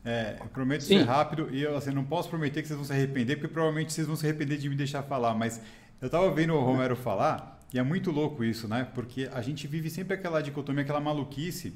É, 0.05 0.37
eu 0.39 0.47
prometo 0.47 0.81
Sim. 0.81 0.99
ser 0.99 1.03
rápido 1.05 1.49
e 1.51 1.61
eu 1.61 1.77
assim, 1.77 1.91
não 1.91 2.03
posso 2.03 2.29
prometer 2.29 2.61
que 2.61 2.67
vocês 2.67 2.77
vão 2.77 2.85
se 2.85 2.91
arrepender, 2.91 3.37
porque 3.37 3.53
provavelmente 3.53 3.93
vocês 3.93 4.05
vão 4.05 4.15
se 4.15 4.25
arrepender 4.25 4.57
de 4.57 4.69
me 4.69 4.75
deixar 4.75 5.03
falar, 5.03 5.33
mas 5.33 5.61
eu 6.01 6.07
estava 6.07 6.29
vendo 6.31 6.53
o 6.53 6.59
Romero 6.61 6.95
falar 6.95 7.59
e 7.73 7.79
é 7.79 7.83
muito 7.83 8.11
louco 8.11 8.43
isso, 8.43 8.67
né? 8.67 8.87
Porque 8.93 9.29
a 9.33 9.41
gente 9.41 9.65
vive 9.65 9.89
sempre 9.89 10.13
aquela 10.13 10.41
dicotomia, 10.41 10.83
aquela 10.83 10.99
maluquice 10.99 11.73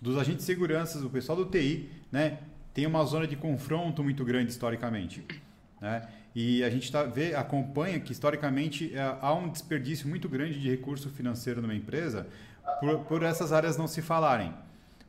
dos 0.00 0.16
agentes 0.16 0.38
de 0.38 0.44
segurança, 0.44 0.98
do 1.00 1.10
pessoal 1.10 1.36
do 1.36 1.44
TI, 1.44 1.90
né? 2.10 2.38
Tem 2.72 2.86
uma 2.86 3.04
zona 3.04 3.26
de 3.26 3.36
confronto 3.36 4.02
muito 4.02 4.24
grande 4.24 4.50
historicamente, 4.50 5.24
né? 5.80 6.08
E 6.34 6.62
a 6.64 6.70
gente 6.70 6.90
tá, 6.90 7.02
vê, 7.02 7.34
acompanha 7.34 8.00
que 8.00 8.12
historicamente 8.12 8.94
é, 8.94 9.16
há 9.20 9.34
um 9.34 9.48
desperdício 9.48 10.08
muito 10.08 10.28
grande 10.28 10.58
de 10.58 10.70
recurso 10.70 11.10
financeiro 11.10 11.60
numa 11.60 11.74
empresa 11.74 12.26
por, 12.80 13.00
por 13.00 13.22
essas 13.22 13.52
áreas 13.52 13.76
não 13.76 13.86
se 13.86 14.00
falarem. 14.00 14.54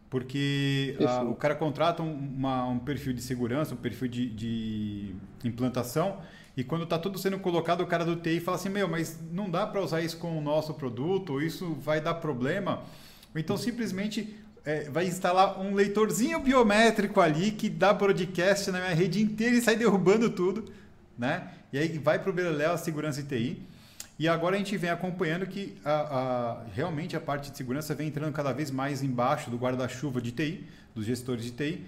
Porque 0.10 0.98
a, 1.08 1.22
o 1.24 1.36
cara 1.36 1.54
contrata 1.54 2.02
uma, 2.02 2.66
um 2.66 2.80
perfil 2.80 3.14
de 3.14 3.22
segurança, 3.22 3.76
um 3.76 3.78
perfil 3.78 4.08
de, 4.08 4.30
de 4.30 5.16
implantação, 5.44 6.18
e 6.58 6.64
quando 6.64 6.84
está 6.84 6.98
tudo 6.98 7.18
sendo 7.18 7.40
colocado, 7.40 7.82
o 7.82 7.88
cara 7.88 8.04
do 8.04 8.16
TI 8.16 8.40
fala 8.40 8.58
assim: 8.58 8.70
Meu, 8.70 8.88
mas 8.88 9.20
não 9.32 9.50
dá 9.50 9.68
para 9.68 9.82
usar 9.82 10.02
isso 10.02 10.18
com 10.18 10.38
o 10.38 10.42
nosso 10.42 10.74
produto, 10.74 11.34
ou 11.34 11.42
isso 11.42 11.74
vai 11.76 12.02
dar 12.02 12.16
problema. 12.16 12.84
Então 13.36 13.56
simplesmente 13.56 14.36
é, 14.66 14.90
vai 14.90 15.06
instalar 15.06 15.60
um 15.60 15.74
leitorzinho 15.74 16.40
biométrico 16.40 17.22
ali 17.22 17.52
que 17.52 17.70
dá 17.70 17.94
broadcast 17.94 18.72
na 18.72 18.80
minha 18.80 18.94
rede 18.94 19.22
inteira 19.22 19.56
e 19.56 19.62
sai 19.62 19.76
derrubando 19.76 20.30
tudo. 20.30 20.66
Né? 21.18 21.48
E 21.72 21.78
aí 21.78 21.98
vai 21.98 22.20
para 22.20 22.30
o 22.30 22.34
Beleléu 22.34 22.72
a 22.72 22.78
segurança 22.78 23.22
TI. 23.22 23.62
E 24.20 24.28
agora 24.28 24.58
a 24.58 24.60
gente 24.60 24.76
vem 24.76 24.90
acompanhando 24.90 25.48
que 25.48 25.78
a, 25.84 25.92
a, 25.92 26.64
realmente 26.74 27.16
a 27.16 27.22
parte 27.22 27.50
de 27.50 27.56
segurança 27.56 27.96
vem 27.96 28.10
entrando 28.10 28.34
cada 28.34 28.52
vez 28.52 28.70
mais 28.70 29.02
embaixo 29.02 29.50
do 29.50 29.58
guarda-chuva 29.58 30.22
de 30.22 30.34
TI, 30.34 30.68
dos 30.94 31.06
gestores 31.06 31.46
de 31.46 31.52
TI, 31.52 31.86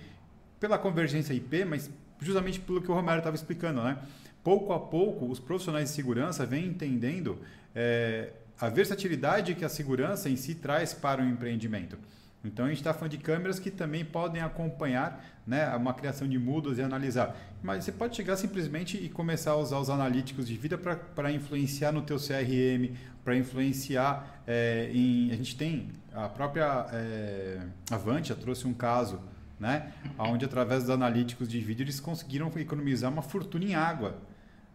pela 0.58 0.78
convergência 0.78 1.34
IP, 1.34 1.66
mas 1.66 1.90
justamente 2.22 2.58
pelo 2.62 2.82
que 2.82 2.90
o 2.90 2.94
Romero 2.94 3.18
estava 3.18 3.36
explicando, 3.36 3.84
né? 3.84 3.98
Pouco 4.42 4.72
a 4.72 4.80
pouco, 4.80 5.26
os 5.26 5.40
profissionais 5.40 5.90
de 5.90 5.96
segurança 5.96 6.46
vêm 6.46 6.68
entendendo 6.68 7.38
é, 7.76 8.32
a 8.58 8.70
versatilidade 8.70 9.54
que 9.54 9.66
a 9.66 9.70
segurança 9.70 10.30
em 10.30 10.38
si 10.38 10.56
traz 10.56 10.94
para 10.94 11.22
o 11.22 11.28
empreendimento. 11.28 11.98
Então 12.46 12.66
a 12.66 12.70
gente 12.70 12.78
está 12.78 12.94
falando 12.94 13.12
de 13.12 13.18
câmeras 13.18 13.60
que 13.60 13.70
também 13.70 14.06
podem 14.06 14.42
acompanhar 14.42 15.24
né, 15.46 15.76
uma 15.76 15.94
criação 15.94 16.28
de 16.28 16.38
mudas 16.38 16.78
e 16.78 16.82
analisar. 16.82 17.36
Mas 17.62 17.84
você 17.84 17.92
pode 17.92 18.16
chegar 18.16 18.38
simplesmente 18.38 18.98
e 18.98 19.10
começar 19.10 19.52
a 19.52 19.58
usar 19.58 19.80
os 19.80 19.90
analíticos 19.90 20.48
de 20.48 20.56
vida 20.56 20.78
para 20.78 21.32
influenciar 21.32 21.92
no 21.92 22.02
teu 22.02 22.18
CRM, 22.18 22.96
para 23.24 23.36
influenciar 23.36 24.42
é, 24.48 24.90
em... 24.94 25.32
A 25.32 25.36
gente 25.36 25.56
tem 25.56 25.90
a 26.14 26.28
própria 26.28 26.88
é, 26.92 27.60
Avantia 27.90 28.36
trouxe 28.36 28.68
um 28.68 28.74
caso, 28.74 29.20
né, 29.60 29.94
onde 30.18 30.44
através 30.44 30.84
dos 30.84 30.90
analíticos 30.90 31.48
de 31.48 31.60
vídeo 31.60 31.84
eles 31.84 32.00
conseguiram 32.00 32.52
economizar 32.58 33.12
uma 33.12 33.22
fortuna 33.22 33.64
em 33.64 33.76
água, 33.76 34.18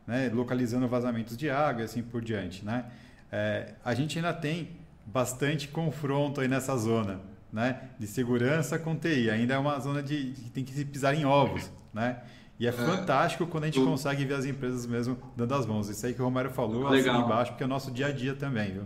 né, 0.06 0.30
localizando 0.32 0.86
vazamentos 0.88 1.36
de 1.36 1.50
água 1.50 1.82
e 1.82 1.84
assim 1.84 2.02
por 2.02 2.22
diante. 2.22 2.64
Né? 2.64 2.84
É, 3.30 3.74
a 3.84 3.94
gente 3.94 4.18
ainda 4.18 4.32
tem 4.32 4.70
bastante 5.04 5.68
confronto 5.68 6.40
aí 6.40 6.48
nessa 6.48 6.76
zona 6.76 7.20
né, 7.53 7.80
de 7.99 8.07
segurança 8.07 8.78
com 8.78 8.97
TI. 8.97 9.30
Ainda 9.30 9.55
é 9.55 9.59
uma 9.59 9.78
zona 9.78 10.03
de 10.03 10.32
que 10.32 10.51
tem 10.51 10.64
que 10.64 10.72
se 10.72 10.84
pisar 10.84 11.14
em 11.14 11.24
ovos, 11.24 11.70
né? 11.92 12.18
E 12.59 12.66
é, 12.66 12.70
é 12.70 12.72
fantástico 12.72 13.47
quando 13.47 13.64
a 13.64 13.66
gente 13.66 13.80
consegue 13.80 14.24
ver 14.24 14.34
as 14.34 14.44
empresas 14.44 14.86
mesmo 14.86 15.18
dando 15.36 15.55
as 15.55 15.66
mãos. 15.66 15.88
Isso 15.88 16.07
aí 16.07 16.14
que 16.14 16.22
o 16.22 16.24
Romero 16.24 16.51
falou, 16.51 16.86
assim 16.88 17.09
embaixo, 17.09 17.53
porque 17.53 17.62
é 17.62 17.66
o 17.66 17.68
nosso 17.68 17.90
dia 17.90 18.07
a 18.07 18.12
dia 18.12 18.34
também, 18.34 18.72
viu? 18.72 18.82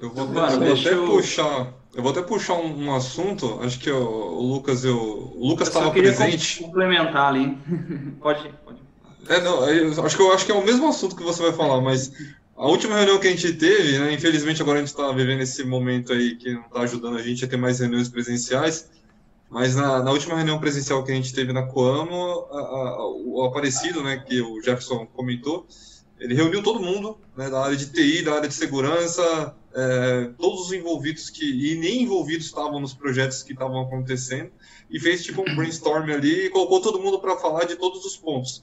Eu 0.00 0.12
vou, 0.12 0.26
Mano, 0.26 0.64
eu 0.64 0.74
vou 0.74 0.80
até 0.80 0.92
eu... 0.92 1.06
puxar, 1.06 1.72
eu 1.94 2.02
vou 2.02 2.12
até 2.12 2.22
puxar 2.22 2.54
um, 2.54 2.86
um 2.86 2.94
assunto. 2.94 3.60
Acho 3.62 3.78
que 3.78 3.90
o, 3.90 4.04
o 4.04 4.42
Lucas, 4.42 4.84
eu, 4.84 4.96
o 4.96 5.48
Lucas 5.48 5.68
estava 5.68 5.90
presente. 5.90 6.62
Complementar 6.62 7.28
ali. 7.28 7.56
pode, 8.20 8.48
pode. 8.64 8.78
É, 9.28 9.40
não, 9.40 9.66
eu, 9.68 10.04
acho 10.04 10.16
que 10.16 10.22
eu 10.22 10.32
acho 10.34 10.44
que 10.44 10.52
é 10.52 10.54
o 10.54 10.64
mesmo 10.64 10.86
assunto 10.86 11.16
que 11.16 11.22
você 11.22 11.42
vai 11.42 11.52
falar, 11.52 11.80
mas 11.80 12.12
a 12.56 12.66
última 12.68 12.96
reunião 12.96 13.18
que 13.18 13.26
a 13.26 13.30
gente 13.30 13.52
teve, 13.54 13.98
né, 13.98 14.12
infelizmente 14.12 14.62
agora 14.62 14.78
a 14.78 14.80
gente 14.80 14.90
está 14.90 15.10
vivendo 15.12 15.40
esse 15.40 15.64
momento 15.64 16.12
aí 16.12 16.36
que 16.36 16.52
não 16.52 16.62
está 16.62 16.80
ajudando 16.80 17.18
a 17.18 17.22
gente 17.22 17.44
a 17.44 17.48
ter 17.48 17.56
mais 17.56 17.80
reuniões 17.80 18.08
presenciais, 18.08 18.88
mas 19.50 19.74
na, 19.74 20.02
na, 20.02 20.10
última 20.12 20.36
reunião 20.36 20.58
presencial 20.58 21.02
que 21.04 21.12
a 21.12 21.14
gente 21.14 21.34
teve 21.34 21.52
na 21.52 21.64
Coamo, 21.64 22.46
a, 22.50 22.58
a, 22.58 23.08
o 23.08 23.44
Aparecido, 23.44 24.02
né, 24.02 24.18
que 24.18 24.40
o 24.40 24.60
Jefferson 24.62 25.06
comentou, 25.06 25.66
ele 26.18 26.34
reuniu 26.34 26.62
todo 26.62 26.80
mundo, 26.80 27.18
né, 27.36 27.50
da 27.50 27.60
área 27.64 27.76
de 27.76 27.86
TI, 27.86 28.22
da 28.22 28.34
área 28.34 28.48
de 28.48 28.54
segurança, 28.54 29.54
é, 29.74 30.30
todos 30.38 30.66
os 30.66 30.72
envolvidos 30.72 31.30
que 31.30 31.44
e 31.44 31.74
nem 31.74 32.02
envolvidos 32.02 32.46
estavam 32.46 32.78
nos 32.78 32.94
projetos 32.94 33.42
que 33.42 33.52
estavam 33.52 33.80
acontecendo 33.80 34.50
e 34.88 35.00
fez 35.00 35.24
tipo 35.24 35.42
um 35.42 35.56
brainstorm 35.56 36.08
ali 36.12 36.46
e 36.46 36.50
colocou 36.50 36.80
todo 36.80 37.00
mundo 37.00 37.18
para 37.18 37.36
falar 37.36 37.64
de 37.64 37.74
todos 37.74 38.04
os 38.04 38.16
pontos 38.16 38.62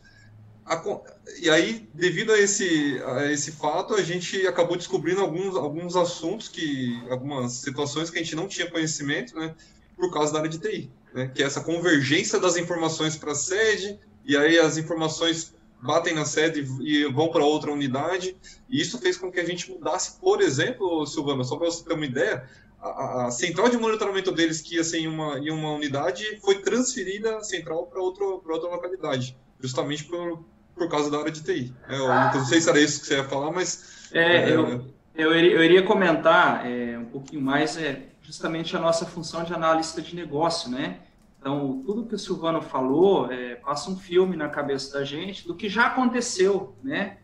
e 1.41 1.49
aí, 1.49 1.86
devido 1.93 2.32
a 2.32 2.39
esse, 2.39 3.01
a 3.05 3.30
esse 3.30 3.51
fato, 3.51 3.93
a 3.93 4.01
gente 4.01 4.47
acabou 4.47 4.78
descobrindo 4.78 5.19
alguns, 5.19 5.55
alguns 5.57 5.95
assuntos, 5.97 6.47
que 6.47 6.97
algumas 7.09 7.53
situações 7.53 8.09
que 8.09 8.17
a 8.17 8.24
gente 8.24 8.38
não 8.38 8.47
tinha 8.47 8.72
conhecimento, 8.72 9.38
né, 9.38 9.53
por 9.97 10.09
causa 10.13 10.32
da 10.32 10.39
área 10.39 10.49
de 10.49 10.59
TI, 10.59 10.89
né, 11.13 11.30
que 11.34 11.43
é 11.43 11.45
essa 11.45 11.59
convergência 11.59 12.39
das 12.39 12.55
informações 12.55 13.17
para 13.17 13.34
a 13.34 13.36
sede, 13.36 13.99
e 14.24 14.38
aí 14.38 14.57
as 14.57 14.78
informações 14.78 15.53
batem 15.82 16.13
na 16.13 16.24
sede 16.24 16.65
e 16.82 17.03
vão 17.11 17.30
para 17.30 17.43
outra 17.43 17.69
unidade, 17.69 18.38
e 18.69 18.80
isso 18.80 18.97
fez 18.97 19.17
com 19.17 19.30
que 19.30 19.41
a 19.41 19.45
gente 19.45 19.69
mudasse, 19.69 20.19
por 20.22 20.41
exemplo, 20.41 21.05
Silvana, 21.05 21.43
só 21.43 21.57
para 21.57 21.65
você 21.65 21.84
ter 21.84 21.93
uma 21.93 22.05
ideia, 22.05 22.47
a, 22.80 23.26
a, 23.26 23.32
central 23.32 23.67
de 23.67 23.78
monitoramento 23.78 24.32
deles, 24.32 24.61
que 24.61 24.76
ia 24.76 24.86
ser 24.86 24.99
em 24.99 25.07
uma, 25.07 25.38
em 25.38 25.51
uma 25.51 25.74
unidade, 25.74 26.39
foi 26.41 26.61
transferida 26.61 27.38
a 27.38 27.43
central 27.43 27.88
para 27.88 28.01
outra 28.01 28.69
localidade, 28.69 29.38
justamente 29.59 30.05
por, 30.05 30.43
por 30.76 30.89
causa 30.89 31.09
da 31.11 31.19
área 31.19 31.32
de 31.32 31.43
TI. 31.43 31.74
É, 31.88 31.95
eu 31.95 32.07
não 32.07 32.45
sei 32.45 32.61
se 32.61 32.69
era 32.69 32.80
isso 32.80 33.01
que 33.01 33.07
você 33.07 33.17
ia 33.17 33.24
falar, 33.24 33.51
mas. 33.51 34.09
É, 34.11 34.49
é, 34.49 34.55
eu, 34.55 34.86
eu, 35.15 35.36
iria, 35.36 35.51
eu 35.51 35.63
iria 35.63 35.84
comentar 35.84 36.65
é, 36.65 36.97
um 36.97 37.05
pouquinho 37.05 37.41
mais 37.41 37.78
é, 37.78 38.07
justamente 38.22 38.76
a 38.76 38.80
nossa 38.80 39.05
função 39.05 39.43
de 39.43 39.53
analista 39.53 40.01
de 40.01 40.15
negócio, 40.15 40.69
né? 40.69 40.99
Então, 41.39 41.82
tudo 41.86 42.05
que 42.05 42.13
o 42.13 42.19
Silvano 42.19 42.61
falou 42.61 43.32
é, 43.32 43.55
passa 43.55 43.89
um 43.89 43.97
filme 43.97 44.36
na 44.36 44.47
cabeça 44.47 44.99
da 44.99 45.03
gente 45.03 45.47
do 45.47 45.55
que 45.55 45.67
já 45.67 45.88
aconteceu, 45.88 46.76
né? 46.84 47.17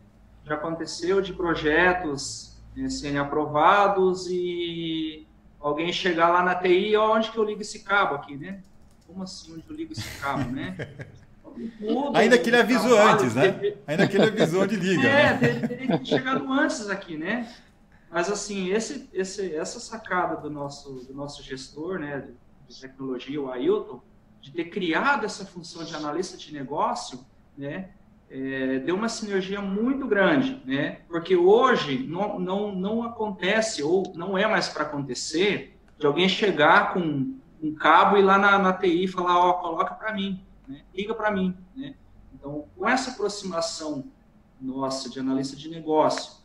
Já 0.44 0.54
aconteceu 0.54 1.20
de 1.20 1.32
projetos 1.32 2.58
né, 2.74 2.88
serem 2.88 3.18
aprovados 3.18 4.26
e 4.28 5.26
alguém 5.60 5.92
chegar 5.92 6.30
lá 6.30 6.42
na 6.42 6.54
TI, 6.54 6.96
onde 6.96 7.30
que 7.30 7.38
eu 7.38 7.44
ligo 7.44 7.60
esse 7.60 7.80
cabo 7.80 8.16
aqui, 8.16 8.36
né? 8.36 8.60
Como 9.06 9.22
assim, 9.22 9.54
onde 9.54 9.64
eu 9.68 9.76
ligo 9.76 9.92
esse 9.92 10.18
cabo, 10.20 10.50
né? 10.50 10.76
Ainda 12.14 12.38
que 12.38 12.50
ele 12.50 12.56
avisou 12.56 12.98
antes, 12.98 13.34
né? 13.34 13.74
Ainda 13.86 14.06
que 14.06 14.16
ele 14.16 14.26
avisou 14.26 14.62
onde 14.62 14.76
liga. 14.76 15.08
É, 15.08 15.38
né? 15.38 15.68
teria 15.68 15.98
que 15.98 16.06
chegado 16.06 16.52
antes 16.52 16.88
aqui, 16.88 17.16
né? 17.16 17.48
Mas 18.10 18.30
assim, 18.30 18.70
esse, 18.70 19.08
esse, 19.12 19.54
essa 19.54 19.78
sacada 19.78 20.36
do 20.36 20.50
nosso, 20.50 21.06
do 21.06 21.14
nosso 21.14 21.42
gestor, 21.42 21.98
né, 21.98 22.26
de 22.66 22.80
tecnologia, 22.80 23.40
o 23.40 23.50
Ailton, 23.50 24.00
de 24.40 24.50
ter 24.50 24.64
criado 24.64 25.26
essa 25.26 25.44
função 25.44 25.84
de 25.84 25.94
analista 25.94 26.36
de 26.36 26.52
negócio, 26.52 27.20
né, 27.56 27.90
é, 28.30 28.78
deu 28.78 28.94
uma 28.94 29.08
sinergia 29.08 29.60
muito 29.60 30.06
grande, 30.06 30.60
né? 30.64 31.00
Porque 31.08 31.34
hoje 31.34 32.06
não, 32.06 32.38
não, 32.38 32.74
não 32.74 33.02
acontece 33.02 33.82
ou 33.82 34.12
não 34.14 34.36
é 34.36 34.46
mais 34.46 34.68
para 34.68 34.82
acontecer 34.82 35.78
de 35.98 36.06
alguém 36.06 36.28
chegar 36.28 36.92
com 36.92 37.34
um 37.62 37.74
cabo 37.74 38.16
e 38.16 38.22
lá 38.22 38.38
na, 38.38 38.58
na 38.58 38.72
TI 38.72 39.04
e 39.04 39.08
falar, 39.08 39.38
ó, 39.38 39.54
coloca 39.54 39.94
para 39.94 40.12
mim, 40.14 40.40
né? 40.68 40.82
liga 40.94 41.14
para 41.14 41.30
mim, 41.30 41.56
né? 41.74 41.94
Então, 42.34 42.66
com 42.76 42.88
essa 42.88 43.10
aproximação 43.10 44.04
nossa 44.60 45.08
de 45.08 45.18
analista 45.18 45.56
de 45.56 45.68
negócio, 45.68 46.42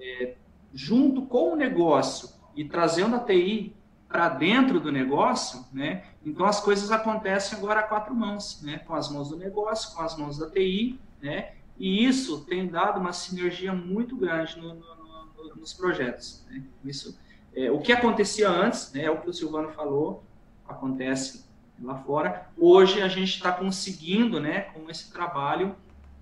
é, 0.00 0.36
junto 0.72 1.22
com 1.22 1.52
o 1.52 1.56
negócio 1.56 2.30
e 2.54 2.64
trazendo 2.64 3.16
a 3.16 3.20
TI 3.20 3.74
para 4.08 4.28
dentro 4.28 4.78
do 4.78 4.92
negócio, 4.92 5.64
né? 5.72 6.04
Então 6.24 6.46
as 6.46 6.60
coisas 6.60 6.90
acontecem 6.92 7.58
agora 7.58 7.80
a 7.80 7.82
quatro 7.82 8.14
mãos, 8.14 8.62
né? 8.62 8.78
Com 8.78 8.94
as 8.94 9.10
mãos 9.10 9.30
do 9.30 9.36
negócio, 9.36 9.94
com 9.94 10.02
as 10.02 10.16
mãos 10.16 10.38
da 10.38 10.48
TI, 10.48 10.98
né? 11.20 11.54
E 11.78 12.04
isso 12.04 12.44
tem 12.44 12.68
dado 12.68 13.00
uma 13.00 13.12
sinergia 13.12 13.72
muito 13.72 14.16
grande 14.16 14.56
no, 14.58 14.74
no, 14.74 14.94
no, 14.94 15.56
nos 15.56 15.72
projetos. 15.72 16.44
Né? 16.48 16.62
Isso, 16.84 17.18
é, 17.54 17.70
o 17.70 17.80
que 17.80 17.92
acontecia 17.92 18.48
antes, 18.48 18.92
né, 18.92 19.04
é 19.04 19.10
o 19.10 19.20
que 19.20 19.28
o 19.28 19.32
Silvano 19.32 19.70
falou, 19.70 20.22
acontece 20.68 21.43
lá 21.84 21.96
fora. 22.02 22.48
Hoje 22.56 23.00
a 23.02 23.08
gente 23.08 23.34
está 23.34 23.52
conseguindo, 23.52 24.40
né, 24.40 24.62
com 24.62 24.88
esse 24.90 25.12
trabalho, 25.12 25.76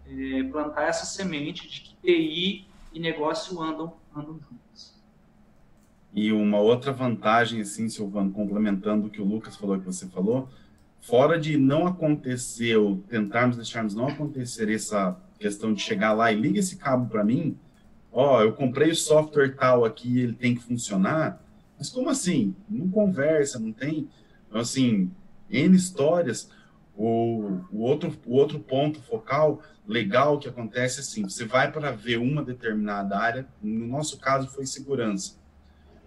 é, 0.06 0.42
plantar 0.44 0.88
essa 0.88 1.06
semente 1.06 1.68
de 1.68 1.80
que 1.80 1.96
TI 2.02 2.66
e 2.92 3.00
negócio 3.00 3.60
andam, 3.62 3.94
andam 4.14 4.34
juntos. 4.34 4.92
E 6.12 6.30
uma 6.32 6.58
outra 6.58 6.92
vantagem, 6.92 7.60
assim, 7.60 7.88
Silvano, 7.88 8.30
complementando 8.32 9.06
o 9.06 9.10
que 9.10 9.22
o 9.22 9.24
Lucas 9.24 9.56
falou, 9.56 9.78
que 9.78 9.86
você 9.86 10.06
falou, 10.08 10.48
fora 11.00 11.38
de 11.38 11.56
não 11.56 11.86
acontecer, 11.86 12.76
ou 12.76 12.96
tentarmos 13.08 13.56
deixarmos 13.56 13.94
não 13.94 14.08
acontecer 14.08 14.70
essa 14.70 15.16
questão 15.38 15.72
de 15.72 15.80
chegar 15.80 16.12
lá 16.12 16.30
e 16.30 16.36
liga 16.36 16.58
esse 16.58 16.76
cabo 16.76 17.08
para 17.08 17.24
mim, 17.24 17.56
ó, 18.12 18.42
eu 18.42 18.52
comprei 18.52 18.90
o 18.90 18.96
software 18.96 19.56
tal 19.56 19.84
aqui, 19.84 20.20
ele 20.20 20.34
tem 20.34 20.54
que 20.54 20.62
funcionar, 20.62 21.42
mas 21.78 21.88
como 21.88 22.10
assim? 22.10 22.54
Não 22.68 22.88
conversa, 22.88 23.58
não 23.58 23.72
tem, 23.72 24.08
então, 24.48 24.60
assim, 24.60 25.10
N 25.52 25.76
histórias, 25.76 26.50
o, 26.96 27.60
o, 27.70 27.80
outro, 27.80 28.12
o 28.26 28.34
outro 28.34 28.58
ponto 28.58 29.00
focal 29.00 29.62
legal 29.86 30.38
que 30.38 30.48
acontece 30.48 30.98
é 30.98 31.00
assim, 31.00 31.22
você 31.24 31.44
vai 31.44 31.70
para 31.70 31.90
ver 31.90 32.18
uma 32.18 32.42
determinada 32.42 33.18
área, 33.18 33.46
no 33.62 33.86
nosso 33.86 34.18
caso 34.18 34.48
foi 34.48 34.66
segurança, 34.66 35.36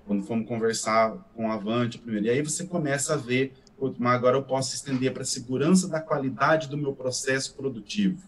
quando 0.05 0.23
fomos 0.23 0.47
conversar 0.47 1.17
com 1.35 1.51
a 1.51 1.55
Avante 1.55 1.97
primeiro. 1.97 2.27
E 2.27 2.29
aí 2.29 2.41
você 2.41 2.65
começa 2.65 3.13
a 3.13 3.17
ver, 3.17 3.53
mas 3.97 4.15
agora 4.15 4.37
eu 4.37 4.43
posso 4.43 4.75
estender 4.75 5.11
para 5.11 5.23
a 5.23 5.25
segurança 5.25 5.87
da 5.87 5.99
qualidade 5.99 6.69
do 6.69 6.77
meu 6.77 6.93
processo 6.93 7.55
produtivo. 7.55 8.21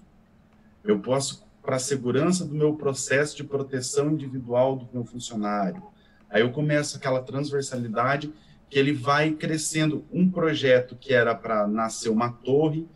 Eu 0.84 0.99
posso 0.99 1.45
para 1.61 1.76
a 1.76 1.80
segurança 1.80 2.45
do 2.45 2.55
meu 2.55 2.76
processo 2.76 3.36
de 3.36 3.43
proteção 3.43 4.09
individual 4.11 4.78
do 4.78 4.88
meu 4.93 5.03
funcionário. 5.03 5.84
Aí 6.30 6.41
eu 6.41 6.51
começo 6.51 6.95
aquela 6.95 7.22
transversalidade 7.22 8.34
que 8.70 8.78
ele 8.78 8.93
vai 8.93 9.32
crescendo. 9.32 10.05
Um 10.11 10.30
projeto 10.30 10.95
que 10.95 11.13
era 11.13 11.34
para 11.34 11.68
nascer 11.68 12.09
uma 12.09 12.32
torre, 12.32 12.88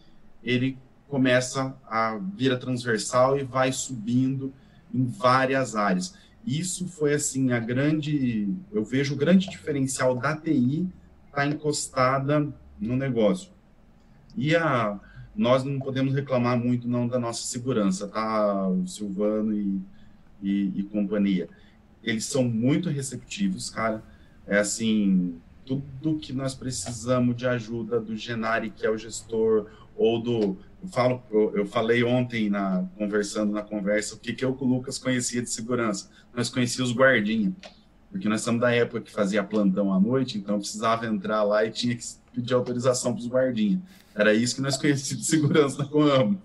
ele 0.44 0.78
começa 1.08 1.76
a 1.88 2.18
vir 2.36 2.58
transversal 2.58 3.38
e 3.38 3.44
vai 3.44 3.72
subindo 3.72 4.54
em 4.94 5.06
várias 5.06 5.76
áreas. 5.76 6.16
Isso 6.46 6.88
foi 6.88 7.14
assim 7.14 7.52
a 7.52 7.60
grande, 7.60 8.50
eu 8.72 8.84
vejo 8.84 9.14
o 9.14 9.18
grande 9.18 9.50
diferencial 9.50 10.16
da 10.16 10.36
TI 10.36 10.90
estar 11.28 11.42
tá 11.42 11.46
encostada 11.46 12.52
no 12.80 12.96
negócio. 12.96 13.52
E 14.36 14.56
a 14.56 15.00
nós 15.36 15.64
não 15.64 15.80
podemos 15.80 16.14
reclamar 16.14 16.58
muito 16.58 16.88
não 16.88 17.08
da 17.08 17.18
nossa 17.18 17.44
segurança, 17.44 18.08
tá, 18.08 18.68
o 18.68 18.86
Silvano 18.86 19.54
e, 19.54 19.82
e, 20.42 20.80
e 20.80 20.84
companhia. 20.84 21.48
Eles 22.04 22.26
são 22.26 22.44
muito 22.44 22.90
receptivos, 22.90 23.70
cara. 23.70 24.04
É 24.46 24.58
assim, 24.58 25.36
tudo 25.66 26.20
que 26.20 26.34
nós 26.34 26.54
precisamos 26.54 27.36
de 27.36 27.48
ajuda 27.48 28.00
do 28.00 28.16
Genari, 28.16 28.70
que 28.70 28.86
é 28.86 28.90
o 28.90 28.98
gestor, 28.98 29.68
ou 29.96 30.22
do 30.22 30.58
eu, 30.82 30.88
falo, 30.90 31.24
eu, 31.32 31.58
eu, 31.58 31.66
falei 31.66 32.04
ontem, 32.04 32.50
na, 32.50 32.86
conversando 32.98 33.52
na 33.52 33.62
conversa, 33.62 34.16
o 34.16 34.20
que, 34.20 34.34
que 34.34 34.44
eu 34.44 34.54
com 34.54 34.66
o 34.66 34.68
Lucas 34.68 34.98
conhecia 34.98 35.42
de 35.42 35.50
segurança. 35.50 36.10
Nós 36.34 36.50
conhecíamos 36.50 36.92
os 36.92 36.98
guardinha, 36.98 37.54
porque 38.10 38.28
nós 38.28 38.42
estamos 38.42 38.62
da 38.62 38.72
época 38.72 39.02
que 39.02 39.12
fazia 39.12 39.44
plantão 39.44 39.94
à 39.94 40.00
noite, 40.00 40.38
então 40.38 40.58
precisava 40.58 41.06
entrar 41.06 41.44
lá 41.44 41.64
e 41.64 41.72
tinha 41.72 41.96
que 41.96 42.04
pedir 42.34 42.54
autorização 42.54 43.14
para 43.14 43.22
os 43.22 43.28
guardinha. 43.28 43.82
Era 44.16 44.34
isso 44.34 44.56
que 44.56 44.62
nós 44.62 44.76
conhecíamos 44.78 45.26
de 45.26 45.30
segurança 45.30 45.78
na 45.78 45.86
Coamo. 45.86 46.42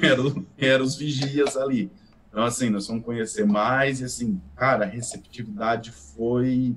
Eram 0.00 0.46
era 0.58 0.82
os 0.82 0.96
vigias 0.96 1.56
ali. 1.56 1.90
Então, 2.28 2.44
assim, 2.44 2.68
nós 2.68 2.86
vamos 2.86 3.04
conhecer 3.04 3.46
mais 3.46 4.00
e, 4.00 4.04
assim, 4.04 4.40
cara, 4.54 4.84
a 4.84 4.88
receptividade 4.88 5.90
foi 5.90 6.76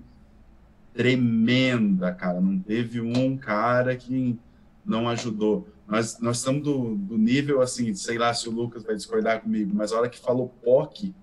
tremenda, 0.93 2.11
cara. 2.11 2.39
Não 2.41 2.59
teve 2.59 2.99
um 3.01 3.37
cara 3.37 3.95
que 3.95 4.37
não 4.85 5.07
ajudou. 5.09 5.67
Nós, 5.87 6.19
nós 6.19 6.37
estamos 6.37 6.63
do, 6.63 6.95
do, 6.95 7.17
nível, 7.17 7.61
assim, 7.61 7.93
sei 7.93 8.17
lá 8.17 8.33
se 8.33 8.47
o 8.47 8.51
Lucas 8.51 8.83
vai 8.83 8.95
discordar 8.95 9.41
comigo, 9.41 9.71
mas 9.73 9.91
a 9.91 9.97
hora 9.97 10.09
que 10.09 10.19
falou 10.19 10.53
POC, 10.63 11.13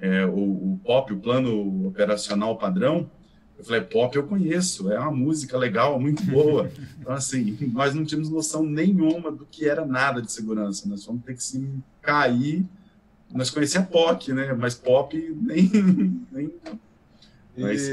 é, 0.00 0.24
o, 0.24 0.32
o 0.32 0.80
POP, 0.82 1.12
o 1.12 1.18
Plano 1.18 1.86
Operacional 1.88 2.56
Padrão, 2.56 3.10
eu 3.58 3.64
falei, 3.64 3.82
pop 3.82 4.16
eu 4.16 4.26
conheço, 4.26 4.90
é 4.90 4.98
uma 4.98 5.12
música 5.12 5.56
legal, 5.56 5.98
muito 6.00 6.22
boa. 6.24 6.70
Então, 7.00 7.12
assim, 7.12 7.56
nós 7.72 7.94
não 7.94 8.02
tínhamos 8.02 8.30
noção 8.30 8.64
nenhuma 8.64 9.30
do 9.30 9.44
que 9.44 9.68
era 9.68 9.84
nada 9.84 10.22
de 10.22 10.32
segurança. 10.32 10.88
Nós 10.88 11.04
vamos 11.04 11.22
ter 11.22 11.34
que 11.34 11.42
se 11.42 11.68
cair. 12.00 12.64
Nós 13.30 13.50
conhecíamos 13.50 13.90
POC, 13.90 14.32
né? 14.32 14.54
Mas 14.54 14.74
pop 14.74 15.14
nem. 15.42 15.70
nem... 16.32 16.50
Mas, 17.54 17.86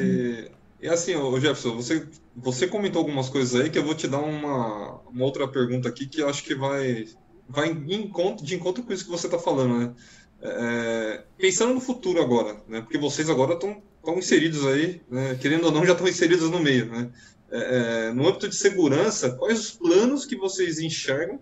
e, 0.82 0.88
assim, 0.88 1.14
Jefferson, 1.40 1.76
você 1.76 2.08
você 2.36 2.68
comentou 2.68 3.00
algumas 3.00 3.30
coisas 3.30 3.60
aí 3.60 3.70
que 3.70 3.78
eu 3.78 3.84
vou 3.84 3.96
te 3.96 4.08
dar 4.08 4.20
uma, 4.20 5.02
uma 5.02 5.26
outra 5.26 5.48
pergunta 5.48 5.90
aqui 5.90 6.06
que 6.06 6.22
eu 6.22 6.30
acho 6.30 6.44
que 6.44 6.56
vai, 6.56 7.08
vai 7.48 7.70
em 7.70 7.94
encontro, 7.94 8.46
de 8.46 8.56
encontro 8.56 8.84
com 8.84 8.94
isso 8.94 9.06
que 9.06 9.12
você 9.12 9.28
está 9.28 9.38
falando, 9.38 9.78
né? 9.78 9.94
É, 10.42 11.24
pensando 11.38 11.74
no 11.74 11.82
futuro 11.82 12.22
agora, 12.22 12.62
né? 12.68 12.82
Porque 12.82 12.98
vocês 12.98 13.30
agora 13.30 13.54
estão 13.54 13.82
inseridos 14.18 14.66
aí, 14.66 15.02
né? 15.10 15.38
querendo 15.40 15.66
ou 15.66 15.72
não, 15.72 15.86
já 15.86 15.92
estão 15.92 16.08
inseridos 16.08 16.50
no 16.50 16.60
meio, 16.60 16.86
né? 16.88 17.12
É, 17.52 18.08
é, 18.08 18.14
no 18.14 18.28
âmbito 18.28 18.48
de 18.48 18.56
segurança, 18.56 19.32
quais 19.32 19.60
os 19.60 19.72
planos 19.72 20.26
que 20.26 20.36
vocês 20.36 20.80
enxergam 20.80 21.40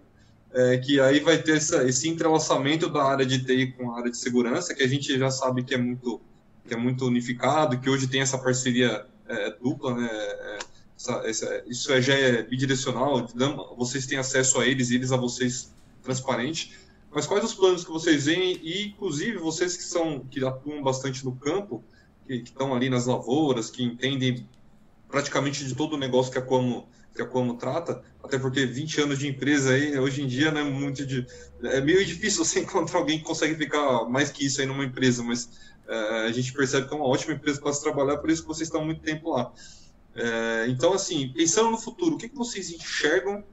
é, 0.52 0.78
que 0.78 1.00
aí 1.00 1.20
vai 1.20 1.38
ter 1.38 1.58
essa, 1.58 1.88
esse 1.88 2.10
entrelaçamento 2.10 2.90
da 2.90 3.04
área 3.04 3.26
de 3.26 3.44
TI 3.46 3.74
com 3.74 3.92
a 3.92 4.00
área 4.00 4.12
de 4.12 4.18
segurança, 4.18 4.74
que 4.74 4.82
a 4.82 4.88
gente 4.88 5.18
já 5.18 5.30
sabe 5.30 5.64
que 5.64 5.76
é 5.76 5.78
muito, 5.78 6.20
que 6.68 6.74
é 6.74 6.78
muito 6.78 7.06
unificado, 7.06 7.80
que 7.80 7.90
hoje 7.90 8.08
tem 8.08 8.22
essa 8.22 8.38
parceria 8.38 9.06
é, 9.30 9.52
dupla, 9.52 9.96
né? 9.96 10.10
É, 10.12 10.60
essa, 10.98 11.14
essa, 11.26 11.64
isso 11.68 12.02
já 12.02 12.14
é 12.14 12.44
bidirecional, 12.44 13.26
vocês 13.78 14.06
têm 14.06 14.18
acesso 14.18 14.60
a 14.60 14.68
eles 14.68 14.90
e 14.90 14.96
eles 14.96 15.14
a 15.14 15.18
vocês 15.18 15.74
transparente. 16.04 16.78
mas 17.10 17.26
quais 17.26 17.44
os 17.46 17.54
planos 17.54 17.86
que 17.86 17.92
vocês 17.92 18.26
veem 18.26 18.60
e, 18.62 18.88
inclusive, 18.88 19.38
vocês 19.38 19.78
que 19.78 19.84
são 19.84 20.20
que 20.20 20.44
atuam 20.44 20.84
bastante 20.84 21.24
no 21.24 21.34
campo, 21.36 21.82
que 22.28 22.34
estão 22.34 22.76
ali 22.76 22.90
nas 22.90 23.06
lavouras, 23.06 23.70
que 23.70 23.82
entendem 23.82 24.46
praticamente 25.08 25.66
de 25.66 25.74
todo 25.74 25.94
o 25.94 25.98
negócio 25.98 26.32
que 26.32 26.38
a 26.38 26.42
Como 26.42 26.88
que 27.20 27.24
a 27.24 27.26
Como 27.26 27.56
trata, 27.56 28.02
até 28.24 28.40
porque 28.40 28.66
20 28.66 29.02
anos 29.02 29.20
de 29.20 29.28
empresa 29.28 29.74
aí, 29.74 29.98
hoje 30.00 30.24
em 30.24 30.28
dia, 30.28 30.52
né, 30.52 30.64
muito 30.64 31.06
de, 31.06 31.28
é 31.64 31.82
meio 31.82 32.04
difícil 32.06 32.44
você 32.46 32.62
encontrar 32.62 33.00
alguém 33.00 33.20
que 33.20 33.26
consegue 33.26 33.56
ficar 33.56 34.06
mais 34.06 34.32
que 34.32 34.46
isso 34.46 34.62
aí 34.62 34.68
numa 34.68 34.86
empresa, 34.86 35.22
mas 35.22 35.50
é, 35.88 36.28
a 36.28 36.32
gente 36.32 36.54
percebe 36.54 36.88
que 36.88 36.94
é 36.94 36.98
uma 36.98 37.06
ótima 37.06 37.34
empresa 37.34 37.60
para 37.60 37.74
se 37.74 37.84
trabalhar, 37.84 38.18
por 38.18 38.30
isso 38.30 38.42
que 38.42 38.48
vocês 38.48 38.68
estão 38.68 38.86
muito 38.86 39.02
tempo 39.02 39.32
lá. 39.32 39.52
É, 40.16 40.66
então, 40.70 40.94
assim, 40.94 41.32
pensando 41.36 41.72
no 41.72 41.78
futuro, 41.78 42.16
o 42.16 42.18
que, 42.18 42.30
que 42.30 42.36
vocês 42.36 42.72
enxergam 42.72 43.44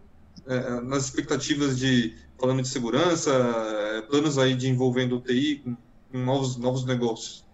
é, 0.46 0.80
nas 0.80 1.04
expectativas 1.04 1.76
de, 1.76 2.14
falando 2.38 2.62
de 2.62 2.68
segurança, 2.68 3.32
é, 3.32 4.02
planos 4.02 4.38
aí 4.38 4.54
de 4.54 4.68
envolvendo 4.68 5.16
o 5.16 5.20
TI 5.20 5.62
com, 5.64 5.76
com 6.12 6.18
novos, 6.18 6.56
novos 6.56 6.84
negócios? 6.84 7.44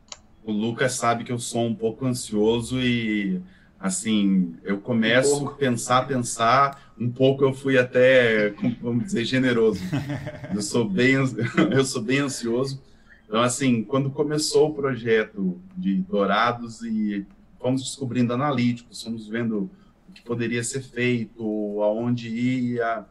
O 0.44 0.52
Lucas 0.52 0.94
sabe 0.94 1.24
que 1.24 1.32
eu 1.32 1.38
sou 1.38 1.62
um 1.62 1.74
pouco 1.74 2.04
ansioso 2.04 2.80
e 2.80 3.40
assim, 3.82 4.54
eu 4.62 4.78
começo 4.78 5.42
um 5.42 5.48
a 5.48 5.54
pensar, 5.54 6.06
pensar, 6.06 6.94
um 6.96 7.10
pouco 7.10 7.42
eu 7.42 7.52
fui 7.52 7.76
até, 7.76 8.50
vamos 8.80 9.06
dizer, 9.06 9.24
generoso. 9.24 9.80
Eu 10.54 10.62
sou 10.62 10.88
bem, 10.88 11.14
eu 11.72 11.84
sou 11.84 12.00
bem 12.00 12.18
ansioso. 12.18 12.80
Então, 13.26 13.40
assim, 13.40 13.82
quando 13.82 14.10
começou 14.10 14.68
o 14.68 14.74
projeto 14.74 15.60
de 15.76 15.96
Dourados 15.96 16.82
e 16.82 17.26
fomos 17.58 17.82
descobrindo 17.82 18.34
analíticos, 18.34 19.02
fomos 19.02 19.26
vendo 19.26 19.70
o 20.08 20.12
que 20.12 20.22
poderia 20.22 20.62
ser 20.62 20.82
feito, 20.82 21.42
aonde 21.82 22.28
ia, 22.28 23.04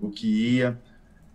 o 0.00 0.10
que 0.10 0.56
ia. 0.56 0.78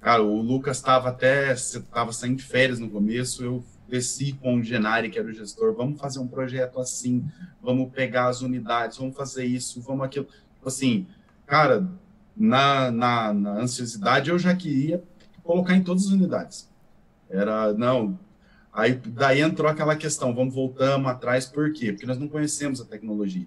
Cara, 0.02 0.22
o 0.22 0.42
Lucas 0.42 0.78
estava 0.78 1.10
até, 1.10 1.54
estava 1.54 2.12
saindo 2.12 2.38
de 2.38 2.44
férias 2.44 2.78
no 2.78 2.90
começo, 2.90 3.44
eu 3.44 3.64
desci 3.94 4.34
com 4.34 4.56
o 4.56 4.64
Genari, 4.64 5.08
que 5.08 5.20
era 5.20 5.28
o 5.28 5.32
gestor, 5.32 5.72
vamos 5.76 6.02
fazer 6.02 6.18
um 6.18 6.28
projeto 6.28 6.80
assim, 6.80 7.24
vamos 7.62 7.92
pegar 7.92 8.28
as 8.28 8.42
unidades, 8.42 8.98
vamos 8.98 9.16
fazer 9.16 9.46
isso, 9.46 9.80
vamos 9.82 10.04
aquilo. 10.04 10.26
Tipo 10.26 10.68
assim, 10.68 11.06
cara, 11.46 11.88
na, 12.36 12.90
na, 12.90 13.32
na 13.32 13.52
ansiosidade 13.52 14.32
eu 14.32 14.40
já 14.40 14.56
queria 14.56 15.04
colocar 15.44 15.76
em 15.76 15.84
todas 15.84 16.08
as 16.08 16.10
unidades. 16.10 16.68
Era, 17.30 17.72
não, 17.74 18.18
aí 18.72 18.94
daí 18.96 19.42
entrou 19.42 19.70
aquela 19.70 19.96
questão, 19.96 20.34
vamos 20.34 20.56
voltamos 20.56 21.12
atrás, 21.12 21.46
por 21.46 21.72
quê? 21.72 21.92
Porque 21.92 22.08
nós 22.08 22.18
não 22.18 22.28
conhecemos 22.28 22.82
a 22.82 22.86
tecnologia. 22.86 23.46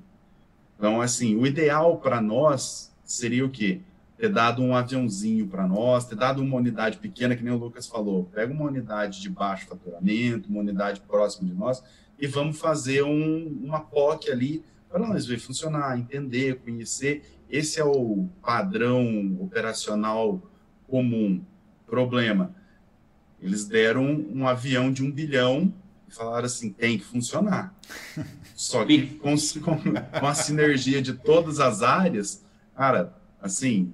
Então, 0.78 1.01
assim, 1.01 1.34
o 1.34 1.44
ideal 1.44 1.99
para 1.99 2.20
nós 2.20 2.94
seria 3.03 3.44
o 3.44 3.51
quê? 3.51 3.80
Ter 4.17 4.31
dado 4.31 4.62
um 4.62 4.75
aviãozinho 4.75 5.47
para 5.47 5.67
nós, 5.67 6.07
ter 6.07 6.17
dado 6.17 6.43
uma 6.43 6.57
unidade 6.57 6.97
pequena, 6.99 7.37
que 7.37 7.45
nem 7.45 7.53
o 7.53 7.59
Lucas 7.59 7.87
falou, 7.87 8.25
pega 8.25 8.53
uma 8.53 8.64
unidade 8.64 9.21
de 9.21 9.29
baixo 9.29 9.67
faturamento, 9.67 10.49
uma 10.49 10.61
unidade 10.61 11.01
próxima 11.01 11.49
de 11.49 11.55
nós, 11.55 11.83
e 12.19 12.27
vamos 12.27 12.59
fazer 12.59 13.03
um, 13.03 13.47
uma 13.62 13.81
POC 13.81 14.31
ali 14.31 14.64
para 14.89 14.99
nós 15.07 15.27
ver 15.27 15.39
funcionar, 15.39 15.99
entender, 15.99 16.61
conhecer. 16.61 17.23
Esse 17.51 17.79
é 17.79 17.85
o 17.85 18.27
padrão 18.43 19.37
operacional 19.41 20.41
comum. 20.89 21.43
Problema, 21.87 22.55
eles 23.41 23.67
deram 23.67 24.03
um 24.05 24.49
avião 24.49 24.91
de 24.91 25.05
um 25.05 25.12
bilhão 25.12 25.73
e 26.09 26.14
falaram 26.14 26.47
assim, 26.47 26.73
tem 26.73 26.99
que 26.99 27.05
funcionar. 27.05 27.75
Só 28.57 28.85
que 28.85 29.07
com, 29.19 29.35
com, 29.62 29.79
com 30.21 30.27
a 30.27 30.35
sinergia 30.35 31.03
de 31.03 31.12
todas 31.12 31.61
as 31.61 31.83
áreas, 31.83 32.45
cara, 32.75 33.14
assim, 33.41 33.93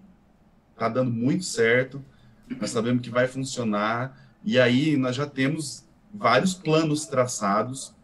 está 0.82 0.88
dando 0.88 1.12
muito 1.12 1.44
certo, 1.44 2.04
nós 2.60 2.70
sabemos 2.70 3.02
que 3.02 3.10
vai 3.10 3.28
funcionar, 3.28 4.18
e 4.44 4.58
aí 4.58 4.96
nós 4.96 5.14
já 5.14 5.26
temos 5.26 5.84
vários 6.12 6.54
planos 6.54 7.06
traçados, 7.06 7.94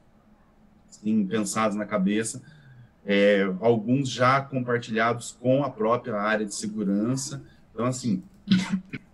assim, 0.88 1.26
pensados 1.26 1.76
na 1.76 1.84
cabeça, 1.84 2.40
é, 3.04 3.42
alguns 3.60 4.08
já 4.08 4.40
compartilhados 4.40 5.36
com 5.40 5.64
a 5.64 5.70
própria 5.70 6.16
área 6.16 6.46
de 6.46 6.54
segurança. 6.54 7.42
Então, 7.72 7.86
assim, 7.86 8.22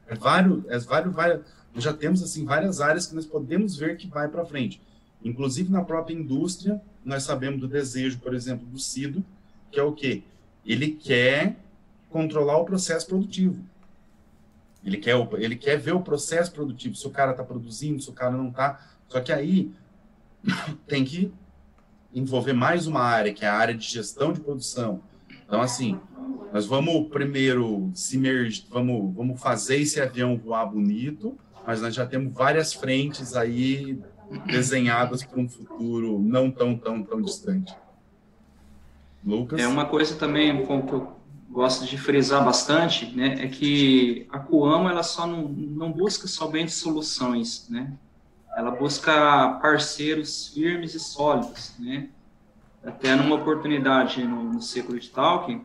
é 0.06 0.14
vários, 0.14 0.64
é 0.68 0.78
vários, 0.80 1.14
vários, 1.14 1.40
já 1.76 1.92
temos 1.92 2.22
assim 2.22 2.44
várias 2.44 2.80
áreas 2.80 3.06
que 3.06 3.14
nós 3.14 3.24
podemos 3.24 3.76
ver 3.76 3.96
que 3.96 4.06
vai 4.06 4.28
para 4.28 4.44
frente. 4.44 4.80
Inclusive 5.24 5.72
na 5.72 5.82
própria 5.82 6.14
indústria, 6.14 6.80
nós 7.02 7.22
sabemos 7.22 7.60
do 7.60 7.68
desejo, 7.68 8.18
por 8.18 8.34
exemplo, 8.34 8.66
do 8.66 8.78
CIDO, 8.78 9.24
que 9.70 9.80
é 9.80 9.82
o 9.82 9.92
quê? 9.92 10.22
Ele 10.66 10.90
quer 10.92 11.56
controlar 12.14 12.58
o 12.58 12.64
processo 12.64 13.08
produtivo. 13.08 13.60
Ele 14.84 14.98
quer, 14.98 15.16
ele 15.32 15.56
quer 15.56 15.76
ver 15.76 15.96
o 15.96 16.00
processo 16.00 16.52
produtivo, 16.52 16.94
se 16.94 17.04
o 17.08 17.10
cara 17.10 17.32
está 17.32 17.42
produzindo, 17.42 18.00
se 18.00 18.08
o 18.08 18.12
cara 18.12 18.30
não 18.30 18.50
está. 18.50 18.80
Só 19.08 19.20
que 19.20 19.32
aí 19.32 19.72
tem 20.86 21.04
que 21.04 21.32
envolver 22.14 22.52
mais 22.52 22.86
uma 22.86 23.00
área, 23.00 23.34
que 23.34 23.44
é 23.44 23.48
a 23.48 23.54
área 23.54 23.74
de 23.74 23.84
gestão 23.84 24.32
de 24.32 24.38
produção. 24.38 25.02
Então, 25.44 25.60
assim, 25.60 25.98
nós 26.52 26.66
vamos 26.66 27.08
primeiro 27.08 27.90
se 27.92 28.16
merge, 28.16 28.64
vamos, 28.70 29.12
vamos 29.12 29.42
fazer 29.42 29.80
esse 29.80 30.00
avião 30.00 30.36
voar 30.36 30.66
bonito, 30.66 31.36
mas 31.66 31.82
nós 31.82 31.92
já 31.92 32.06
temos 32.06 32.32
várias 32.32 32.72
frentes 32.72 33.34
aí 33.34 33.98
desenhadas 34.46 35.24
para 35.24 35.40
um 35.40 35.48
futuro 35.48 36.20
não 36.20 36.48
tão, 36.48 36.78
tão, 36.78 37.02
tão 37.02 37.20
distante. 37.20 37.74
Lucas? 39.26 39.58
É 39.58 39.66
uma 39.66 39.86
coisa 39.86 40.14
também, 40.14 40.64
como 40.64 40.86
que 40.86 40.92
eu 40.92 41.23
gosto 41.50 41.86
de 41.86 41.96
frisar 41.96 42.44
bastante, 42.44 43.06
né, 43.14 43.44
é 43.44 43.48
que 43.48 44.26
a 44.30 44.38
Coamo 44.38 44.88
ela 44.88 45.02
só 45.02 45.26
não, 45.26 45.42
não 45.48 45.92
busca 45.92 46.26
somente 46.26 46.72
soluções, 46.72 47.68
né? 47.68 47.92
Ela 48.56 48.70
busca 48.70 49.58
parceiros 49.60 50.48
firmes 50.48 50.94
e 50.94 51.00
sólidos, 51.00 51.74
né? 51.78 52.08
Até 52.84 53.14
numa 53.16 53.34
oportunidade 53.36 54.22
no, 54.24 54.44
no 54.44 54.62
Secret 54.62 55.08
Talk, 55.08 55.60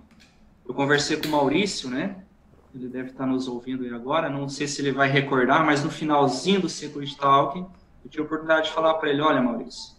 eu 0.67 0.73
conversei 0.73 1.17
com 1.17 1.27
o 1.27 1.31
Maurício, 1.31 1.89
né? 1.89 2.23
Ele 2.73 2.87
deve 2.87 3.09
estar 3.09 3.25
nos 3.25 3.47
ouvindo 3.47 3.83
aí 3.83 3.93
agora, 3.93 4.29
não 4.29 4.47
sei 4.47 4.67
se 4.67 4.81
ele 4.81 4.91
vai 4.91 5.09
recordar, 5.09 5.65
mas 5.65 5.83
no 5.83 5.89
finalzinho 5.89 6.61
do 6.61 6.69
Secret 6.69 7.15
Talk, 7.15 7.59
eu 7.59 8.09
tive 8.09 8.23
a 8.23 8.25
oportunidade 8.25 8.67
de 8.67 8.73
falar 8.73 8.93
para 8.95 9.09
ele, 9.09 9.21
olha, 9.21 9.41
Maurício, 9.41 9.95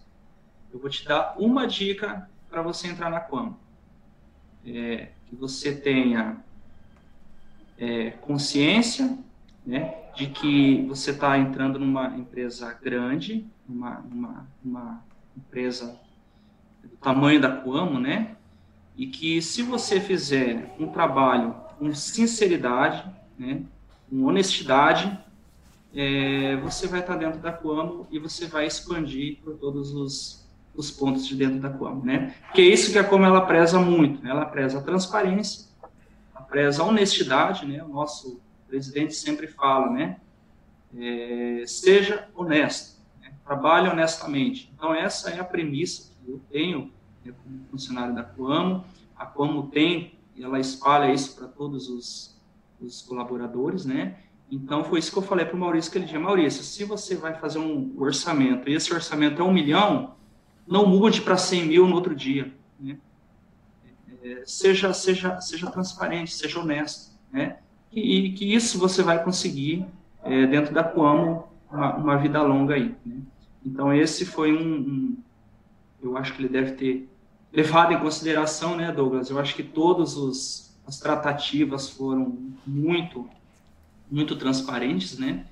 eu 0.73 0.79
vou 0.79 0.89
te 0.89 1.05
dar 1.05 1.35
uma 1.37 1.67
dica 1.67 2.29
para 2.49 2.63
você 2.63 2.89
entrar 2.89 3.11
na 3.11 3.21
Coamo. 3.21 3.59
É, 4.65 5.11
que 5.31 5.37
você 5.37 5.73
tenha 5.73 6.37
é, 7.79 8.11
consciência 8.11 9.17
né, 9.65 9.95
de 10.17 10.27
que 10.27 10.85
você 10.89 11.13
está 11.13 11.39
entrando 11.39 11.79
numa 11.79 12.09
empresa 12.19 12.73
grande, 12.83 13.47
uma, 13.69 14.01
uma, 14.01 14.47
uma 14.63 15.05
empresa 15.37 15.99
do 16.83 16.97
tamanho 16.97 17.41
da 17.41 17.51
Coamo, 17.51 18.01
né? 18.01 18.37
E 18.97 19.07
que 19.07 19.41
se 19.41 19.63
você 19.63 20.01
fizer 20.01 20.75
um 20.79 20.89
trabalho 20.89 21.55
com 21.79 21.95
sinceridade, 21.95 23.09
né, 23.39 23.63
com 24.11 24.25
honestidade, 24.25 25.17
é, 25.95 26.57
você 26.57 26.87
vai 26.87 27.01
estar 27.01 27.15
tá 27.15 27.19
dentro 27.19 27.41
da 27.41 27.53
Coamo 27.53 28.07
e 28.11 28.19
você 28.19 28.47
vai 28.47 28.67
expandir 28.67 29.39
por 29.43 29.57
todos 29.57 29.93
os 29.93 30.40
os 30.81 30.91
pontos 30.91 31.27
de 31.27 31.37
dentro 31.37 31.61
da 31.61 31.71
Coamo, 31.71 32.05
né? 32.05 32.35
Porque 32.47 32.63
é 32.63 32.65
isso 32.65 32.91
que 32.91 32.99
a 32.99 33.05
Coamo 33.05 33.25
ela 33.25 33.43
preza 33.43 33.79
muito, 33.79 34.23
né? 34.23 34.31
Ela 34.31 34.45
preza 34.45 34.79
a 34.79 34.83
transparência, 34.83 35.69
ela 36.35 36.45
preza 36.45 36.83
a 36.83 36.87
honestidade, 36.87 37.67
né? 37.67 37.83
O 37.83 37.89
nosso 37.89 38.41
presidente 38.67 39.15
sempre 39.15 39.47
fala, 39.47 39.91
né? 39.91 40.17
É, 40.97 41.63
seja 41.67 42.29
honesto, 42.35 43.01
né? 43.21 43.33
trabalhe 43.45 43.89
honestamente. 43.89 44.73
Então 44.75 44.93
essa 44.93 45.31
é 45.31 45.39
a 45.39 45.45
premissa 45.45 46.13
que 46.25 46.31
eu 46.31 46.41
tenho 46.51 46.91
né, 47.25 47.33
como 47.45 47.61
funcionário 47.71 48.15
da 48.15 48.25
Coamo. 48.25 48.85
A 49.17 49.25
Coamo 49.25 49.69
tem, 49.69 50.19
ela 50.39 50.59
espalha 50.59 51.13
isso 51.13 51.37
para 51.37 51.47
todos 51.47 51.89
os, 51.89 52.37
os 52.81 53.03
colaboradores, 53.03 53.85
né? 53.85 54.17
Então, 54.51 54.83
foi 54.83 54.99
isso 54.99 55.13
que 55.13 55.19
eu 55.19 55.23
falei 55.23 55.47
para 55.47 55.55
o 55.55 55.59
Maurício 55.59 55.91
aquele 55.91 56.07
dia. 56.07 56.19
Maurício, 56.19 56.65
se 56.65 56.83
você 56.85 57.15
vai 57.15 57.35
fazer 57.35 57.61
um 57.61 57.95
orçamento 57.97 58.69
e 58.69 58.75
esse 58.75 58.93
orçamento 58.93 59.41
é 59.41 59.45
um 59.45 59.53
milhão, 59.53 60.17
não 60.71 60.87
mude 60.87 61.21
para 61.21 61.37
100 61.37 61.67
mil 61.67 61.87
no 61.89 61.97
outro 61.97 62.15
dia. 62.15 62.55
Né? 62.79 62.97
É, 64.23 64.45
seja, 64.47 64.93
seja, 64.93 65.41
seja 65.41 65.69
transparente, 65.69 66.33
seja 66.33 66.61
honesto. 66.61 67.11
Né? 67.33 67.59
E, 67.93 68.31
que 68.31 68.55
isso 68.55 68.79
você 68.79 69.03
vai 69.03 69.23
conseguir 69.23 69.85
é, 70.23 70.47
dentro 70.47 70.73
da 70.73 70.85
Coamo 70.85 71.49
uma, 71.69 71.97
uma, 71.97 72.17
vida 72.17 72.41
longa 72.41 72.75
aí. 72.75 72.95
Né? 73.05 73.17
Então, 73.67 73.93
esse 73.93 74.25
foi 74.25 74.53
um, 74.53 74.77
um, 74.79 75.17
Eu 76.01 76.17
acho 76.17 76.35
que 76.35 76.41
ele 76.41 76.49
deve 76.49 76.73
ter 76.73 77.09
levado 77.53 77.93
em 77.93 77.99
consideração, 77.99 78.77
né, 78.77 78.93
Douglas? 78.93 79.29
Eu 79.29 79.41
acho 79.41 79.57
que 79.57 79.65
todas 79.65 80.17
as 80.87 81.01
tratativas 81.01 81.91
foram 81.91 82.39
muito, 82.65 83.29
muito 84.09 84.37
transparentes, 84.37 85.19
né? 85.19 85.47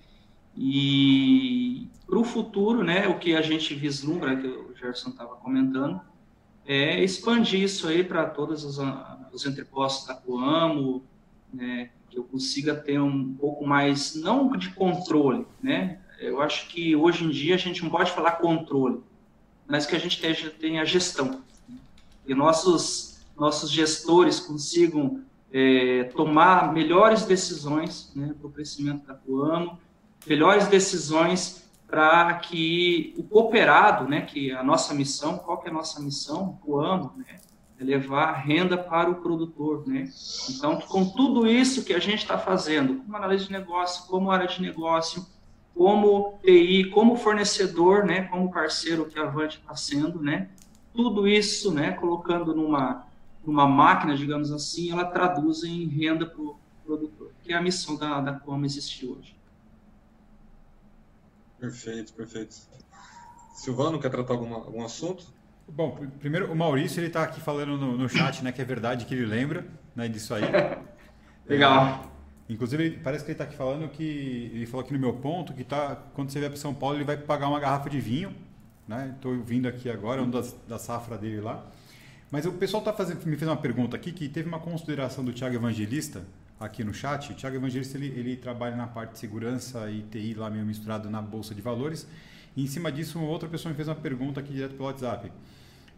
E 0.56 1.88
para 2.06 2.18
o 2.18 2.24
futuro, 2.24 2.82
né, 2.82 3.06
o 3.06 3.18
que 3.18 3.36
a 3.36 3.42
gente 3.42 3.74
vislumbra, 3.74 4.36
que 4.36 4.46
o 4.46 4.67
Gerson 4.78 5.10
estava 5.10 5.34
comentando, 5.36 6.00
é 6.66 7.02
expandir 7.02 7.62
isso 7.62 7.88
aí 7.88 8.04
para 8.04 8.26
todos 8.26 8.64
os, 8.64 8.78
os 9.32 9.46
entrepostos 9.46 10.06
da 10.06 10.14
Coamo, 10.14 11.02
né, 11.52 11.90
que 12.10 12.18
eu 12.18 12.24
consiga 12.24 12.74
ter 12.74 13.00
um 13.00 13.34
pouco 13.34 13.66
mais, 13.66 14.14
não 14.14 14.50
de 14.56 14.70
controle, 14.70 15.46
né? 15.62 16.00
Eu 16.18 16.40
acho 16.40 16.68
que 16.68 16.96
hoje 16.96 17.24
em 17.24 17.30
dia 17.30 17.54
a 17.54 17.58
gente 17.58 17.82
não 17.82 17.90
pode 17.90 18.10
falar 18.10 18.32
controle, 18.32 19.00
mas 19.66 19.86
que 19.86 19.94
a 19.94 19.98
gente 19.98 20.20
tenha, 20.20 20.50
tenha 20.50 20.84
gestão. 20.84 21.42
E 22.26 22.34
nossos, 22.34 23.20
nossos 23.36 23.70
gestores 23.70 24.40
consigam 24.40 25.22
é, 25.52 26.04
tomar 26.16 26.72
melhores 26.72 27.24
decisões 27.24 28.12
né, 28.14 28.34
para 28.38 28.48
o 28.48 28.50
crescimento 28.50 29.06
da 29.06 29.14
Coamo, 29.14 29.78
melhores 30.26 30.66
decisões 30.66 31.67
para 31.89 32.34
que 32.34 33.14
o 33.16 33.22
cooperado, 33.22 34.07
né, 34.07 34.20
que 34.20 34.51
é 34.51 34.55
a 34.55 34.62
nossa 34.62 34.93
missão, 34.95 35.39
qual 35.39 35.59
que 35.59 35.68
é 35.68 35.70
a 35.70 35.74
nossa 35.74 36.01
missão, 36.01 36.59
Coamo, 36.62 37.14
né, 37.16 37.41
é 37.80 37.84
levar 37.84 38.32
renda 38.32 38.76
para 38.76 39.11
o 39.11 39.16
produtor, 39.16 39.86
né? 39.86 40.11
Então, 40.51 40.80
com 40.80 41.09
tudo 41.09 41.47
isso 41.47 41.84
que 41.84 41.95
a 41.95 41.99
gente 41.99 42.18
está 42.18 42.36
fazendo, 42.36 42.97
como 42.97 43.16
análise 43.16 43.47
de 43.47 43.53
negócio, 43.53 44.07
como 44.07 44.30
área 44.30 44.47
de 44.47 44.61
negócio, 44.61 45.24
como 45.74 46.39
TI, 46.43 46.91
como 46.91 47.16
fornecedor, 47.16 48.05
né, 48.05 48.22
como 48.24 48.51
parceiro 48.51 49.07
que 49.07 49.18
a 49.18 49.22
Avante 49.22 49.59
está 49.59 49.74
sendo, 49.74 50.20
né, 50.20 50.51
tudo 50.93 51.26
isso, 51.26 51.72
né, 51.72 51.93
colocando 51.93 52.55
numa 52.55 53.07
uma 53.45 53.66
máquina, 53.66 54.14
digamos 54.14 54.53
assim, 54.53 54.91
ela 54.91 55.07
traduz 55.07 55.64
em 55.64 55.86
renda 55.86 56.26
para 56.26 56.43
o 56.43 56.59
produtor, 56.84 57.32
que 57.43 57.53
é 57.53 57.57
a 57.57 57.62
missão 57.62 57.97
da, 57.97 58.20
da 58.20 58.32
Como 58.32 58.66
existe 58.66 59.07
hoje. 59.07 59.38
Perfeito, 61.59 62.12
perfeito. 62.12 62.56
Silvano, 63.54 63.98
quer 63.98 64.11
tratar 64.11 64.34
algum, 64.34 64.54
algum 64.54 64.84
assunto? 64.84 65.26
Bom, 65.66 65.98
primeiro, 66.18 66.50
o 66.50 66.56
Maurício, 66.56 67.00
ele 67.00 67.09
está 67.09 67.24
aqui 67.24 67.40
falando 67.40 67.76
no, 67.76 67.98
no, 67.98 68.09
chat, 68.09 68.42
né, 68.42 68.52
que 68.52 68.62
é 68.62 68.64
verdade 68.64 69.04
que 69.04 69.14
ele 69.14 69.26
lembra, 69.26 69.66
né, 69.94 70.09
disso 70.09 70.32
aí. 70.32 70.42
Legal. 71.46 72.11
É, 72.48 72.52
inclusive, 72.52 72.98
parece 73.02 73.24
que 73.24 73.32
ele 73.32 73.34
está 73.34 73.44
aqui 73.44 73.56
falando 73.56 73.88
que, 73.88 74.50
ele 74.54 74.66
falou 74.66 74.84
aqui 74.84 74.92
no 74.92 74.98
meu 74.98 75.12
ponto, 75.14 75.52
que 75.52 75.64
tá, 75.64 75.96
quando 76.14 76.30
você 76.30 76.38
vier 76.38 76.50
para 76.50 76.59
São 76.59 76.72
Paulo, 76.72 76.96
ele 76.96 77.04
vai 77.04 77.16
pagar 77.16 77.48
uma 77.48 77.61
garrafa 77.61 77.90
de 77.90 78.00
vinho, 78.00 78.34
né, 78.86 79.12
estou 79.14 79.36
vindo 79.42 79.68
aqui 79.68 79.90
agora, 79.90 80.22
um 80.22 80.30
das, 80.30 80.56
da 80.66 80.78
safra 80.78 81.18
dele 81.18 81.40
lá. 81.40 81.66
Mas 82.30 82.46
o 82.46 82.52
pessoal 82.52 82.82
tá 82.82 82.92
fazendo, 82.92 83.26
me 83.26 83.36
fez 83.36 83.48
uma 83.48 83.56
pergunta 83.56 83.96
aqui 83.96 84.12
que 84.12 84.28
teve 84.28 84.48
uma 84.48 84.61
consideração 84.61 85.24
do 85.24 85.32
Tiago 85.32 85.54
Evangelista 85.56 86.24
aqui 86.59 86.82
no 86.82 86.92
chat. 86.92 87.30
O 87.30 87.34
Tiago 87.34 87.56
Evangelista 87.56 87.96
ele, 87.96 88.09
ele, 88.09 88.36
trabalha 88.36 88.76
na 88.76 88.86
parte 88.86 89.12
de 89.12 89.18
segurança 89.18 89.90
e 89.90 90.02
TI 90.02 90.34
lá 90.34 90.50
meio 90.50 90.64
misturado 90.64 91.09
na 91.09 91.22
bolsa 91.22 91.54
de 91.54 91.62
valores. 91.62 92.06
E 92.56 92.64
em 92.64 92.66
cima 92.66 92.90
disso, 92.90 93.18
uma 93.18 93.28
outra 93.28 93.48
pessoa 93.48 93.70
me 93.70 93.76
fez 93.76 93.88
uma 93.88 93.94
pergunta 93.94 94.40
aqui 94.40 94.52
direto 94.52 94.72
pelo 94.72 94.84
WhatsApp. 94.84 95.30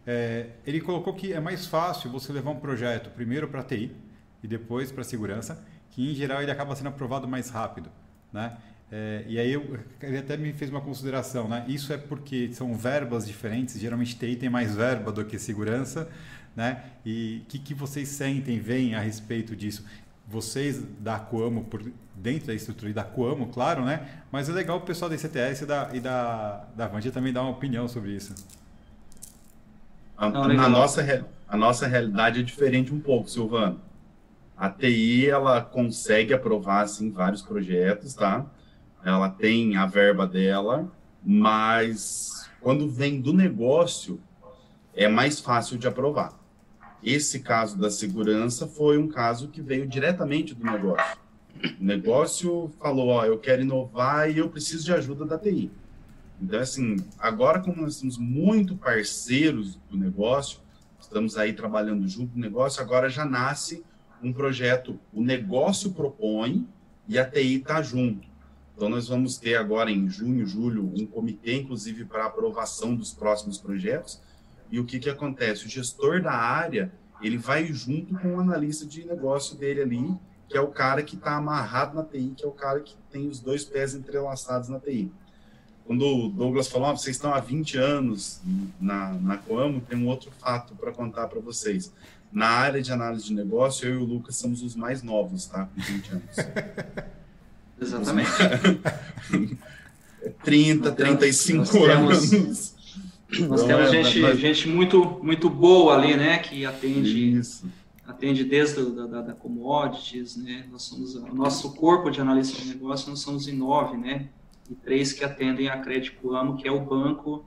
É, 0.05 0.47
ele 0.65 0.81
colocou 0.81 1.13
que 1.13 1.33
é 1.33 1.39
mais 1.39 1.65
fácil 1.65 2.09
você 2.09 2.33
levar 2.33 2.51
um 2.51 2.59
projeto 2.59 3.09
primeiro 3.11 3.47
para 3.47 3.63
TI 3.63 3.95
e 4.43 4.47
depois 4.47 4.91
para 4.91 5.03
segurança, 5.03 5.63
que 5.91 6.11
em 6.11 6.15
geral 6.15 6.41
ele 6.41 6.51
acaba 6.51 6.75
sendo 6.75 6.89
aprovado 6.89 7.27
mais 7.27 7.49
rápido, 7.49 7.89
né? 8.31 8.57
É, 8.91 9.23
e 9.25 9.39
aí 9.39 9.53
eu, 9.53 9.79
ele 10.01 10.17
até 10.17 10.35
me 10.35 10.51
fez 10.51 10.69
uma 10.69 10.81
consideração, 10.81 11.47
né? 11.47 11.63
Isso 11.67 11.93
é 11.93 11.97
porque 11.97 12.51
são 12.53 12.73
verbas 12.75 13.25
diferentes, 13.25 13.79
geralmente 13.79 14.17
TI 14.17 14.35
tem 14.35 14.49
mais 14.49 14.75
verba 14.75 15.11
do 15.11 15.23
que 15.23 15.39
segurança, 15.39 16.09
né? 16.55 16.83
E 17.05 17.41
o 17.43 17.45
que, 17.45 17.59
que 17.59 17.73
vocês 17.73 18.09
sentem, 18.09 18.59
veem 18.59 18.95
a 18.95 18.99
respeito 18.99 19.55
disso? 19.55 19.85
Vocês 20.31 20.81
da 20.99 21.19
Coamo, 21.19 21.65
por 21.65 21.83
dentro 22.15 22.47
da 22.47 22.53
estrutura 22.53 22.93
da 22.93 23.03
Coamo, 23.03 23.47
claro, 23.47 23.83
né? 23.83 24.23
Mas 24.31 24.47
é 24.49 24.53
legal 24.53 24.77
o 24.77 24.81
pessoal 24.81 25.09
da 25.09 25.15
ICTS 25.15 25.63
e 25.63 25.65
da, 25.65 25.89
e 25.93 25.99
da, 25.99 26.65
da 26.75 26.87
Vandia 26.87 27.11
também 27.11 27.33
dar 27.33 27.41
uma 27.41 27.51
opinião 27.51 27.87
sobre 27.87 28.11
isso. 28.11 28.33
A, 30.17 30.29
na 30.29 30.69
nossa, 30.69 31.25
a 31.47 31.57
nossa 31.57 31.87
realidade 31.87 32.39
é 32.39 32.43
diferente 32.43 32.93
um 32.93 32.99
pouco, 32.99 33.29
Silvano. 33.29 33.81
A 34.55 34.69
TI, 34.69 35.29
ela 35.29 35.61
consegue 35.61 36.33
aprovar, 36.33 36.83
assim, 36.83 37.11
vários 37.11 37.41
projetos, 37.41 38.13
tá? 38.13 38.45
ela 39.03 39.29
tem 39.29 39.75
a 39.75 39.85
verba 39.85 40.27
dela, 40.27 40.91
mas 41.23 42.49
quando 42.59 42.89
vem 42.89 43.19
do 43.19 43.33
negócio, 43.33 44.19
é 44.93 45.07
mais 45.07 45.39
fácil 45.39 45.77
de 45.77 45.87
aprovar. 45.87 46.33
Esse 47.03 47.39
caso 47.39 47.77
da 47.77 47.89
segurança 47.89 48.67
foi 48.67 48.97
um 48.97 49.07
caso 49.07 49.47
que 49.47 49.61
veio 49.61 49.87
diretamente 49.87 50.53
do 50.53 50.63
negócio. 50.63 51.17
O 51.79 51.83
negócio 51.83 52.71
falou: 52.79 53.09
Ó, 53.09 53.25
eu 53.25 53.37
quero 53.39 53.61
inovar 53.61 54.29
e 54.29 54.37
eu 54.37 54.49
preciso 54.49 54.85
de 54.85 54.93
ajuda 54.93 55.25
da 55.25 55.37
TI. 55.37 55.71
Então, 56.41 56.59
assim, 56.59 56.95
agora, 57.19 57.59
como 57.59 57.81
nós 57.81 57.95
somos 57.95 58.17
muito 58.17 58.75
parceiros 58.75 59.79
do 59.89 59.97
negócio, 59.97 60.59
estamos 60.99 61.37
aí 61.37 61.53
trabalhando 61.53 62.07
junto 62.07 62.35
no 62.35 62.41
negócio, 62.41 62.81
agora 62.81 63.09
já 63.09 63.25
nasce 63.25 63.83
um 64.23 64.33
projeto. 64.33 64.99
O 65.13 65.21
negócio 65.21 65.91
propõe 65.91 66.67
e 67.07 67.19
a 67.19 67.25
TI 67.25 67.57
está 67.57 67.81
junto. 67.81 68.27
Então, 68.75 68.89
nós 68.89 69.07
vamos 69.07 69.37
ter 69.37 69.55
agora 69.55 69.91
em 69.91 70.09
junho, 70.09 70.45
julho, 70.47 70.91
um 70.95 71.05
comitê, 71.05 71.57
inclusive, 71.57 72.05
para 72.05 72.25
aprovação 72.25 72.95
dos 72.95 73.13
próximos 73.13 73.59
projetos. 73.59 74.19
E 74.71 74.79
o 74.79 74.85
que, 74.85 74.99
que 74.99 75.09
acontece? 75.09 75.65
O 75.65 75.69
gestor 75.69 76.21
da 76.21 76.31
área, 76.31 76.91
ele 77.21 77.37
vai 77.37 77.65
junto 77.67 78.17
com 78.17 78.35
o 78.35 78.39
analista 78.39 78.85
de 78.85 79.05
negócio 79.05 79.57
dele 79.57 79.81
ali, 79.81 80.15
que 80.47 80.57
é 80.57 80.61
o 80.61 80.67
cara 80.67 81.03
que 81.03 81.15
está 81.15 81.35
amarrado 81.35 81.95
na 81.95 82.03
TI, 82.03 82.33
que 82.35 82.43
é 82.43 82.47
o 82.47 82.51
cara 82.51 82.79
que 82.79 82.95
tem 83.11 83.27
os 83.27 83.39
dois 83.39 83.65
pés 83.65 83.93
entrelaçados 83.93 84.69
na 84.69 84.79
TI. 84.79 85.11
Quando 85.85 86.05
o 86.05 86.29
Douglas 86.29 86.67
falou, 86.67 86.89
ah, 86.89 86.91
vocês 86.95 87.15
estão 87.15 87.33
há 87.33 87.39
20 87.39 87.77
anos 87.77 88.41
na, 88.79 89.13
na 89.13 89.37
Coamo, 89.37 89.81
tem 89.81 89.97
um 89.97 90.07
outro 90.07 90.31
fato 90.39 90.73
para 90.75 90.91
contar 90.91 91.27
para 91.27 91.39
vocês. 91.41 91.91
Na 92.31 92.47
área 92.47 92.81
de 92.81 92.91
análise 92.93 93.25
de 93.25 93.33
negócio, 93.33 93.89
eu 93.89 93.95
e 93.95 93.97
o 93.97 94.05
Lucas 94.05 94.37
somos 94.37 94.63
os 94.63 94.75
mais 94.75 95.03
novos, 95.03 95.47
tá? 95.47 95.65
Com 95.65 95.81
20 95.81 96.11
anos. 96.11 96.35
Exatamente. 97.81 98.29
30, 100.43 100.91
35 100.91 101.79
nós 101.79 102.33
anos. 102.33 102.75
Nós 103.47 103.63
temos 103.63 103.87
é, 103.87 104.03
gente, 104.03 104.19
mas... 104.19 104.39
gente 104.39 104.67
muito, 104.67 105.19
muito 105.23 105.49
boa 105.49 105.95
ali, 105.95 106.17
né? 106.17 106.39
Que 106.39 106.65
atende, 106.65 107.37
Isso. 107.37 107.65
atende 108.05 108.43
desde 108.43 108.83
da, 108.91 109.05
da, 109.05 109.21
da, 109.21 109.33
commodities, 109.33 110.35
né? 110.35 110.65
Nós 110.69 110.83
somos, 110.83 111.15
o 111.15 111.33
nosso 111.33 111.73
corpo 111.75 112.09
de 112.09 112.19
análise 112.19 112.53
de 112.53 112.67
negócio, 112.67 113.09
nós 113.09 113.19
somos 113.19 113.47
em 113.47 113.53
nove, 113.53 113.95
né? 113.97 114.27
E 114.69 114.75
três 114.75 115.13
que 115.13 115.23
atendem 115.23 115.69
a 115.69 115.79
Crédito 115.79 116.33
Amo, 116.33 116.57
que 116.57 116.67
é 116.67 116.71
o 116.71 116.81
banco 116.81 117.45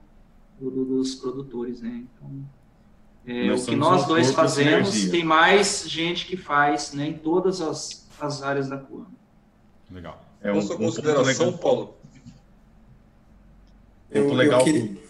do, 0.59 0.71
do, 0.71 0.85
dos 0.85 1.15
produtores, 1.15 1.81
né? 1.81 2.03
Então, 2.03 2.45
é, 3.27 3.51
o 3.51 3.63
que 3.63 3.75
nós 3.75 4.05
dois 4.05 4.31
fazemos, 4.31 5.09
tem 5.09 5.23
mais 5.23 5.83
gente 5.87 6.25
que 6.25 6.37
faz 6.37 6.93
né, 6.93 7.07
em 7.07 7.13
todas 7.13 7.59
as, 7.59 8.07
as 8.19 8.43
áreas 8.43 8.69
da 8.69 8.77
Coamo. 8.77 9.15
Legal. 9.91 10.23
É 10.41 10.51
um, 10.51 10.61
sua 10.61 10.77
consideração, 10.77 11.49
um 11.49 11.57
Paulo? 11.57 11.95
Ponto 14.11 14.33
legal. 14.33 14.59
Eu 14.59 14.65
queria... 14.65 15.04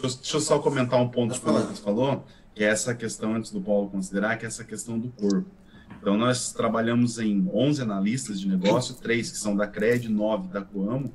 Deixa 0.00 0.36
eu 0.36 0.40
só 0.40 0.58
comentar 0.58 1.00
um 1.00 1.08
ponto 1.08 1.38
que 1.38 1.48
o 1.48 1.76
falou, 1.76 2.24
que 2.54 2.62
é 2.62 2.68
essa 2.68 2.94
questão, 2.94 3.34
antes 3.34 3.50
do 3.50 3.60
Paulo 3.60 3.88
considerar, 3.88 4.36
que 4.38 4.44
é 4.44 4.48
essa 4.48 4.64
questão 4.64 4.98
do 4.98 5.08
corpo. 5.08 5.50
Então, 6.00 6.16
nós 6.16 6.52
trabalhamos 6.52 7.18
em 7.18 7.48
11 7.52 7.82
analistas 7.82 8.40
de 8.40 8.48
negócio, 8.48 8.94
três 8.96 9.30
que 9.30 9.38
são 9.38 9.56
da 9.56 9.66
CRED, 9.66 10.08
nove 10.08 10.48
da 10.48 10.60
Coamo, 10.62 11.12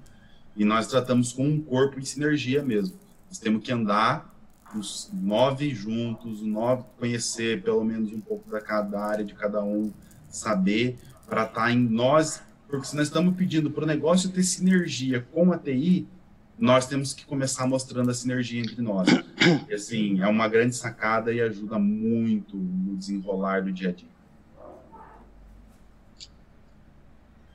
e 0.55 0.63
nós 0.63 0.87
tratamos 0.87 1.31
com 1.31 1.47
um 1.47 1.61
corpo 1.61 1.99
em 1.99 2.05
sinergia 2.05 2.63
mesmo. 2.63 2.97
Nós 3.27 3.37
temos 3.37 3.63
que 3.63 3.71
andar 3.71 4.33
os 4.75 5.09
nove 5.13 5.73
juntos, 5.73 6.41
nove 6.41 6.83
conhecer 6.97 7.61
pelo 7.63 7.83
menos 7.83 8.11
um 8.11 8.19
pouco 8.19 8.49
da 8.49 8.61
cada 8.61 8.99
área 8.99 9.23
de 9.23 9.33
cada 9.33 9.63
um, 9.63 9.91
saber 10.29 10.97
para 11.27 11.43
estar 11.43 11.65
tá 11.65 11.71
em 11.71 11.77
nós 11.77 12.41
porque 12.67 12.85
se 12.85 12.95
nós 12.95 13.07
estamos 13.07 13.35
pedindo 13.35 13.71
para 13.71 13.83
o 13.83 13.87
negócio 13.87 14.29
ter 14.29 14.43
sinergia 14.43 15.25
com 15.31 15.51
a 15.53 15.57
TI, 15.57 16.07
nós 16.57 16.87
temos 16.87 17.13
que 17.13 17.25
começar 17.25 17.67
mostrando 17.67 18.09
a 18.09 18.13
sinergia 18.13 18.59
entre 18.59 18.81
nós. 18.81 19.07
E, 19.69 19.73
assim, 19.73 20.21
é 20.21 20.27
uma 20.27 20.47
grande 20.47 20.75
sacada 20.75 21.31
e 21.31 21.39
ajuda 21.39 21.77
muito 21.77 22.57
no 22.57 22.95
desenrolar 22.95 23.63
do 23.63 23.71
dia 23.71 23.89
a 23.89 23.91
dia. 23.91 24.09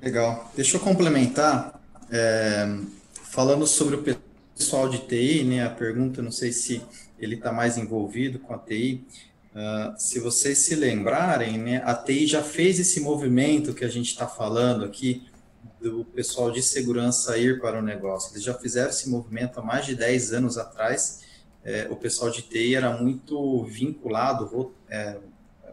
Legal. 0.00 0.50
Deixa 0.57 0.76
eu 0.76 0.80
complementar, 0.80 1.80
é, 2.11 2.78
falando 3.24 3.66
sobre 3.66 3.96
o 3.96 4.05
pessoal 4.57 4.88
de 4.88 4.98
TI, 4.98 5.44
né, 5.44 5.64
a 5.64 5.70
pergunta, 5.70 6.22
não 6.22 6.32
sei 6.32 6.53
se 6.53 6.82
ele 7.18 7.34
está 7.34 7.53
mais 7.53 7.78
envolvido 7.78 8.38
com 8.38 8.55
a 8.55 8.59
TI, 8.59 9.05
Uh, 9.55 9.92
se 9.98 10.18
vocês 10.18 10.57
se 10.59 10.74
lembrarem, 10.74 11.59
né, 11.59 11.82
a 11.84 11.94
TI 11.94 12.26
já 12.26 12.42
fez 12.42 12.80
esse 12.80 13.00
movimento 13.00 13.74
que 13.74 13.84
a 13.84 13.88
gente 13.88 14.07
está 14.07 14.26
falando 14.26 14.82
aqui, 14.82 15.26
do 15.82 16.04
pessoal 16.04 16.50
de 16.50 16.62
segurança 16.62 17.36
ir 17.36 17.60
para 17.60 17.78
o 17.78 17.82
negócio. 17.82 18.32
Eles 18.32 18.42
já 18.42 18.54
fizeram 18.54 18.90
esse 18.90 19.08
movimento 19.10 19.58
há 19.58 19.62
mais 19.62 19.84
de 19.84 19.94
10 19.94 20.32
anos 20.32 20.56
atrás. 20.56 21.20
É, 21.64 21.88
o 21.90 21.96
pessoal 21.96 22.30
de 22.30 22.42
TI 22.42 22.74
era 22.74 22.96
muito 22.96 23.64
vinculado, 23.64 24.72
é, 24.88 25.18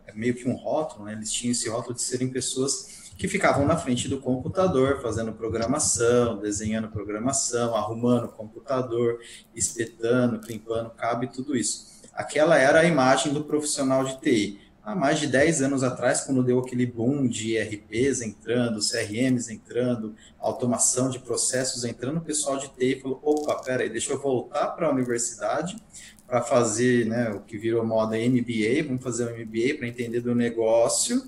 é, 0.06 0.14
meio 0.14 0.36
que 0.36 0.48
um 0.48 0.54
rótulo, 0.54 1.06
né? 1.06 1.14
eles 1.14 1.32
tinham 1.32 1.52
esse 1.52 1.70
rótulo 1.70 1.96
de 1.96 2.02
serem 2.02 2.30
pessoas 2.30 3.10
que 3.18 3.28
ficavam 3.28 3.66
na 3.66 3.76
frente 3.76 4.08
do 4.08 4.20
computador, 4.20 5.02
fazendo 5.02 5.34
programação, 5.34 6.38
desenhando 6.38 6.88
programação, 6.88 7.76
arrumando 7.76 8.26
o 8.26 8.30
computador, 8.30 9.20
espetando, 9.54 10.40
limpando 10.48 10.90
cabo 10.92 11.26
e 11.26 11.28
tudo 11.28 11.56
isso 11.56 12.00
aquela 12.20 12.58
era 12.58 12.82
a 12.82 12.86
imagem 12.86 13.32
do 13.32 13.46
profissional 13.46 14.04
de 14.04 14.20
TI. 14.20 14.60
Há 14.90 14.96
mais 14.96 15.20
de 15.20 15.28
10 15.28 15.62
anos 15.62 15.84
atrás, 15.84 16.22
quando 16.22 16.44
deu 16.44 16.60
aquele 16.60 16.86
boom 16.86 17.28
de 17.28 17.56
ERPs 17.56 18.22
entrando, 18.22 18.80
CRMs 18.80 19.54
entrando, 19.54 20.16
automação 20.40 21.10
de 21.12 21.20
processos 21.20 21.86
entrando, 21.86 22.18
o 22.18 22.22
pessoal 22.22 22.58
de 22.58 22.70
TI 22.70 23.00
falou: 23.00 23.20
opa, 23.22 23.56
peraí, 23.64 23.90
deixa 23.90 24.12
eu 24.12 24.20
voltar 24.20 24.70
para 24.70 24.88
a 24.88 24.92
universidade 24.92 25.78
para 26.26 26.42
fazer 26.42 27.06
né, 27.08 27.30
o 27.32 27.42
que 27.42 27.58
virou 27.58 27.86
moda 27.86 28.16
MBA, 28.16 28.84
vamos 28.88 29.04
fazer 29.04 29.26
um 29.26 29.46
MBA 29.46 29.78
para 29.78 29.88
entender 29.88 30.22
do 30.22 30.36
negócio, 30.36 31.24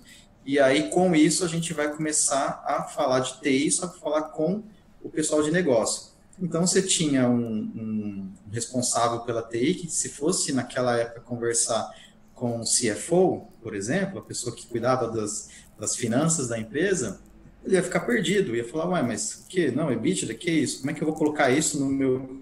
e 0.45 0.59
aí 0.59 0.89
com 0.89 1.15
isso 1.15 1.43
a 1.43 1.47
gente 1.47 1.73
vai 1.73 1.95
começar 1.95 2.63
a 2.65 2.83
falar 2.83 3.19
de 3.19 3.39
TI, 3.41 3.71
só 3.71 3.87
que 3.87 3.99
falar 3.99 4.23
com 4.23 4.63
o 5.03 5.09
pessoal 5.09 5.41
de 5.41 5.51
negócio. 5.51 6.11
Então 6.39 6.65
você 6.65 6.81
tinha 6.81 7.27
um, 7.27 7.37
um 7.37 8.31
responsável 8.51 9.19
pela 9.19 9.43
TI 9.43 9.75
que 9.75 9.89
se 9.89 10.09
fosse 10.09 10.51
naquela 10.51 10.97
época 10.97 11.21
conversar 11.21 11.91
com 12.41 12.59
o 12.59 12.63
CFO, 12.63 13.47
por 13.61 13.75
exemplo, 13.75 14.17
a 14.17 14.21
pessoa 14.23 14.55
que 14.55 14.65
cuidava 14.65 15.07
das, 15.07 15.49
das 15.79 15.95
finanças 15.95 16.47
da 16.47 16.57
empresa, 16.57 17.21
ele 17.63 17.75
ia 17.75 17.83
ficar 17.83 17.99
perdido, 17.99 18.55
ia 18.55 18.67
falar, 18.67 18.89
ué, 18.89 19.03
mas 19.03 19.45
que? 19.47 19.69
Não, 19.69 19.91
EBITDA, 19.91 20.33
que 20.33 20.49
isso? 20.49 20.79
Como 20.79 20.89
é 20.89 20.93
que 20.95 21.03
eu 21.03 21.07
vou 21.07 21.15
colocar 21.15 21.51
isso 21.51 21.79
no 21.79 21.85
meu, 21.85 22.41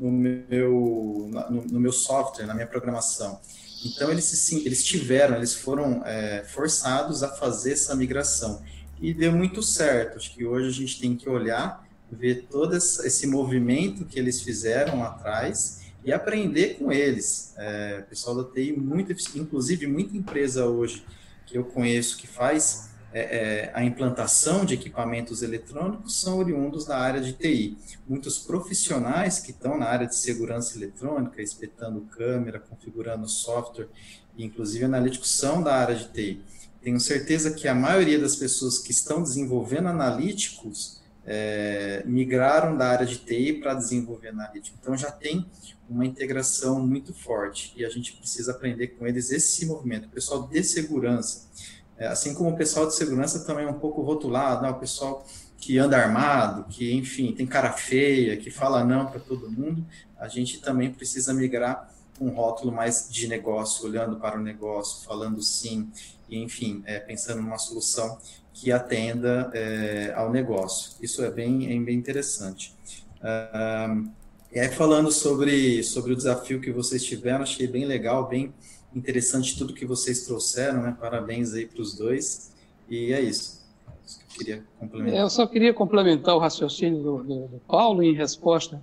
no 0.00 0.10
meu, 0.10 1.28
no, 1.50 1.62
no 1.66 1.78
meu 1.78 1.92
software, 1.92 2.46
na 2.46 2.54
minha 2.54 2.66
programação? 2.66 3.38
Então, 3.84 4.10
eles, 4.10 4.24
sim, 4.24 4.64
eles 4.64 4.82
tiveram, 4.82 5.36
eles 5.36 5.54
foram 5.54 6.02
é, 6.06 6.42
forçados 6.44 7.22
a 7.22 7.28
fazer 7.28 7.72
essa 7.72 7.94
migração. 7.94 8.62
E 8.98 9.12
deu 9.12 9.30
muito 9.30 9.62
certo. 9.62 10.16
Acho 10.16 10.34
que 10.34 10.46
hoje 10.46 10.68
a 10.68 10.72
gente 10.72 10.98
tem 10.98 11.14
que 11.14 11.28
olhar, 11.28 11.86
ver 12.10 12.46
todo 12.50 12.74
esse 12.74 13.26
movimento 13.26 14.06
que 14.06 14.18
eles 14.18 14.40
fizeram 14.40 15.00
lá 15.00 15.08
atrás 15.08 15.77
e 16.04 16.12
aprender 16.12 16.78
com 16.78 16.92
eles. 16.92 17.54
É, 17.56 18.02
pessoal 18.02 18.42
da 18.42 18.50
TI, 18.50 18.72
muito, 18.72 19.12
inclusive 19.34 19.86
muita 19.86 20.16
empresa 20.16 20.66
hoje 20.66 21.04
que 21.46 21.56
eu 21.56 21.64
conheço 21.64 22.16
que 22.16 22.26
faz 22.26 22.90
é, 23.12 23.20
é, 23.20 23.70
a 23.74 23.82
implantação 23.82 24.66
de 24.66 24.74
equipamentos 24.74 25.42
eletrônicos 25.42 26.20
são 26.20 26.38
oriundos 26.38 26.84
da 26.84 26.98
área 26.98 27.20
de 27.20 27.32
TI. 27.32 27.78
Muitos 28.06 28.38
profissionais 28.38 29.38
que 29.38 29.50
estão 29.50 29.78
na 29.78 29.86
área 29.86 30.06
de 30.06 30.14
segurança 30.14 30.76
eletrônica, 30.76 31.40
espetando 31.40 32.02
câmera, 32.02 32.60
configurando 32.60 33.26
software, 33.26 33.88
inclusive 34.36 34.84
analíticos, 34.84 35.30
são 35.30 35.62
da 35.62 35.74
área 35.74 35.94
de 35.94 36.08
TI. 36.08 36.42
Tenho 36.82 37.00
certeza 37.00 37.50
que 37.50 37.66
a 37.66 37.74
maioria 37.74 38.18
das 38.18 38.36
pessoas 38.36 38.78
que 38.78 38.92
estão 38.92 39.22
desenvolvendo 39.22 39.88
analíticos 39.88 41.00
é, 41.26 42.02
migraram 42.06 42.76
da 42.76 42.88
área 42.88 43.06
de 43.06 43.16
TI 43.16 43.54
para 43.54 43.74
desenvolver 43.74 44.28
analítico. 44.28 44.76
Então 44.80 44.96
já 44.96 45.10
tem 45.10 45.46
uma 45.88 46.04
integração 46.04 46.86
muito 46.86 47.14
forte 47.14 47.72
e 47.76 47.84
a 47.84 47.88
gente 47.88 48.12
precisa 48.14 48.52
aprender 48.52 48.88
com 48.88 49.06
eles 49.06 49.30
esse 49.30 49.66
movimento. 49.66 50.06
O 50.06 50.10
pessoal 50.10 50.46
de 50.46 50.62
segurança, 50.62 51.48
é, 51.96 52.06
assim 52.06 52.34
como 52.34 52.50
o 52.50 52.56
pessoal 52.56 52.86
de 52.86 52.94
segurança 52.94 53.44
também 53.44 53.64
é 53.64 53.68
um 53.68 53.78
pouco 53.78 54.02
rotulado, 54.02 54.62
né? 54.62 54.70
o 54.70 54.78
pessoal 54.78 55.26
que 55.56 55.78
anda 55.78 55.96
armado, 55.96 56.64
que 56.64 56.92
enfim 56.92 57.32
tem 57.32 57.46
cara 57.46 57.72
feia, 57.72 58.36
que 58.36 58.50
fala 58.50 58.84
não 58.84 59.06
para 59.06 59.18
todo 59.18 59.50
mundo, 59.50 59.84
a 60.18 60.28
gente 60.28 60.60
também 60.60 60.92
precisa 60.92 61.32
migrar 61.32 61.92
um 62.20 62.30
rótulo 62.30 62.72
mais 62.72 63.08
de 63.10 63.28
negócio, 63.28 63.86
olhando 63.86 64.16
para 64.16 64.38
o 64.38 64.42
negócio, 64.42 65.04
falando 65.06 65.40
sim, 65.40 65.90
e, 66.28 66.38
enfim, 66.38 66.82
é, 66.84 66.98
pensando 66.98 67.40
numa 67.40 67.58
solução 67.58 68.18
que 68.52 68.72
atenda 68.72 69.50
é, 69.54 70.12
ao 70.14 70.30
negócio. 70.30 70.92
Isso 71.00 71.22
é 71.24 71.30
bem, 71.30 71.66
é 71.66 71.80
bem 71.80 71.96
interessante. 71.96 72.74
Uh, 73.18 74.10
e 74.52 74.58
aí, 74.58 74.68
falando 74.68 75.10
sobre, 75.12 75.82
sobre 75.82 76.12
o 76.12 76.16
desafio 76.16 76.60
que 76.60 76.72
vocês 76.72 77.04
tiveram, 77.04 77.42
achei 77.42 77.66
bem 77.66 77.84
legal, 77.84 78.26
bem 78.26 78.52
interessante 78.94 79.56
tudo 79.58 79.74
que 79.74 79.84
vocês 79.84 80.24
trouxeram, 80.24 80.82
né? 80.82 80.96
Parabéns 80.98 81.52
aí 81.52 81.66
para 81.66 81.82
os 81.82 81.94
dois. 81.94 82.54
E 82.88 83.12
é 83.12 83.20
isso. 83.20 83.62
eu 84.06 84.38
queria 84.38 84.64
complementar. 84.78 85.20
Eu 85.20 85.30
só 85.30 85.46
queria 85.46 85.74
complementar 85.74 86.34
o 86.34 86.38
raciocínio 86.38 87.02
do, 87.02 87.22
do, 87.22 87.48
do 87.48 87.60
Paulo 87.66 88.02
em 88.02 88.14
resposta 88.14 88.80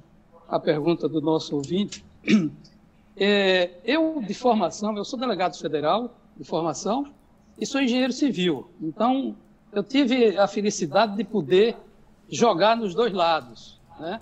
à 0.47 0.59
pergunta 0.59 1.09
do 1.09 1.19
nosso 1.21 1.55
ouvinte. 1.55 2.05
É, 3.17 3.71
eu, 3.85 4.21
de 4.21 4.33
formação, 4.33 4.93
eu 4.97 5.05
sou 5.05 5.17
delegado 5.17 5.57
federal 5.57 6.17
de 6.35 6.43
formação 6.43 7.05
e 7.57 7.65
sou 7.65 7.81
engenheiro 7.81 8.11
civil. 8.11 8.69
Então, 8.81 9.37
eu 9.71 9.81
tive 9.81 10.37
a 10.37 10.47
felicidade 10.47 11.15
de 11.15 11.23
poder 11.23 11.77
jogar 12.29 12.75
nos 12.75 12.93
dois 12.93 13.13
lados, 13.13 13.79
né? 13.97 14.19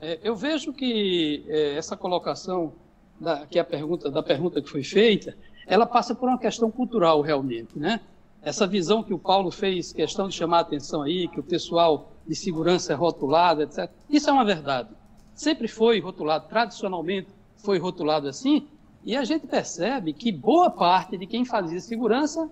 É, 0.00 0.18
eu 0.22 0.34
vejo 0.34 0.72
que 0.72 1.44
é, 1.46 1.76
essa 1.76 1.96
colocação 1.96 2.72
da, 3.20 3.46
que 3.46 3.58
a 3.58 3.64
pergunta 3.64 4.10
da 4.10 4.22
pergunta 4.22 4.62
que 4.62 4.68
foi 4.68 4.82
feita, 4.82 5.36
ela 5.66 5.84
passa 5.84 6.14
por 6.14 6.28
uma 6.28 6.38
questão 6.38 6.70
cultural 6.70 7.20
realmente, 7.20 7.78
né? 7.78 8.00
Essa 8.42 8.66
visão 8.66 9.02
que 9.02 9.12
o 9.12 9.18
Paulo 9.18 9.50
fez, 9.50 9.92
questão 9.92 10.26
de 10.26 10.34
chamar 10.34 10.58
a 10.58 10.60
atenção 10.60 11.02
aí, 11.02 11.28
que 11.28 11.38
o 11.38 11.42
pessoal 11.42 12.10
de 12.26 12.34
segurança 12.34 12.94
é 12.94 12.96
rotulado, 12.96 13.62
etc. 13.62 13.90
Isso 14.08 14.30
é 14.30 14.32
uma 14.32 14.44
verdade. 14.44 14.88
Sempre 15.34 15.68
foi 15.68 16.00
rotulado, 16.00 16.48
tradicionalmente 16.48 17.28
foi 17.56 17.78
rotulado 17.78 18.26
assim, 18.26 18.66
e 19.04 19.14
a 19.14 19.24
gente 19.24 19.46
percebe 19.46 20.14
que 20.14 20.32
boa 20.32 20.70
parte 20.70 21.18
de 21.18 21.26
quem 21.26 21.44
fazia 21.44 21.80
segurança 21.80 22.48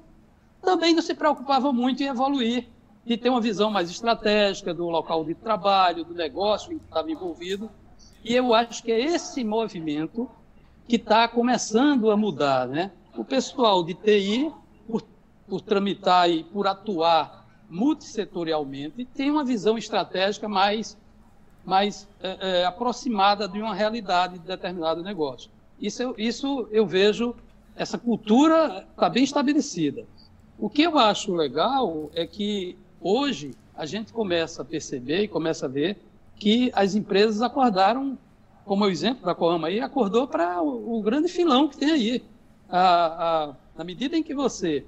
também 0.61 0.95
não 0.95 1.01
se 1.01 1.15
preocupava 1.15 1.73
muito 1.73 2.03
em 2.03 2.07
evoluir 2.07 2.69
de 3.09 3.17
ter 3.17 3.31
uma 3.31 3.41
visão 3.41 3.71
mais 3.71 3.89
estratégica 3.89 4.75
do 4.75 4.91
local 4.91 5.25
de 5.25 5.35
trabalho, 5.35 6.05
do 6.05 6.13
negócio 6.13 6.75
em 6.75 6.79
que 6.79 6.85
estava 6.85 7.11
envolvido. 7.11 7.71
E 8.23 8.35
eu 8.35 8.53
acho 8.53 8.83
que 8.83 8.93
é 8.93 9.01
esse 9.01 9.43
movimento 9.43 10.29
que 10.87 10.97
está 10.97 11.27
começando 11.27 12.11
a 12.11 12.17
mudar. 12.19 12.69
Né? 12.69 12.93
O 13.17 13.25
pessoal 13.25 13.83
de 13.83 13.95
TI, 13.95 14.53
por, 14.87 15.03
por 15.49 15.63
tramitar 15.63 16.29
e 16.29 16.45
por 16.45 16.67
atuar 16.67 17.47
multissetorialmente, 17.71 19.07
tem 19.07 19.31
uma 19.31 19.43
visão 19.43 19.79
estratégica 19.79 20.47
mais, 20.47 20.95
mais 21.65 22.07
é, 22.23 22.61
é, 22.61 22.65
aproximada 22.67 23.49
de 23.49 23.59
uma 23.59 23.75
realidade 23.75 24.39
de 24.39 24.47
determinado 24.47 25.03
negócio. 25.03 25.51
Isso 25.81 26.03
eu, 26.03 26.15
isso 26.19 26.69
eu 26.71 26.87
vejo, 26.87 27.35
essa 27.75 27.97
cultura 27.97 28.87
está 28.91 29.09
bem 29.09 29.25
estabelecida. 29.25 30.05
O 30.59 30.69
que 30.69 30.83
eu 30.83 30.99
acho 30.99 31.35
legal 31.35 32.11
é 32.13 32.27
que 32.27 32.77
Hoje, 33.01 33.53
a 33.77 33.87
gente 33.87 34.13
começa 34.13 34.63
a 34.63 34.65
perceber 34.65 35.23
e 35.23 35.29
começa 35.29 35.67
a 35.67 35.69
ver 35.69 35.99
que 36.37 36.71
as 36.75 36.95
empresas 36.95 37.41
acordaram, 37.43 38.19
como 38.65 38.85
é 38.85 38.89
o 38.89 38.91
exemplo 38.91 39.25
da 39.25 39.35
Coama 39.35 39.69
aí, 39.69 39.81
acordou 39.81 40.27
para 40.27 40.61
o, 40.61 40.99
o, 40.99 41.03
grande 41.03 41.29
filão 41.29 41.69
que 41.69 41.77
tem 41.77 41.91
aí. 41.91 42.25
A, 42.69 42.81
a, 42.81 43.55
na 43.77 43.85
medida 43.85 44.17
em 44.17 44.23
que 44.23 44.35
você 44.35 44.85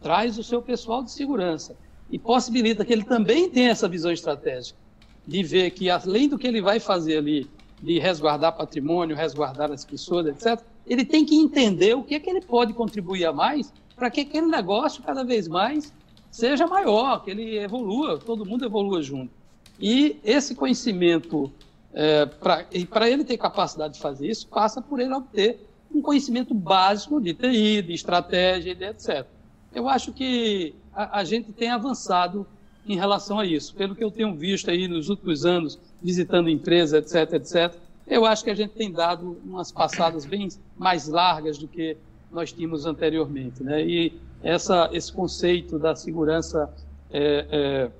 traz 0.00 0.38
o 0.38 0.42
seu 0.42 0.60
pessoal 0.60 1.02
de 1.02 1.10
segurança 1.10 1.74
e 2.10 2.18
possibilita 2.18 2.84
que 2.84 2.92
ele 2.92 3.04
também 3.04 3.48
tenha 3.48 3.70
essa 3.70 3.88
visão 3.88 4.12
estratégica, 4.12 4.78
de 5.26 5.42
ver 5.42 5.70
que 5.70 5.90
além 5.90 6.28
do 6.28 6.38
que 6.38 6.46
ele 6.46 6.60
vai 6.60 6.78
fazer 6.78 7.18
ali, 7.18 7.50
de 7.82 7.98
resguardar 7.98 8.56
patrimônio, 8.56 9.16
resguardar 9.16 9.72
as 9.72 9.84
pessoas, 9.84 10.26
etc., 10.26 10.62
ele 10.86 11.04
tem 11.04 11.24
que 11.24 11.34
entender 11.34 11.96
o 11.96 12.04
que 12.04 12.14
é 12.14 12.20
que 12.20 12.30
ele 12.30 12.40
pode 12.40 12.72
contribuir 12.74 13.24
a 13.24 13.32
mais 13.32 13.72
para 13.96 14.10
que 14.10 14.20
aquele 14.20 14.46
negócio 14.46 15.02
cada 15.02 15.24
vez 15.24 15.48
mais 15.48 15.92
seja 16.36 16.66
maior, 16.66 17.24
que 17.24 17.30
ele 17.30 17.58
evolua, 17.58 18.18
todo 18.18 18.44
mundo 18.44 18.66
evolua 18.66 19.02
junto. 19.02 19.32
E 19.80 20.20
esse 20.22 20.54
conhecimento, 20.54 21.50
é, 21.94 22.26
para 22.26 23.08
ele 23.08 23.24
ter 23.24 23.38
capacidade 23.38 23.94
de 23.94 24.00
fazer 24.00 24.28
isso, 24.28 24.46
passa 24.48 24.82
por 24.82 25.00
ele 25.00 25.14
obter 25.14 25.66
um 25.90 26.02
conhecimento 26.02 26.52
básico 26.52 27.22
de 27.22 27.32
TI, 27.32 27.80
de 27.80 27.94
estratégia, 27.94 28.74
de 28.74 28.84
etc. 28.84 29.26
Eu 29.74 29.88
acho 29.88 30.12
que 30.12 30.74
a, 30.92 31.20
a 31.20 31.24
gente 31.24 31.52
tem 31.52 31.70
avançado 31.70 32.46
em 32.86 32.96
relação 32.96 33.40
a 33.40 33.46
isso. 33.46 33.74
Pelo 33.74 33.94
que 33.94 34.04
eu 34.04 34.10
tenho 34.10 34.34
visto 34.34 34.70
aí 34.70 34.86
nos 34.86 35.08
últimos 35.08 35.46
anos, 35.46 35.78
visitando 36.02 36.50
empresas, 36.50 37.14
etc, 37.14 37.32
etc, 37.32 37.74
eu 38.06 38.26
acho 38.26 38.44
que 38.44 38.50
a 38.50 38.54
gente 38.54 38.74
tem 38.74 38.92
dado 38.92 39.40
umas 39.42 39.72
passadas 39.72 40.26
bem 40.26 40.48
mais 40.76 41.08
largas 41.08 41.56
do 41.56 41.66
que 41.66 41.96
nós 42.30 42.52
tínhamos 42.52 42.84
anteriormente. 42.84 43.62
Né? 43.62 43.86
E 43.86 44.12
essa, 44.46 44.88
esse 44.92 45.12
conceito 45.12 45.76
da 45.76 45.96
segurança 45.96 46.72
é, 47.10 47.46
é, 47.50 47.90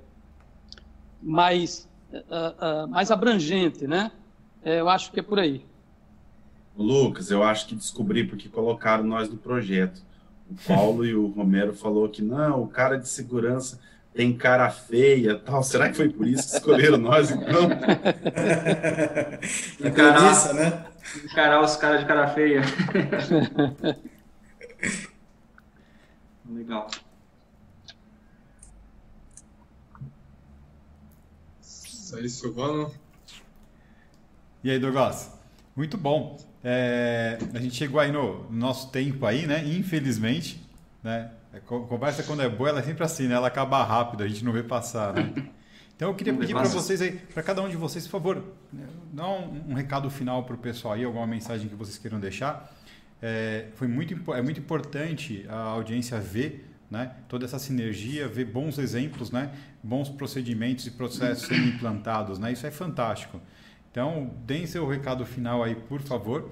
mais, 1.20 1.88
é, 2.12 2.18
é, 2.18 2.86
mais 2.86 3.10
abrangente, 3.10 3.88
né? 3.88 4.12
É, 4.64 4.80
eu 4.80 4.88
acho 4.88 5.10
que 5.10 5.18
é 5.18 5.22
por 5.24 5.40
aí. 5.40 5.66
Lucas, 6.78 7.32
eu 7.32 7.42
acho 7.42 7.66
que 7.66 7.74
descobri 7.74 8.22
porque 8.22 8.48
colocaram 8.48 9.02
nós 9.02 9.28
no 9.28 9.36
projeto. 9.36 10.00
O 10.48 10.54
Paulo 10.68 11.04
e 11.04 11.16
o 11.16 11.26
Romero 11.26 11.74
falou 11.74 12.08
que 12.08 12.22
não, 12.22 12.62
o 12.62 12.68
cara 12.68 12.96
de 12.96 13.08
segurança 13.08 13.80
tem 14.14 14.32
cara 14.32 14.70
feia, 14.70 15.36
tal. 15.36 15.64
Será 15.64 15.88
que 15.88 15.96
foi 15.96 16.08
por 16.08 16.28
isso 16.28 16.48
que 16.48 16.58
escolheram 16.58 16.98
nós 16.98 17.32
então? 17.32 17.70
encarar, 19.84 20.54
né? 20.54 20.86
encarar 21.24 21.60
os 21.60 21.74
caras 21.74 22.00
de 22.00 22.06
cara 22.06 22.28
feia. 22.28 22.62
Legal. 26.56 26.88
Isso 31.60 32.16
aí, 32.16 32.28
Silvano. 32.30 32.94
E 34.64 34.70
aí, 34.70 34.78
Douglas? 34.78 35.30
Muito 35.76 35.98
bom. 35.98 36.38
É, 36.64 37.38
a 37.52 37.58
gente 37.58 37.74
chegou 37.74 38.00
aí 38.00 38.10
no 38.10 38.50
nosso 38.50 38.90
tempo 38.90 39.26
aí, 39.26 39.46
né? 39.46 39.62
Infelizmente, 39.66 40.58
né? 41.02 41.30
A 41.52 41.60
conversa 41.60 42.22
quando 42.22 42.40
é 42.40 42.48
boa, 42.48 42.70
ela 42.70 42.80
é 42.80 42.82
sempre 42.82 43.04
assim, 43.04 43.28
né? 43.28 43.34
Ela 43.34 43.48
acaba 43.48 43.84
rápido, 43.84 44.22
a 44.22 44.28
gente 44.28 44.42
não 44.42 44.52
vê 44.52 44.62
passar, 44.62 45.12
né? 45.12 45.50
Então 45.94 46.08
eu 46.08 46.14
queria 46.14 46.34
pedir 46.34 46.54
para 46.54 46.68
vocês 46.68 47.00
aí, 47.00 47.12
para 47.12 47.42
cada 47.42 47.62
um 47.62 47.68
de 47.68 47.76
vocês, 47.76 48.04
por 48.04 48.12
favor, 48.12 48.44
dá 49.12 49.26
um, 49.28 49.70
um 49.70 49.74
recado 49.74 50.10
final 50.10 50.44
para 50.44 50.54
o 50.54 50.58
pessoal 50.58 50.94
aí, 50.94 51.04
alguma 51.04 51.26
mensagem 51.26 51.68
que 51.68 51.74
vocês 51.74 51.96
queiram 51.96 52.20
deixar. 52.20 52.70
É, 53.22 53.66
foi 53.74 53.88
muito, 53.88 54.34
é 54.34 54.42
muito 54.42 54.60
importante 54.60 55.46
a 55.48 55.56
audiência 55.56 56.20
ver 56.20 56.68
né, 56.90 57.12
toda 57.28 57.44
essa 57.44 57.58
sinergia, 57.58 58.28
ver 58.28 58.44
bons 58.44 58.78
exemplos, 58.78 59.30
né, 59.30 59.50
bons 59.82 60.08
procedimentos 60.08 60.86
e 60.86 60.90
processos 60.90 61.48
sendo 61.48 61.68
implantados. 61.68 62.38
Né, 62.38 62.52
isso 62.52 62.66
é 62.66 62.70
fantástico. 62.70 63.40
Então, 63.90 64.34
deem 64.44 64.66
seu 64.66 64.86
recado 64.86 65.24
final 65.24 65.62
aí, 65.62 65.74
por 65.74 66.00
favor. 66.00 66.50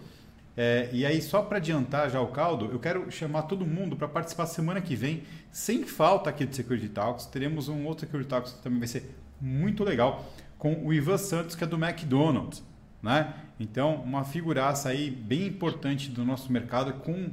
É, 0.57 0.89
e 0.93 1.05
aí, 1.05 1.21
só 1.21 1.43
para 1.43 1.59
adiantar 1.59 2.09
já 2.09 2.21
o 2.21 2.29
caldo, 2.29 2.71
eu 2.73 2.79
quero 2.79 3.11
chamar 3.11 3.43
todo 3.43 3.67
mundo 3.67 3.97
para 3.97 4.07
participar 4.07 4.47
semana 4.47 4.81
que 4.81 4.95
vem, 4.95 5.25
sem 5.51 5.85
falta 5.85 6.31
aqui 6.31 6.47
do 6.47 6.55
Security 6.55 6.89
Talks. 6.89 7.27
Teremos 7.27 7.69
um 7.69 7.85
outro 7.85 8.07
Security 8.07 8.29
Talks 8.29 8.53
que 8.53 8.63
também 8.63 8.79
vai 8.79 8.89
ser 8.89 9.15
muito 9.41 9.83
legal, 9.83 10.33
com 10.57 10.87
o 10.87 10.93
Ivan 10.93 11.19
Santos, 11.19 11.55
que 11.57 11.65
é 11.65 11.67
do 11.67 11.77
McDonald's. 11.77 12.63
Né? 13.05 13.35
Então, 13.61 13.97
uma 13.97 14.25
figuraça 14.25 14.89
aí 14.89 15.11
bem 15.11 15.47
importante 15.47 16.11
do 16.11 16.25
nosso 16.25 16.51
mercado, 16.51 16.95
com 16.95 17.31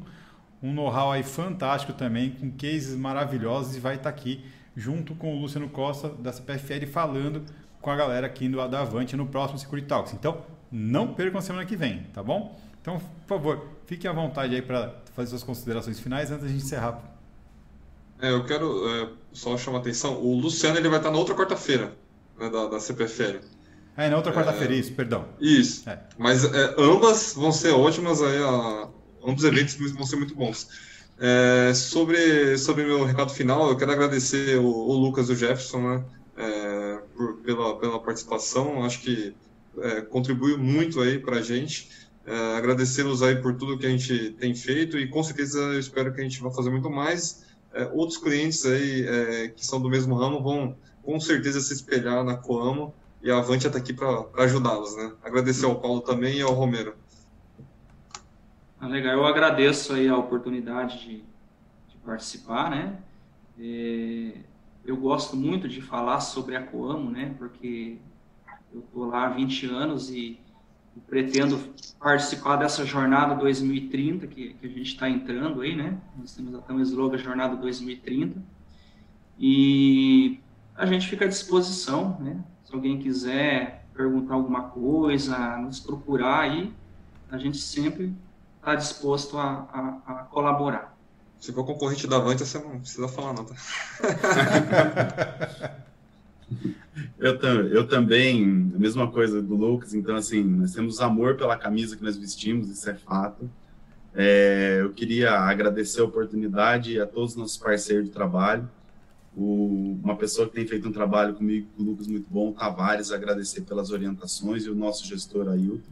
um 0.61 0.73
know-how 0.73 1.13
aí 1.13 1.23
fantástico 1.23 1.93
também, 1.93 2.31
com 2.31 2.51
cases 2.51 2.93
maravilhosos, 2.93 3.77
e 3.77 3.79
vai 3.79 3.95
estar 3.95 4.09
aqui 4.09 4.43
junto 4.75 5.15
com 5.15 5.33
o 5.33 5.39
Luciano 5.39 5.69
Costa, 5.69 6.09
da 6.09 6.33
CPFL, 6.33 6.85
falando 6.91 7.43
com 7.81 7.89
a 7.89 7.95
galera 7.95 8.27
aqui 8.27 8.49
do 8.49 8.59
Adavante 8.59 9.15
no 9.15 9.25
próximo 9.25 9.57
Security 9.57 9.87
Talks. 9.87 10.13
Então, 10.13 10.41
não 10.69 11.13
percam 11.13 11.39
semana 11.39 11.65
que 11.65 11.77
vem, 11.77 12.03
tá 12.13 12.21
bom? 12.21 12.59
Então, 12.81 12.99
por 13.25 13.37
favor, 13.37 13.67
fiquem 13.85 14.09
à 14.09 14.13
vontade 14.13 14.53
aí 14.53 14.61
para 14.61 14.93
fazer 15.15 15.29
suas 15.29 15.43
considerações 15.43 16.01
finais 16.01 16.31
antes 16.31 16.43
da 16.43 16.49
gente 16.49 16.65
encerrar. 16.65 17.01
É, 18.21 18.29
eu 18.29 18.43
quero 18.45 18.89
é, 18.89 19.09
só 19.31 19.57
chamar 19.57 19.77
a 19.77 19.81
atenção, 19.81 20.21
o 20.21 20.37
Luciano 20.37 20.77
ele 20.77 20.89
vai 20.89 20.99
estar 20.99 21.11
na 21.11 21.17
outra 21.17 21.33
quarta-feira, 21.33 21.93
né, 22.37 22.49
da, 22.49 22.67
da 22.67 22.79
CPFL. 22.79 23.60
É, 23.97 24.09
na 24.09 24.15
outra 24.15 24.33
quarta-feira, 24.33 24.73
é, 24.73 24.77
isso, 24.77 24.93
perdão. 24.93 25.25
Isso. 25.39 25.89
É. 25.89 25.99
Mas 26.17 26.45
é, 26.45 26.75
ambas 26.77 27.33
vão 27.33 27.51
ser 27.51 27.71
ótimas, 27.71 28.21
aí, 28.21 28.37
a, 28.37 28.87
ambos 29.25 29.43
os 29.43 29.49
eventos 29.49 29.75
vão 29.75 30.05
ser 30.05 30.15
muito 30.15 30.35
bons. 30.35 30.67
É, 31.19 31.73
sobre, 31.75 32.57
sobre 32.57 32.83
meu 32.83 33.05
recado 33.05 33.31
final, 33.31 33.69
eu 33.69 33.77
quero 33.77 33.91
agradecer 33.91 34.57
o, 34.57 34.65
o 34.65 34.93
Lucas 34.93 35.29
e 35.29 35.33
o 35.33 35.35
Jefferson 35.35 35.81
né, 35.81 36.05
é, 36.35 36.99
por, 37.15 37.37
pela, 37.43 37.77
pela 37.77 37.99
participação. 37.99 38.83
Acho 38.83 39.01
que 39.01 39.35
é, 39.79 40.01
contribuiu 40.01 40.57
muito 40.57 40.99
aí 41.01 41.19
para 41.19 41.37
a 41.37 41.41
gente. 41.41 41.89
Agradecê-los 42.55 43.23
aí 43.23 43.35
por 43.35 43.55
tudo 43.55 43.79
que 43.79 43.85
a 43.85 43.89
gente 43.89 44.35
tem 44.39 44.53
feito 44.53 44.97
e 44.97 45.07
com 45.07 45.23
certeza 45.23 45.57
eu 45.57 45.79
espero 45.79 46.13
que 46.13 46.21
a 46.21 46.23
gente 46.23 46.39
vá 46.39 46.51
fazer 46.51 46.69
muito 46.69 46.89
mais. 46.89 47.43
Outros 47.93 48.19
clientes 48.19 48.63
aí 48.63 49.51
que 49.55 49.65
são 49.65 49.81
do 49.81 49.89
mesmo 49.89 50.15
ramo 50.15 50.41
vão 50.41 50.77
com 51.01 51.19
certeza 51.19 51.59
se 51.59 51.73
espelhar 51.73 52.23
na 52.23 52.37
Coamo 52.37 52.93
e 53.23 53.29
a 53.29 53.37
Avantia 53.37 53.67
está 53.67 53.77
aqui 53.77 53.93
para 53.93 54.25
ajudá-los, 54.43 54.95
né? 54.95 55.13
Agradecer 55.23 55.65
ao 55.65 55.79
Paulo 55.79 56.01
também 56.01 56.37
e 56.37 56.41
ao 56.41 56.53
Romero. 56.53 56.95
Ah, 58.79 58.87
legal, 58.87 59.13
eu 59.13 59.25
agradeço 59.25 59.93
aí 59.93 60.07
a 60.07 60.17
oportunidade 60.17 60.99
de, 61.01 61.17
de 61.87 61.97
participar, 62.03 62.71
né? 62.71 62.97
É, 63.59 64.39
eu 64.83 64.97
gosto 64.97 65.35
muito 65.35 65.69
de 65.69 65.81
falar 65.81 66.19
sobre 66.19 66.55
a 66.55 66.63
Coamo, 66.63 67.11
né? 67.11 67.35
Porque 67.37 67.99
eu 68.73 68.79
estou 68.79 69.05
lá 69.05 69.27
há 69.27 69.29
20 69.29 69.67
anos 69.67 70.09
e, 70.09 70.39
e, 70.95 70.99
pretendo 71.01 71.59
participar 71.99 72.55
dessa 72.55 72.83
jornada 72.83 73.35
2030 73.35 74.25
que, 74.25 74.55
que 74.55 74.65
a 74.65 74.69
gente 74.69 74.81
está 74.81 75.07
entrando 75.07 75.61
aí, 75.61 75.75
né? 75.75 75.99
Nós 76.17 76.35
temos 76.35 76.55
até 76.55 76.73
um 76.73 76.81
slogan 76.81 77.19
Jornada 77.19 77.55
2030. 77.55 78.41
E 79.37 80.39
a 80.75 80.87
gente 80.87 81.07
fica 81.07 81.25
à 81.25 81.27
disposição, 81.27 82.17
né? 82.19 82.43
Se 82.71 82.75
alguém 82.75 82.97
quiser 82.97 83.85
perguntar 83.93 84.33
alguma 84.35 84.69
coisa, 84.69 85.57
nos 85.57 85.81
procurar 85.81 86.43
aí, 86.43 86.71
a 87.29 87.37
gente 87.37 87.57
sempre 87.57 88.13
está 88.57 88.75
disposto 88.75 89.37
a, 89.37 89.67
a, 89.73 89.99
a, 90.07 90.13
colaborar. 90.23 90.97
Se 91.37 91.51
for 91.51 91.65
concorrente 91.65 92.07
da 92.07 92.15
Avante, 92.15 92.45
você 92.45 92.57
não 92.59 92.79
precisa 92.79 93.09
falar 93.09 93.33
não, 93.33 93.43
tá? 93.43 93.55
eu, 97.19 97.33
eu 97.67 97.85
também, 97.89 98.71
a 98.73 98.79
mesma 98.79 99.11
coisa 99.11 99.41
do 99.41 99.53
Lucas, 99.53 99.93
então 99.93 100.15
assim, 100.15 100.41
nós 100.41 100.71
temos 100.71 101.01
amor 101.01 101.35
pela 101.35 101.57
camisa 101.57 101.97
que 101.97 102.03
nós 102.03 102.15
vestimos, 102.15 102.69
isso 102.69 102.89
é 102.89 102.95
fato. 102.95 103.51
É, 104.15 104.77
eu 104.79 104.93
queria 104.93 105.37
agradecer 105.37 105.99
a 105.99 106.05
oportunidade 106.05 107.01
a 107.01 107.05
todos 107.05 107.31
os 107.31 107.35
nossos 107.35 107.57
parceiros 107.57 108.05
de 108.05 108.11
trabalho, 108.11 108.65
o, 109.35 109.97
uma 110.03 110.15
pessoa 110.15 110.47
que 110.47 110.55
tem 110.55 110.67
feito 110.67 110.87
um 110.87 110.91
trabalho 110.91 111.33
comigo, 111.35 111.67
com 111.75 111.83
o 111.83 111.85
Lucas, 111.85 112.07
muito 112.07 112.27
bom, 112.29 112.49
o 112.49 112.53
Tavares, 112.53 113.11
agradecer 113.11 113.61
pelas 113.61 113.91
orientações, 113.91 114.65
e 114.65 114.69
o 114.69 114.75
nosso 114.75 115.05
gestor 115.05 115.47
Ailton. 115.47 115.91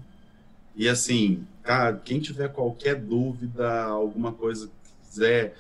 E 0.76 0.88
assim, 0.88 1.46
cara, 1.64 1.96
quem 1.98 2.20
tiver 2.20 2.50
qualquer 2.50 2.96
dúvida, 2.96 3.84
alguma 3.84 4.32
coisa 4.32 4.70
quiser, 5.08 5.58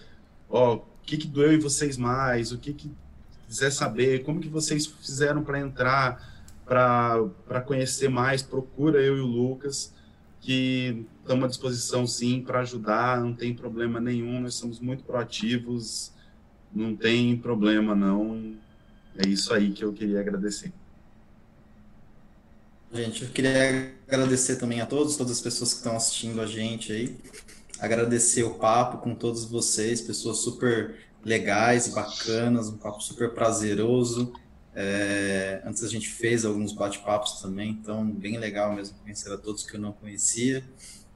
ó, 0.49 0.75
o 0.75 0.81
que, 1.03 1.17
que 1.17 1.27
doeu 1.27 1.53
em 1.53 1.59
vocês 1.59 1.97
mais, 1.97 2.51
o 2.51 2.57
que, 2.57 2.73
que 2.73 2.91
quiser 3.47 3.71
saber, 3.71 4.23
como 4.23 4.39
que 4.39 4.47
vocês 4.47 4.85
fizeram 4.85 5.43
para 5.43 5.59
entrar, 5.59 6.43
para 6.65 7.61
conhecer 7.65 8.09
mais, 8.09 8.43
procura 8.43 9.01
eu 9.01 9.17
e 9.17 9.21
o 9.21 9.25
Lucas, 9.25 9.93
que 10.39 11.05
estamos 11.21 11.45
à 11.45 11.47
disposição 11.47 12.05
sim 12.05 12.41
para 12.41 12.59
ajudar, 12.59 13.19
não 13.19 13.33
tem 13.33 13.53
problema 13.53 13.99
nenhum, 13.99 14.39
nós 14.39 14.55
somos 14.55 14.79
muito 14.79 15.03
proativos, 15.03 16.13
não 16.73 16.95
tem 16.95 17.37
problema, 17.37 17.95
não. 17.95 18.55
É 19.17 19.27
isso 19.27 19.53
aí 19.53 19.71
que 19.71 19.83
eu 19.83 19.91
queria 19.91 20.19
agradecer. 20.19 20.71
Gente, 22.91 23.23
eu 23.23 23.29
queria 23.29 23.93
agradecer 24.07 24.55
também 24.55 24.81
a 24.81 24.85
todos, 24.85 25.15
todas 25.15 25.33
as 25.33 25.41
pessoas 25.41 25.73
que 25.73 25.77
estão 25.77 25.95
assistindo 25.95 26.41
a 26.41 26.47
gente 26.47 26.91
aí. 26.91 27.15
Agradecer 27.79 28.43
o 28.43 28.55
papo 28.55 28.97
com 28.97 29.13
todos 29.13 29.45
vocês, 29.45 30.01
pessoas 30.01 30.39
super 30.39 30.95
legais 31.23 31.87
bacanas, 31.89 32.67
um 32.67 32.77
papo 32.77 33.01
super 33.01 33.33
prazeroso. 33.33 34.33
É, 34.73 35.61
antes 35.65 35.83
a 35.83 35.87
gente 35.87 36.09
fez 36.09 36.45
alguns 36.45 36.71
bate-papos 36.73 37.41
também, 37.41 37.71
então 37.71 38.09
bem 38.09 38.37
legal 38.37 38.73
mesmo 38.73 38.97
conhecer 38.99 39.31
a 39.31 39.37
todos 39.37 39.63
que 39.63 39.75
eu 39.75 39.79
não 39.79 39.91
conhecia. 39.91 40.63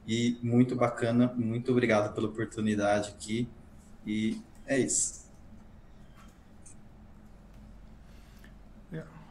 E 0.06 0.38
muito 0.42 0.76
bacana, 0.76 1.32
muito 1.34 1.72
obrigado 1.72 2.14
pela 2.14 2.28
oportunidade 2.28 3.08
aqui. 3.10 3.48
E 4.06 4.40
é 4.66 4.78
isso. 4.78 5.23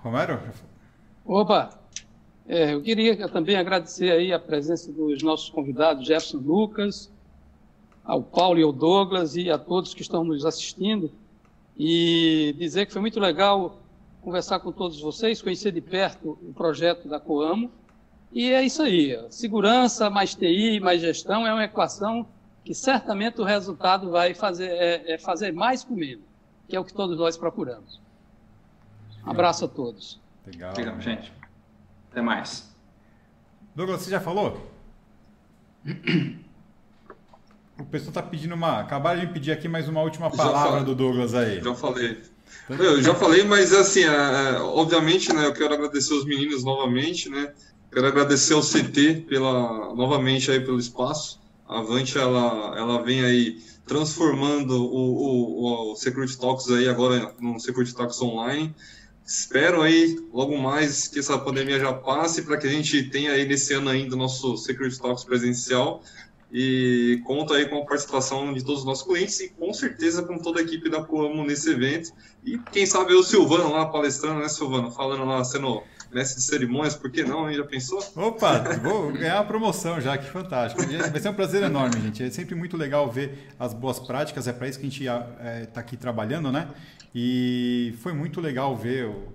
Romero? 0.04 0.38
Opa! 1.26 1.70
É, 2.46 2.74
eu 2.74 2.82
queria 2.82 3.30
também 3.30 3.56
agradecer 3.56 4.12
aí 4.12 4.34
a 4.34 4.40
presença 4.40 4.92
dos 4.92 5.24
nossos 5.24 5.50
convidados, 5.50 6.06
Jefferson 6.06 6.40
Lucas, 6.40 7.10
ao 8.04 8.22
Paulo 8.22 8.60
e 8.60 8.64
ao 8.64 8.74
Douglas 8.74 9.38
e 9.38 9.50
a 9.50 9.58
todos 9.58 9.94
que 9.94 10.02
estão 10.02 10.26
nos 10.26 10.46
assistindo 10.46 11.10
e 11.78 12.54
dizer 12.58 12.86
que 12.86 12.92
foi 12.92 13.02
muito 13.02 13.18
legal 13.18 13.80
conversar 14.22 14.60
com 14.60 14.74
todos 14.74 15.00
vocês, 15.00 15.42
conhecer 15.42 15.72
de 15.72 15.80
perto 15.80 16.38
o 16.42 16.54
projeto 16.54 17.08
da 17.08 17.18
Coamo. 17.18 17.72
E 18.30 18.52
é 18.52 18.62
isso 18.62 18.84
aí, 18.84 19.18
segurança 19.30 20.10
mais 20.10 20.36
TI, 20.36 20.82
mais 20.82 21.00
gestão 21.00 21.48
é 21.48 21.54
uma 21.54 21.64
equação 21.64 22.28
que 22.66 22.74
certamente 22.74 23.40
o 23.40 23.46
resultado 23.46 24.12
vai 24.12 24.34
fazer, 24.34 24.68
é, 24.68 25.14
é 25.14 25.18
fazer 25.18 25.54
mais 25.54 25.82
com 25.86 25.94
menos, 25.94 26.26
que 26.68 26.76
é 26.76 26.80
o 26.80 26.84
que 26.84 26.94
todos 26.94 27.18
nós 27.18 27.38
procuramos. 27.38 28.03
Abraço 29.26 29.66
a 29.66 29.68
todos. 29.68 30.20
Legal. 30.46 30.74
Legal, 30.76 31.00
gente. 31.02 31.32
Até 32.12 32.22
mais. 32.22 32.72
Douglas, 33.76 34.02
você 34.02 34.12
já 34.12 34.20
falou? 34.20 34.72
O 37.80 37.86
pessoal 37.86 38.10
está 38.10 38.22
pedindo 38.22 38.54
uma. 38.54 38.80
Acabaram 38.80 39.20
de 39.20 39.28
pedir 39.28 39.52
aqui 39.52 39.68
mais 39.68 39.90
uma 39.90 40.02
última 40.02 40.30
palavra 40.30 40.84
do 40.84 40.94
Douglas 40.94 41.34
aí. 41.34 41.62
Já 41.62 41.74
falei. 41.74 42.22
Eu 42.70 43.02
já 43.02 43.16
falei, 43.16 43.44
mas 43.44 43.74
assim, 43.74 44.04
é, 44.04 44.06
é, 44.06 44.60
obviamente, 44.60 45.34
né, 45.34 45.46
eu 45.46 45.54
quero 45.54 45.74
agradecer 45.74 46.14
os 46.14 46.24
meninos 46.24 46.64
novamente, 46.64 47.30
né? 47.30 47.52
Quero 47.92 48.08
agradecer 48.08 48.54
ao 48.54 48.62
CT 48.62 49.26
pela 49.28 49.94
novamente 49.96 50.50
aí 50.52 50.60
pelo 50.60 50.80
espaço. 50.80 51.42
A 51.68 51.80
Avante 51.80 52.18
ela 52.18 52.78
ela 52.78 53.02
vem 53.02 53.24
aí 53.24 53.62
transformando 53.86 54.72
o, 54.72 55.92
o, 55.92 55.92
o 55.92 55.96
Security 55.96 56.38
Talks 56.38 56.70
aí 56.70 56.88
agora 56.88 57.34
no 57.40 57.60
Security 57.60 57.94
Talks 57.94 58.22
online. 58.22 58.74
Espero 59.26 59.82
aí, 59.82 60.20
logo 60.34 60.58
mais, 60.58 61.08
que 61.08 61.20
essa 61.20 61.38
pandemia 61.38 61.80
já 61.80 61.94
passe 61.94 62.42
para 62.42 62.58
que 62.58 62.68
a 62.68 62.70
gente 62.70 63.04
tenha 63.04 63.32
aí 63.32 63.46
nesse 63.46 63.74
ano 63.74 63.90
ainda 63.90 64.16
o 64.16 64.18
nosso 64.18 64.58
Security 64.58 65.00
Talks 65.00 65.24
presencial. 65.24 66.04
E 66.52 67.20
conta 67.26 67.56
aí 67.56 67.66
com 67.66 67.80
a 67.80 67.86
participação 67.86 68.54
de 68.54 68.64
todos 68.64 68.82
os 68.82 68.86
nossos 68.86 69.08
clientes 69.08 69.40
e 69.40 69.50
com 69.50 69.74
certeza 69.74 70.22
com 70.22 70.38
toda 70.38 70.60
a 70.60 70.64
equipe 70.64 70.88
da 70.88 71.04
Coamo 71.04 71.44
nesse 71.44 71.72
evento. 71.72 72.12
E 72.44 72.60
quem 72.72 72.86
sabe 72.86 73.14
o 73.14 73.24
Silvano 73.24 73.72
lá 73.72 73.88
palestrando, 73.88 74.40
né 74.40 74.48
Silvano, 74.48 74.92
falando 74.92 75.26
lá, 75.26 75.44
sendo 75.44 75.82
mestre 76.14 76.38
de 76.38 76.44
cerimônias, 76.44 76.96
por 76.96 77.12
que 77.12 77.24
não? 77.24 77.50
Hein? 77.50 77.58
Já 77.58 77.64
pensou? 77.64 78.00
Opa, 78.16 78.60
vou 78.82 79.12
ganhar 79.12 79.36
uma 79.36 79.46
promoção 79.46 80.00
já, 80.00 80.18
que 80.18 80.26
fantástico. 80.26 80.82
Vai 81.12 81.20
ser 81.20 81.30
um 81.30 81.34
prazer 81.34 81.64
enorme, 81.64 82.02
gente. 82.02 82.24
É 82.24 82.30
sempre 82.30 82.56
muito 82.56 82.78
legal 82.78 83.10
ver 83.12 83.50
as 83.60 83.74
boas 83.74 84.00
práticas, 84.00 84.48
é 84.48 84.54
para 84.54 84.68
isso 84.68 84.80
que 84.80 84.86
a 84.86 84.90
gente 84.90 85.04
está 85.04 85.28
é, 85.40 85.66
tá 85.66 85.80
aqui 85.80 85.98
trabalhando, 85.98 86.52
né? 86.52 86.70
E 87.14 87.96
foi 88.02 88.14
muito 88.14 88.42
legal 88.42 88.76
ver 88.76 89.06
o, 89.06 89.34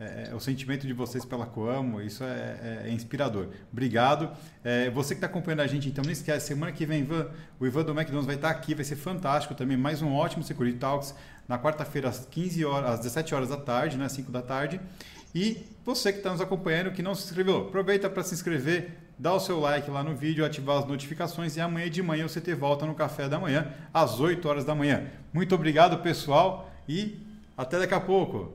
é, 0.00 0.34
o 0.34 0.40
sentimento 0.40 0.86
de 0.86 0.94
vocês 0.94 1.26
pela 1.26 1.44
Coamo, 1.44 2.00
isso 2.00 2.24
é, 2.24 2.26
é, 2.26 2.88
é 2.88 2.90
inspirador. 2.90 3.48
Obrigado. 3.70 4.30
É, 4.64 4.88
você 4.88 5.14
que 5.14 5.18
está 5.18 5.26
acompanhando 5.26 5.60
a 5.60 5.66
gente, 5.66 5.88
então 5.88 6.02
não 6.02 6.10
esquece, 6.10 6.46
semana 6.46 6.72
que 6.72 6.86
vem 6.86 7.02
Ivan, 7.02 7.28
o 7.58 7.66
Ivan 7.66 7.82
do 7.82 7.92
McDonald's 7.92 8.26
vai 8.26 8.36
estar 8.36 8.48
tá 8.48 8.54
aqui, 8.54 8.74
vai 8.74 8.84
ser 8.84 8.96
fantástico 8.96 9.54
também, 9.54 9.76
mais 9.76 10.00
um 10.00 10.14
ótimo 10.14 10.42
Security 10.42 10.78
Talks 10.78 11.14
na 11.46 11.58
quarta-feira 11.58 12.08
às 12.08 12.24
15 12.24 12.64
horas, 12.64 12.90
às 12.92 13.00
17 13.00 13.34
horas 13.34 13.48
da 13.50 13.58
tarde, 13.58 13.98
né, 13.98 14.08
5 14.08 14.32
da 14.32 14.40
tarde. 14.40 14.80
E 15.34 15.62
você 15.84 16.12
que 16.12 16.18
está 16.18 16.30
nos 16.30 16.40
acompanhando, 16.40 16.92
que 16.92 17.02
não 17.02 17.14
se 17.14 17.24
inscreveu, 17.24 17.68
aproveita 17.68 18.10
para 18.10 18.22
se 18.22 18.34
inscrever, 18.34 18.90
dá 19.18 19.34
o 19.34 19.40
seu 19.40 19.60
like 19.60 19.90
lá 19.90 20.02
no 20.02 20.14
vídeo, 20.14 20.44
ativar 20.44 20.78
as 20.78 20.86
notificações 20.86 21.56
e 21.56 21.60
amanhã 21.60 21.90
de 21.90 22.02
manhã 22.02 22.26
você 22.26 22.40
te 22.40 22.54
volta 22.54 22.86
no 22.86 22.94
café 22.94 23.28
da 23.28 23.38
manhã, 23.38 23.72
às 23.92 24.18
8 24.18 24.48
horas 24.48 24.64
da 24.64 24.74
manhã. 24.74 25.04
Muito 25.32 25.54
obrigado, 25.54 25.98
pessoal, 25.98 26.70
e 26.88 27.18
até 27.56 27.78
daqui 27.78 27.94
a 27.94 28.00
pouco. 28.00 28.52